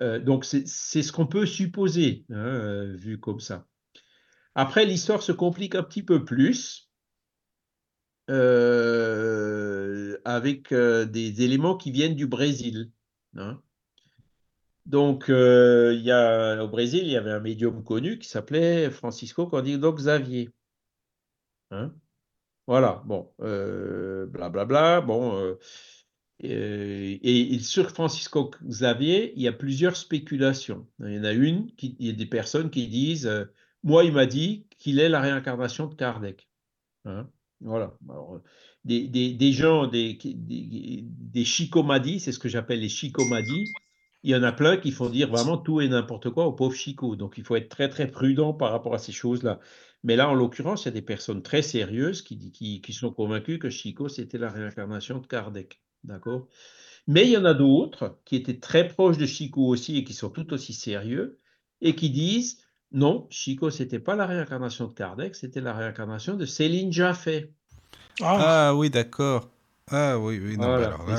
[0.00, 3.66] Euh, donc, c'est ce qu'on peut supposer, hein, vu comme ça.
[4.54, 6.86] Après, l'histoire se complique un petit peu plus
[10.24, 12.92] avec des éléments qui viennent du Brésil.
[13.36, 13.60] Hein.
[14.86, 19.46] Donc, il y a, au Brésil, il y avait un médium connu qui s'appelait Francisco
[19.46, 20.50] Candido Xavier.
[21.70, 21.92] Hein.
[22.66, 25.56] Voilà, bon, blablabla, bla, bla, bon.
[26.38, 30.86] et, sur Francisco Xavier, il y a plusieurs spéculations.
[31.00, 33.30] Il y en a une, qui, il y a des personnes qui disent
[33.82, 36.48] Moi, il m'a dit qu'il est la réincarnation de Kardec.
[37.06, 37.28] Hein.
[37.60, 37.96] voilà.
[38.84, 43.72] des, des, gens, des, des, des chicomadis, c'est ce que j'appelle les chicomadis,
[44.22, 46.74] il y en a plein qui font dire vraiment tout et n'importe quoi au pauvre
[46.74, 47.16] Chico.
[47.16, 49.60] Donc il faut être très très prudent par rapport à ces choses-là.
[50.02, 53.12] Mais là, en l'occurrence, il y a des personnes très sérieuses qui, qui, qui sont
[53.12, 55.82] convaincues que Chico, c'était la réincarnation de Kardec.
[56.04, 56.48] D'accord?
[57.06, 60.14] Mais il y en a d'autres qui étaient très proches de Chico aussi et qui
[60.14, 61.38] sont tout aussi sérieux
[61.80, 62.62] et qui disent
[62.92, 67.52] non, Chico, c'était pas la réincarnation de Kardec, c'était la réincarnation de Céline Jaffé.
[68.20, 69.48] Ah, ah oui, d'accord.
[69.90, 70.56] Ah oui, oui.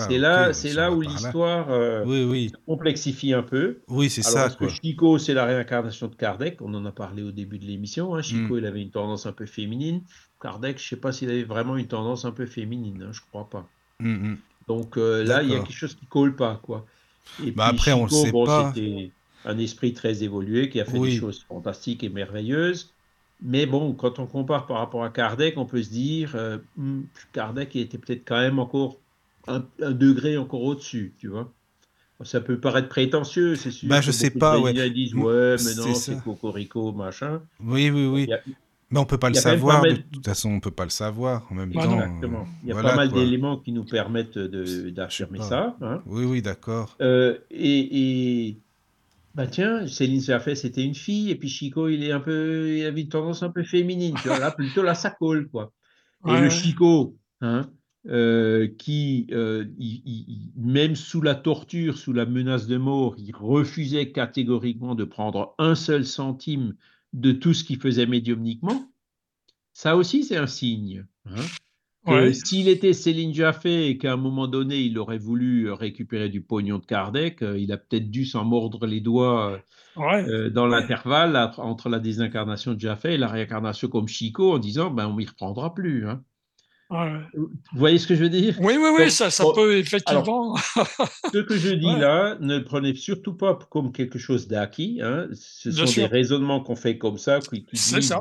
[0.07, 3.80] c'est là, c'est là où l'histoire euh, oui, complexifie un peu.
[3.88, 4.43] Oui, c'est ça.
[4.43, 6.61] Parce que Chico, c'est la réincarnation de Kardec.
[6.61, 8.15] On en a parlé au début de l'émission.
[8.15, 8.22] Hein.
[8.22, 8.57] Chico, mm.
[8.57, 10.02] il avait une tendance un peu féminine.
[10.41, 13.06] Kardec, je ne sais pas s'il avait vraiment une tendance un peu féminine.
[13.07, 13.68] Hein, je crois pas.
[13.99, 14.38] Mm, mm.
[14.68, 16.85] Donc euh, là, il y a quelque chose qui colle pas, quoi.
[17.43, 18.72] Et bah, après, on le sait pas.
[18.73, 19.11] C'était
[19.45, 22.93] un esprit très évolué qui a fait des choses fantastiques et merveilleuses.
[23.41, 27.01] Mais bon, quand on compare par rapport à Kardec, on peut se dire, euh, hmm,
[27.34, 28.99] Kardec était peut-être quand même encore
[29.47, 31.51] un, degré encore au-dessus, tu vois.
[32.23, 33.89] Ça peut paraître prétentieux, c'est sûr.
[33.89, 34.73] Bah, je sais pas, ouais.
[34.76, 37.41] Ils disent, ouais, mais non, c'est Cocorico, machin.
[37.59, 38.30] Oui, oui, oui.
[38.91, 39.81] mais on peut pas le savoir.
[39.81, 41.81] De toute façon, on peut pas le savoir en même temps.
[41.81, 42.47] Exactement.
[42.61, 45.76] Il y a pas mal d'éléments qui nous permettent d'affirmer ça.
[45.81, 46.03] Hein.
[46.05, 46.95] Oui, oui, d'accord.
[47.01, 48.57] Euh, et, et,
[49.33, 52.85] bah tiens, Céline Serfet, c'était une fille, et puis Chico, il est un peu, il
[52.85, 55.71] avait une tendance un peu féminine, tu vois, là, plutôt là, ça colle, quoi.
[56.27, 57.71] Et le Chico, hein,
[58.07, 59.65] euh, qui, euh,
[60.55, 65.75] même sous la torture, sous la menace de mort, il refusait catégoriquement de prendre un
[65.75, 66.75] seul centime
[67.13, 68.91] de tout ce qu'il faisait médiumniquement,
[69.73, 71.05] ça aussi, c'est un signe.
[71.25, 71.35] Hein.
[72.33, 76.41] S'il était Céline Jaffé et qu'à un moment donné, il aurait voulu euh, récupérer du
[76.41, 79.61] pognon de Kardec, euh, il a peut-être dû s'en mordre les doigts
[79.97, 84.89] euh, dans l'intervalle entre la désincarnation de Jaffé et la réincarnation comme Chico en disant
[84.89, 86.07] ben, on ne m'y reprendra plus.
[86.07, 86.23] Hein.
[87.33, 88.57] Vous voyez ce que je veux dire?
[88.59, 90.57] Oui, oui, oui, ça, ça peut effectivement.
[91.31, 94.99] ce que je dis là, ne le prenez surtout pas comme quelque chose d'acquis.
[95.01, 95.27] Hein.
[95.33, 97.99] Ce sont des raisonnements qu'on fait comme ça, qui, disent.
[98.01, 98.19] Ça.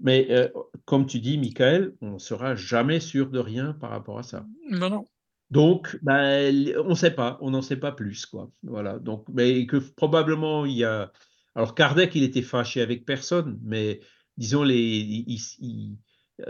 [0.00, 0.48] Mais euh,
[0.84, 4.46] comme tu dis, Michael, on ne sera jamais sûr de rien par rapport à ça.
[4.70, 5.06] Non, non.
[5.50, 8.50] Donc, ben, on ne sait pas, on n'en sait pas plus, quoi.
[8.62, 8.98] Voilà.
[8.98, 11.12] Donc, mais que probablement il y a.
[11.54, 14.00] Alors Kardec, il était fâché avec personne, mais
[14.36, 15.98] disons les, il,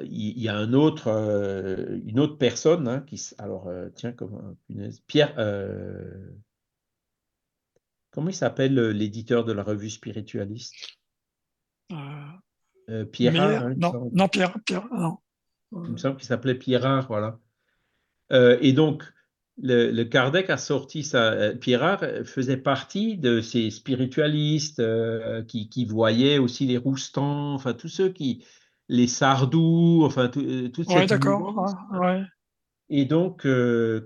[0.03, 4.57] y a un autre, euh, une autre personne hein, qui, alors euh, tiens, comme
[5.07, 5.37] Pierre.
[8.11, 10.75] comment il s'appelle l'éditeur de la revue spiritualiste?
[12.89, 13.43] Euh, Pierre.
[13.43, 15.19] Hein, non, non, Pierre, Pierre, non.
[15.73, 17.39] Il me semble qu'il s'appelait Pierre, voilà.
[18.33, 19.05] Euh, et donc,
[19.61, 21.33] le, Kardec a sorti ça.
[21.33, 24.83] Euh, Pierre faisait partie de ces spiritualistes
[25.49, 28.45] qui, qui, voyaient aussi les Roustans, enfin tous ceux qui,
[28.89, 31.75] les Sardou, enfin tout, toutes ouais, d'accord.
[31.93, 32.23] Ouais.
[32.89, 33.47] Et donc,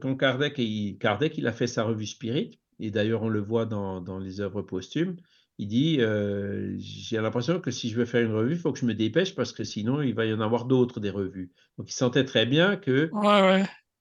[0.01, 3.67] quand Kardec, il, Kardec, il a fait sa revue Spirit, et d'ailleurs on le voit
[3.67, 5.17] dans, dans les œuvres posthumes,
[5.61, 8.79] il dit euh, J'ai l'impression que si je veux faire une revue, il faut que
[8.79, 11.53] je me dépêche parce que sinon, il va y en avoir d'autres des revues.
[11.77, 13.11] Donc, il sentait très bien que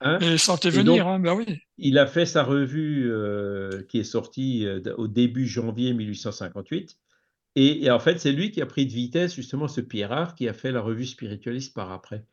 [0.01, 1.59] Hein et sentait venir, hein, ben oui.
[1.77, 6.97] Il a fait sa revue euh, qui est sortie euh, au début janvier 1858.
[7.57, 10.53] Et, en fait, c'est lui qui a pris de vitesse justement ce Pierrard qui a
[10.53, 12.23] fait la revue spiritualiste par après.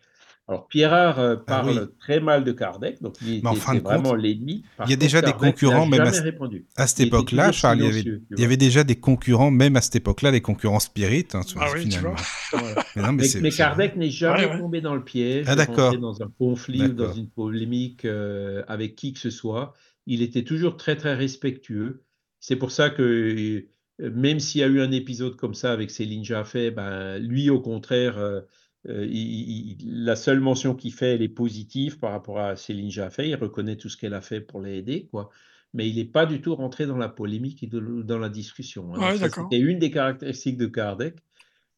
[0.48, 4.62] Alors, Pierrard euh, ah parle très mal de Kardec, donc il était, vraiment l'ennemi.
[4.84, 8.84] Il y a déjà des concurrents, même à, cette époque-là, Charles, il y, avait, déjà
[8.84, 12.14] des concurrents, même à cette époque-là, des concurrents spirites, hein, ah oui, finalement.
[13.40, 15.56] mais, Kardec n'est jamais tombé dans le piège, ah,
[15.96, 19.74] dans un conflit ou dans une polémique euh, avec qui que ce soit.
[20.06, 22.04] Il était toujours très, très respectueux.
[22.38, 23.64] C'est pour ça que
[24.00, 27.50] euh, même s'il y a eu un épisode comme ça avec Céline Jaffé, ben, lui,
[27.50, 28.42] au contraire, euh,
[28.86, 33.28] la seule mention qu'il fait, elle est positive par rapport à Céline Jaffé.
[33.28, 35.30] Il reconnaît tout ce qu'elle a fait pour l'aider, quoi.
[35.74, 38.94] Mais il n'est pas du tout rentré dans la polémique et dans la discussion.
[38.94, 39.16] Hein.
[39.16, 41.16] C'était une des caractéristiques de Kardec.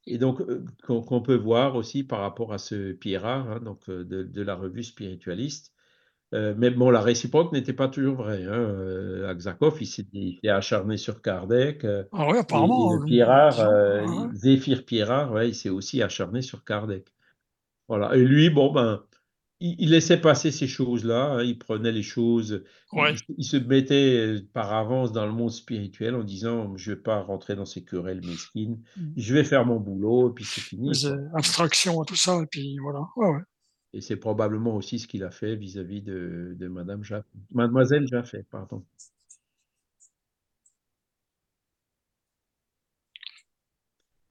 [0.06, 4.04] Et donc, euh, qu'on peut voir aussi par rapport à ce Pierrard, hein, donc, euh,
[4.04, 5.74] de, la revue spiritualiste.
[6.32, 8.44] Mais bon, la réciproque n'était pas toujours vraie.
[8.44, 9.28] Hein.
[9.28, 10.06] Akzakov, il s'est
[10.48, 11.84] acharné sur Kardec.
[12.12, 13.02] ah oui, apparemment.
[13.02, 17.06] Et, Pierrard, Zéphir Pierrard, ouais, il s'est aussi acharné sur Kardec.
[17.88, 18.14] Voilà.
[18.14, 19.02] Et lui, bon, ben,
[19.60, 21.32] il, laissait passer ces choses-là.
[21.32, 21.42] Hein.
[21.42, 22.62] il prenait les choses.
[22.92, 27.22] Il, se mettait par avance dans le monde spirituel en disant Je ne vais pas
[27.22, 28.80] rentrer dans ces querelles mesquines.
[28.96, 29.02] Mmh.
[29.16, 30.92] Je vais faire mon boulot, et puis c'est fini.
[31.34, 33.00] Abstraction à tout ça, et puis voilà.
[33.16, 33.42] Ouais, ouais.
[33.94, 37.02] Et c'est probablement aussi ce qu'il a fait vis-à-vis de, de Madame.
[37.52, 38.84] Mademoiselle Jaffé, pardon.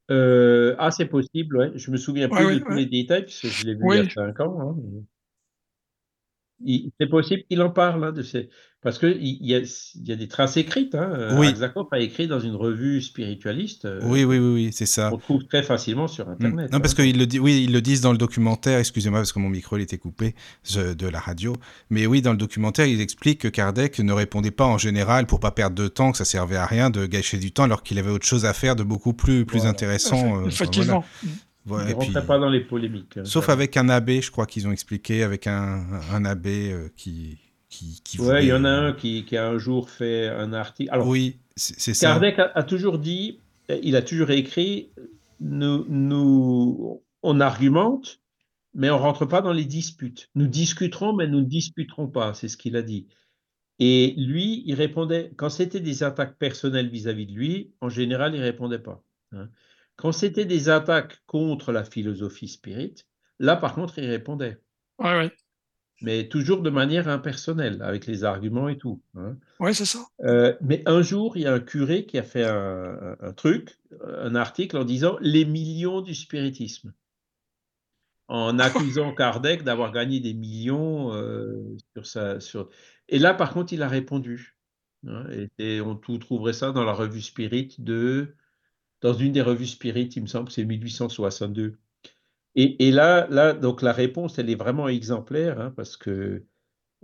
[0.10, 1.72] Euh, ah, c'est possible, ouais.
[1.76, 4.10] Je me souviens plus de tous les détails, puisque je l'ai vu il y a
[4.10, 4.62] 5 ans.
[4.62, 4.76] Hein,
[7.00, 8.50] c'est possible qu'il en parle hein, de ces...
[8.82, 10.96] parce qu'il y a, y a des traces écrites.
[10.96, 11.38] Hein.
[11.38, 11.48] Oui.
[11.92, 13.86] a écrit dans une revue spiritualiste.
[13.86, 15.12] Euh, oui, oui, oui, oui c'est ça.
[15.14, 16.32] On trouve très facilement sur mm.
[16.32, 16.72] Internet.
[16.72, 17.04] Non, parce hein.
[17.04, 19.78] qu'ils le, dit, oui, ils le disent dans le documentaire, excusez-moi parce que mon micro
[19.78, 20.36] il était coupé
[20.76, 21.54] de la radio.
[21.90, 25.40] Mais oui, dans le documentaire, ils expliquent que Kardec ne répondait pas en général pour
[25.40, 28.00] pas perdre de temps, que ça servait à rien de gâcher du temps alors qu'il
[28.00, 30.42] avait autre chose à faire de beaucoup plus, plus intéressant.
[30.42, 31.06] Euh, Effectivement.
[31.68, 32.14] Ouais, ne puis...
[32.14, 33.18] pas dans les polémiques.
[33.18, 36.90] Hein, sauf avec un abbé, je crois qu'ils ont expliqué, avec un, un abbé euh,
[36.96, 37.38] qui,
[37.70, 40.54] qui, qui Ouais, il y en a un qui, qui, a un jour fait un
[40.54, 40.90] article.
[40.94, 42.08] Alors, oui, c'est ça.
[42.08, 43.40] Kardec a, toujours dit,
[43.84, 44.90] il a toujours écrit,
[45.42, 48.22] nous, nous, on argumente,
[48.74, 50.30] mais on rentre pas dans les disputes.
[50.36, 53.08] Nous discuterons, mais nous ne disputerons pas, c'est ce qu'il a dit.
[53.80, 58.42] Et lui, il répondait, quand c'était des attaques personnelles vis-à-vis de lui, en général, il
[58.42, 59.04] répondait pas.
[59.34, 59.50] Hein.
[59.98, 62.96] Quand c'était des attaques contre la philosophie spirit,
[63.40, 64.62] là, par contre, il répondait.
[65.00, 65.32] Oui, oui.
[66.02, 69.02] Mais toujours de manière impersonnelle, avec les arguments et tout.
[69.16, 69.36] Hein.
[69.60, 70.06] Oui, c'est ça.
[70.22, 74.36] Euh, mais un jour, il y a un curé qui a fait un, truc, un
[74.36, 76.94] article en disant les millions du spiritisme,
[78.28, 82.40] en accusant Kardec d'avoir gagné des millions euh, sur sa.
[82.40, 82.70] Sur...
[83.10, 84.56] Et là, par contre, il a répondu.
[85.08, 85.26] Hein,
[85.58, 88.36] et, on trouverait ça dans la revue Spirit de
[89.02, 91.78] dans une des revues Spirit, il me semble c'est 1862.
[92.56, 96.44] Et, là, donc la réponse, elle est vraiment exemplaire, hein, parce que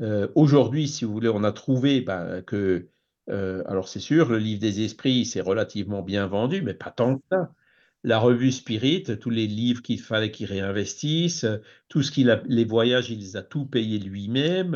[0.01, 2.89] euh, aujourd'hui, si vous voulez, on a trouvé ben, que,
[3.29, 7.17] euh, alors c'est sûr, le livre des esprits, c'est relativement bien vendu, mais pas tant
[7.17, 7.53] que ça.
[8.03, 11.45] La revue Spirit, tous les livres qu'il fallait qu'il réinvestisse,
[11.87, 14.73] tout ce qu'il a, les voyages, il les a tout payés lui-même.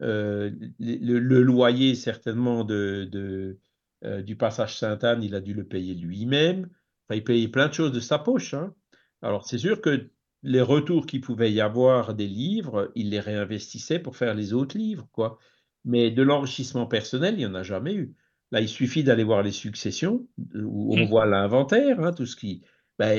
[0.00, 0.50] Euh,
[0.80, 3.58] le, loyer, certainement, de
[4.04, 6.68] euh, du passage Sainte-Anne, il a dû le payer lui-même.
[7.06, 8.54] Enfin, il payait plein de choses de sa poche.
[8.54, 8.74] Hein.
[9.22, 10.10] Alors, c'est sûr que
[10.42, 14.76] les retours qu'il pouvait y avoir des livres, il les réinvestissait pour faire les autres
[14.76, 15.38] livres, quoi.
[15.84, 18.14] Mais de l'enrichissement personnel, il n'y en a jamais eu.
[18.50, 21.08] Là, il suffit d'aller voir les successions, où on mmh.
[21.08, 22.62] voit l'inventaire, hein, tout ce qui.
[22.98, 23.16] Ben,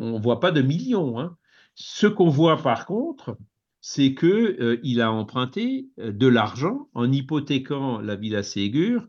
[0.00, 1.18] on ne voit pas de millions.
[1.18, 1.36] Hein.
[1.74, 3.36] Ce qu'on voit par contre,
[3.80, 9.08] c'est qu'il euh, il a emprunté euh, de l'argent en hypothéquant la Villa Ségur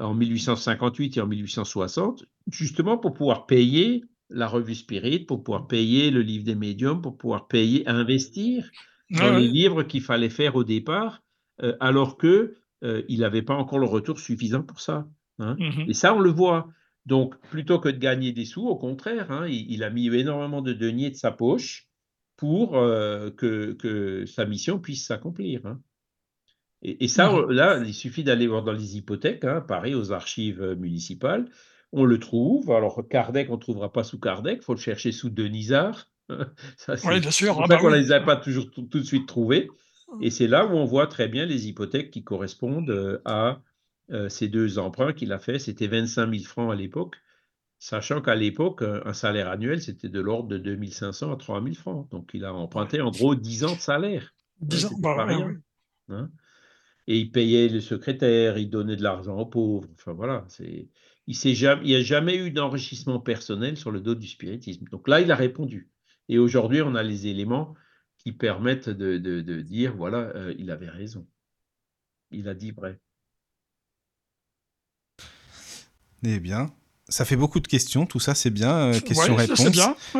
[0.00, 6.10] en 1858 et en 1860, justement pour pouvoir payer la revue Spirit, pour pouvoir payer
[6.10, 8.70] le livre des médiums, pour pouvoir payer, investir
[9.10, 11.22] dans les livres qu'il fallait faire au départ,
[11.62, 15.08] euh, alors que euh, il n'avait pas encore le retour suffisant pour ça.
[15.38, 15.56] Hein.
[15.58, 16.68] Mmh Et ça, on le voit.
[17.06, 20.74] Donc, plutôt que de gagner des sous, au contraire, hein, il, a mis énormément de
[20.74, 21.88] deniers de sa poche
[22.36, 25.64] pour euh, que, que, sa mission puisse s'accomplir.
[25.64, 25.80] Hein.
[26.82, 30.62] Et, ça, mmh là, il suffit d'aller voir dans les hypothèques, hein, pareil, aux archives
[30.62, 31.46] euh, municipales.
[31.92, 32.70] On le trouve.
[32.70, 36.08] Alors, Kardec, on ne trouvera pas sous Kardec, il faut le chercher sous Denisard.
[36.76, 37.54] ça, oui, bien sûr.
[37.54, 39.68] C'est ah, bah qu'on ne les a pas toujours tout, de suite trouvés.
[40.12, 40.22] Mmh.
[40.22, 43.60] Et c'est là où on voit très bien les hypothèques qui correspondent euh, à
[44.12, 45.58] euh, ces deux emprunts qu'il a fait.
[45.58, 47.16] C'était 25 000 francs à l'époque,
[47.80, 52.08] sachant qu'à l'époque, un salaire annuel, c'était de l'ordre de 2500 à 3000 francs.
[52.10, 54.32] Donc, il a emprunté en gros 10 ans de salaire.
[54.60, 55.26] Bah
[56.08, 56.30] hein.
[57.08, 59.88] Et il payait le secrétaire, il donnait de l'argent aux pauvres.
[59.94, 60.46] Enfin voilà.
[60.60, 60.86] Il
[61.82, 64.84] n'y a jamais eu d'enrichissement personnel sur le dos du spiritisme.
[64.90, 65.88] Donc là, il a répondu.
[66.28, 67.74] Et aujourd'hui, on a les éléments
[68.18, 71.26] qui permettent de, dire, voilà, euh, il avait raison.
[72.30, 73.00] Il a dit vrai.
[76.24, 76.66] Eh bien,
[77.08, 79.58] ça fait beaucoup de questions, tout ça c'est bien, euh, questions-réponses.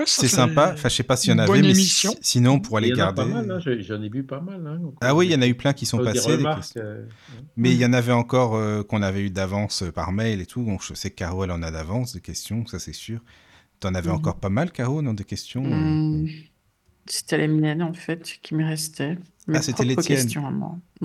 [0.07, 0.73] c'est sympa.
[0.73, 3.23] Enfin, je sais pas s'il y en avait, mais sinon on pourrait les garder.
[3.23, 4.67] Hein, j'en ai vu pas mal.
[4.67, 6.39] Hein, ah oui, il y en a eu plein qui sont passés.
[6.79, 7.05] Euh,
[7.57, 10.65] mais il y en avait encore euh, qu'on avait eu d'avance par mail et tout.
[10.65, 13.21] Donc je sais que Caro elle en a d'avance des questions, ça c'est sûr.
[13.81, 14.17] Tu en avais mhm.
[14.17, 16.29] encore pas mal, Caro, dans des questions mmh.
[17.07, 19.17] C'était les miennes en fait qui me restaient
[19.55, 20.29] ah, c'était les tiennes.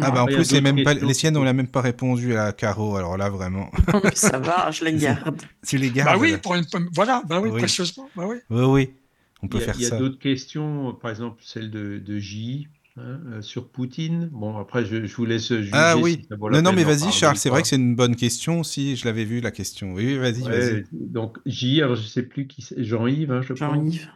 [0.01, 2.51] Ah, bah en plus, les, même pas, les siennes, on l'a même pas répondu à
[2.51, 3.69] Caro, alors là, vraiment.
[4.13, 5.41] ça va, je les garde.
[5.65, 6.65] tu les gardes Bah oui, pour une...
[6.93, 8.09] voilà, bah oui, précieusement.
[8.15, 8.37] Bah oui.
[8.49, 8.93] oui, oui,
[9.41, 9.81] on peut faire ça.
[9.81, 12.67] Il y a d'autres questions, par exemple celle de, de J.
[12.95, 14.29] Hein, euh, sur Poutine.
[14.31, 15.71] Bon, après, je, je vous laisse juger.
[15.73, 16.27] Ah oui.
[16.29, 17.37] non, non, mais vas-y, Charles.
[17.37, 18.61] C'est vrai que c'est une bonne question.
[18.61, 19.93] Si je l'avais vu la question.
[19.93, 20.85] Oui, vas-y, vas-y.
[20.91, 21.81] Donc J.
[21.81, 22.61] Alors je sais plus qui.
[22.61, 22.83] c'est.
[22.83, 24.07] Jean-Yves, hein, je Jean-Yves.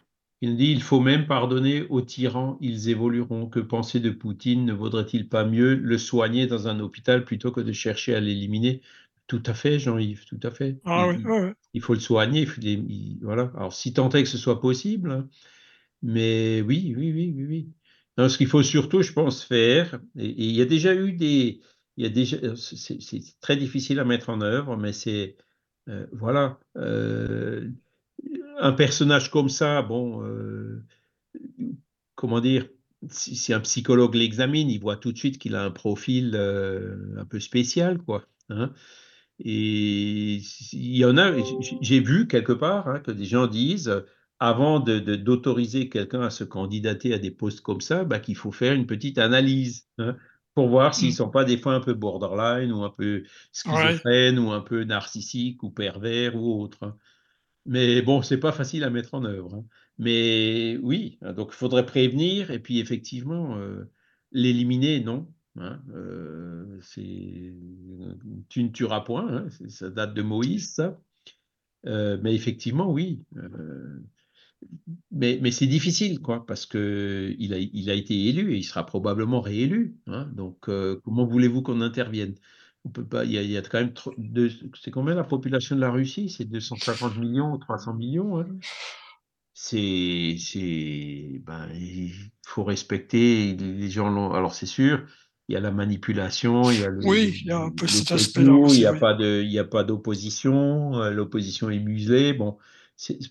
[0.42, 3.48] Il dit il faut même pardonner aux tyrans, ils évolueront.
[3.48, 4.66] Que penser de Poutine?
[4.66, 8.82] Ne vaudrait-il pas mieux le soigner dans un hôpital plutôt que de chercher à l'éliminer?
[9.28, 10.80] Tout à fait, Jean-Yves, tout à fait.
[10.86, 11.12] Ah
[11.74, 12.48] il, faut le soigner.
[13.22, 13.52] voilà.
[13.56, 15.30] Alors, si tant est que ce soit possible, hein.
[16.02, 17.46] mais oui, oui, oui, oui,
[18.18, 18.30] oui.
[18.30, 21.60] ce qu'il faut surtout, je pense, faire, et, il y a déjà eu des.
[21.98, 25.36] Il y a déjà, c'est très difficile à mettre en œuvre, mais c'est.
[25.90, 26.60] Euh, voilà.
[26.78, 27.70] Euh,
[28.60, 30.84] un personnage comme ça, bon, euh,
[32.16, 32.68] comment dire,
[33.10, 37.26] si, un psychologue l'examine, il voit tout de suite qu'il a un profil euh, un
[37.26, 38.26] peu spécial, quoi.
[38.50, 38.72] Hein.
[39.40, 40.42] Et
[40.74, 41.32] il y en a,
[41.82, 44.04] j'ai vu quelque part hein, que des gens disent,
[44.40, 48.52] avant d'autoriser de, quelqu'un à se candidater à des postes comme ça, bah, qu'il faut
[48.52, 49.88] faire une petite analyse.
[50.00, 50.16] Hein,
[50.58, 51.18] pour voir s'ils ne mmh.
[51.18, 53.22] sont pas des fois un peu borderline ou un peu
[53.52, 56.96] schizophrènes ou un peu narcissiques ou pervers ou autres.
[57.68, 59.56] Mais bon, c'est pas facile à mettre en œuvre.
[59.56, 59.66] Hein.
[60.00, 63.84] Mais oui, hein, donc il faudrait prévenir et puis effectivement, euh,
[64.32, 65.28] l'éliminer, non.
[65.58, 66.80] Hein, euh,
[68.48, 70.98] tu ne tueras point, ça date de Moïse, ça.
[71.86, 73.24] Euh, mais effectivement, oui.
[75.12, 78.86] mais, mais c'est difficile, quoi, parce qu'il a, il a été élu et il sera
[78.86, 79.98] probablement réélu.
[80.34, 80.70] donc,
[81.04, 82.36] comment voulez-vous qu'on intervienne?
[82.88, 83.94] On peut pas, il y a, quand même,
[84.82, 86.30] c'est combien la population de la Russie?
[86.30, 88.48] C'est 250 millions ou 300 millions hein
[89.54, 92.14] C'est, c'est, ben, il
[92.46, 94.32] faut respecter les gens.
[94.32, 95.06] Alors c'est sûr,
[95.50, 97.88] il y a la manipulation, il y a le, oui, il y a un peu
[97.88, 98.68] cet aspect-là.
[98.70, 102.34] Il n'y a pas de, il y a pas d'opposition, euh, l'opposition est muselée.
[102.34, 102.58] Bon,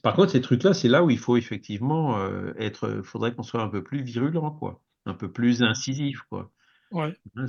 [0.02, 3.00] par contre, ces trucs-là, c'est là où il faut effectivement euh, être.
[3.02, 6.52] Faudrait qu'on soit un peu plus virulent, quoi, un peu plus incisif, quoi.
[6.92, 7.14] Ouais.
[7.36, 7.46] Hein,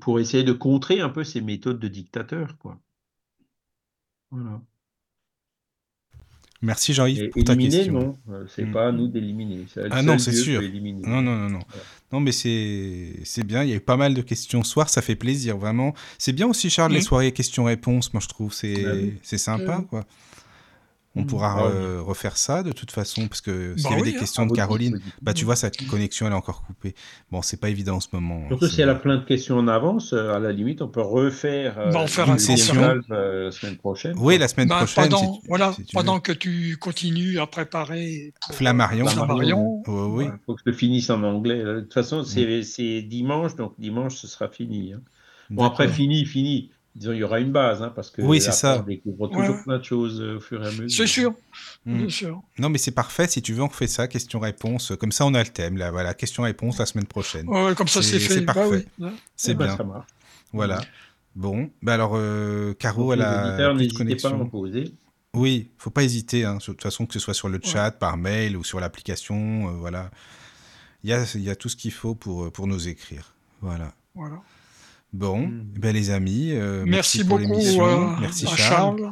[0.00, 2.78] pour essayer de contrer un peu ces méthodes de dictateur, quoi.
[4.30, 4.60] Voilà.
[6.60, 7.92] Merci Jean-Yves pour ta question.
[7.92, 8.72] non, euh, c'est mm.
[8.72, 9.64] pas à nous d'éliminer.
[9.90, 10.60] Ah non, c'est sûr.
[10.60, 11.60] Non, non, non, non.
[12.12, 13.62] Non, mais c'est bien.
[13.62, 15.94] Il y a eu pas mal de questions ce soir, ça fait plaisir, vraiment.
[16.18, 17.02] C'est bien aussi, Charles, les mm.
[17.02, 18.12] soirées questions-réponses.
[18.12, 18.92] Moi, je trouve c'est bah
[19.22, 19.86] c'est sympa, mm.
[19.86, 20.04] quoi.
[21.18, 24.16] On pourra bah refaire ça de toute façon, parce que s'il y bah avait des
[24.16, 24.20] hein.
[24.20, 26.94] questions de Caroline, bah tu vois, sa connexion elle est encore coupée.
[27.30, 28.46] Bon, c'est pas évident en ce moment.
[28.48, 31.02] Surtout si elle a plein de questions en avance, euh, à la limite, on peut
[31.02, 34.14] refaire euh, faire une session euh, la semaine prochaine.
[34.18, 35.08] Oui, la semaine bah, prochaine.
[35.08, 39.06] Pendant, voilà, pendant que tu continues à préparer Flammarion.
[39.06, 39.82] Flammarion.
[39.86, 40.26] oui.
[40.26, 41.62] Il faut que je finisse en anglais.
[41.62, 42.62] De toute façon, mm.
[42.62, 44.92] c'est dimanche, donc dimanche, ce sera fini.
[44.92, 45.00] Hein.
[45.50, 48.80] Bon, après, fini, fini il y aura une base, hein, parce que oui, c'est ça.
[48.80, 50.90] on découvre toujours plein de choses euh, au fur et à mesure.
[50.90, 51.34] C'est sûr.
[51.86, 52.08] Hmm.
[52.08, 52.42] sûr.
[52.58, 53.28] Non, mais c'est parfait.
[53.28, 54.92] Si tu veux, on fait ça, question-réponse.
[54.98, 55.76] Comme ça, on a le thème.
[55.76, 57.48] Là, voilà, question-réponse la semaine prochaine.
[57.48, 58.34] Ouais, comme ça, c'est fait.
[58.34, 58.86] C'est bah parfait.
[59.36, 59.76] C'est bah, bien.
[59.76, 60.06] ça marche.
[60.52, 60.80] Voilà.
[61.36, 63.72] Bon, bah alors, euh, Caro, elle a.
[63.74, 64.92] N'hésitez pas à en poser.
[65.34, 66.44] Oui, faut pas hésiter.
[66.44, 69.68] Hein, de toute façon, que ce soit sur le chat, par mail ou sur l'application,
[69.68, 70.10] euh, voilà.
[71.04, 73.34] Il y a, y a tout ce qu'il faut pour, pour nous écrire.
[73.60, 73.94] Voilà.
[74.16, 74.42] Voilà.
[75.12, 75.72] Bon, hmm.
[75.74, 79.10] eh ben les amis, euh, merci, beaucoup euh, merci Charles.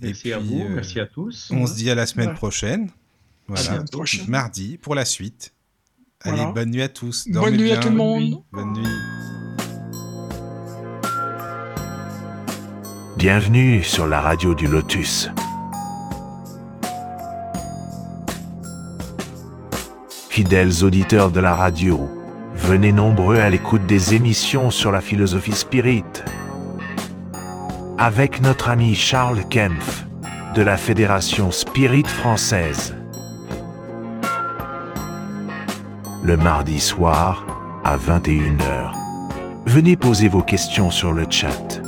[0.00, 1.50] Merci à vous, euh, merci à tous.
[1.52, 2.90] On se dit à la semaine prochaine.
[3.46, 3.84] Voilà,
[4.26, 5.54] mardi pour la suite.
[6.22, 7.28] Allez, bonne nuit à tous.
[7.28, 8.42] bonne nuit à tout le monde.
[8.50, 8.86] Bonne nuit.
[13.16, 15.30] Bienvenue sur la radio du Lotus.
[20.28, 22.10] Fidèles auditeurs de la radio,
[22.66, 26.02] Venez nombreux à l'écoute des émissions sur la philosophie spirit.
[27.96, 30.04] Avec notre ami Charles Kempf
[30.56, 32.96] de la Fédération Spirit française.
[36.24, 37.46] Le mardi soir
[37.84, 38.90] à 21h.
[39.66, 41.80] Venez poser vos questions sur le chat.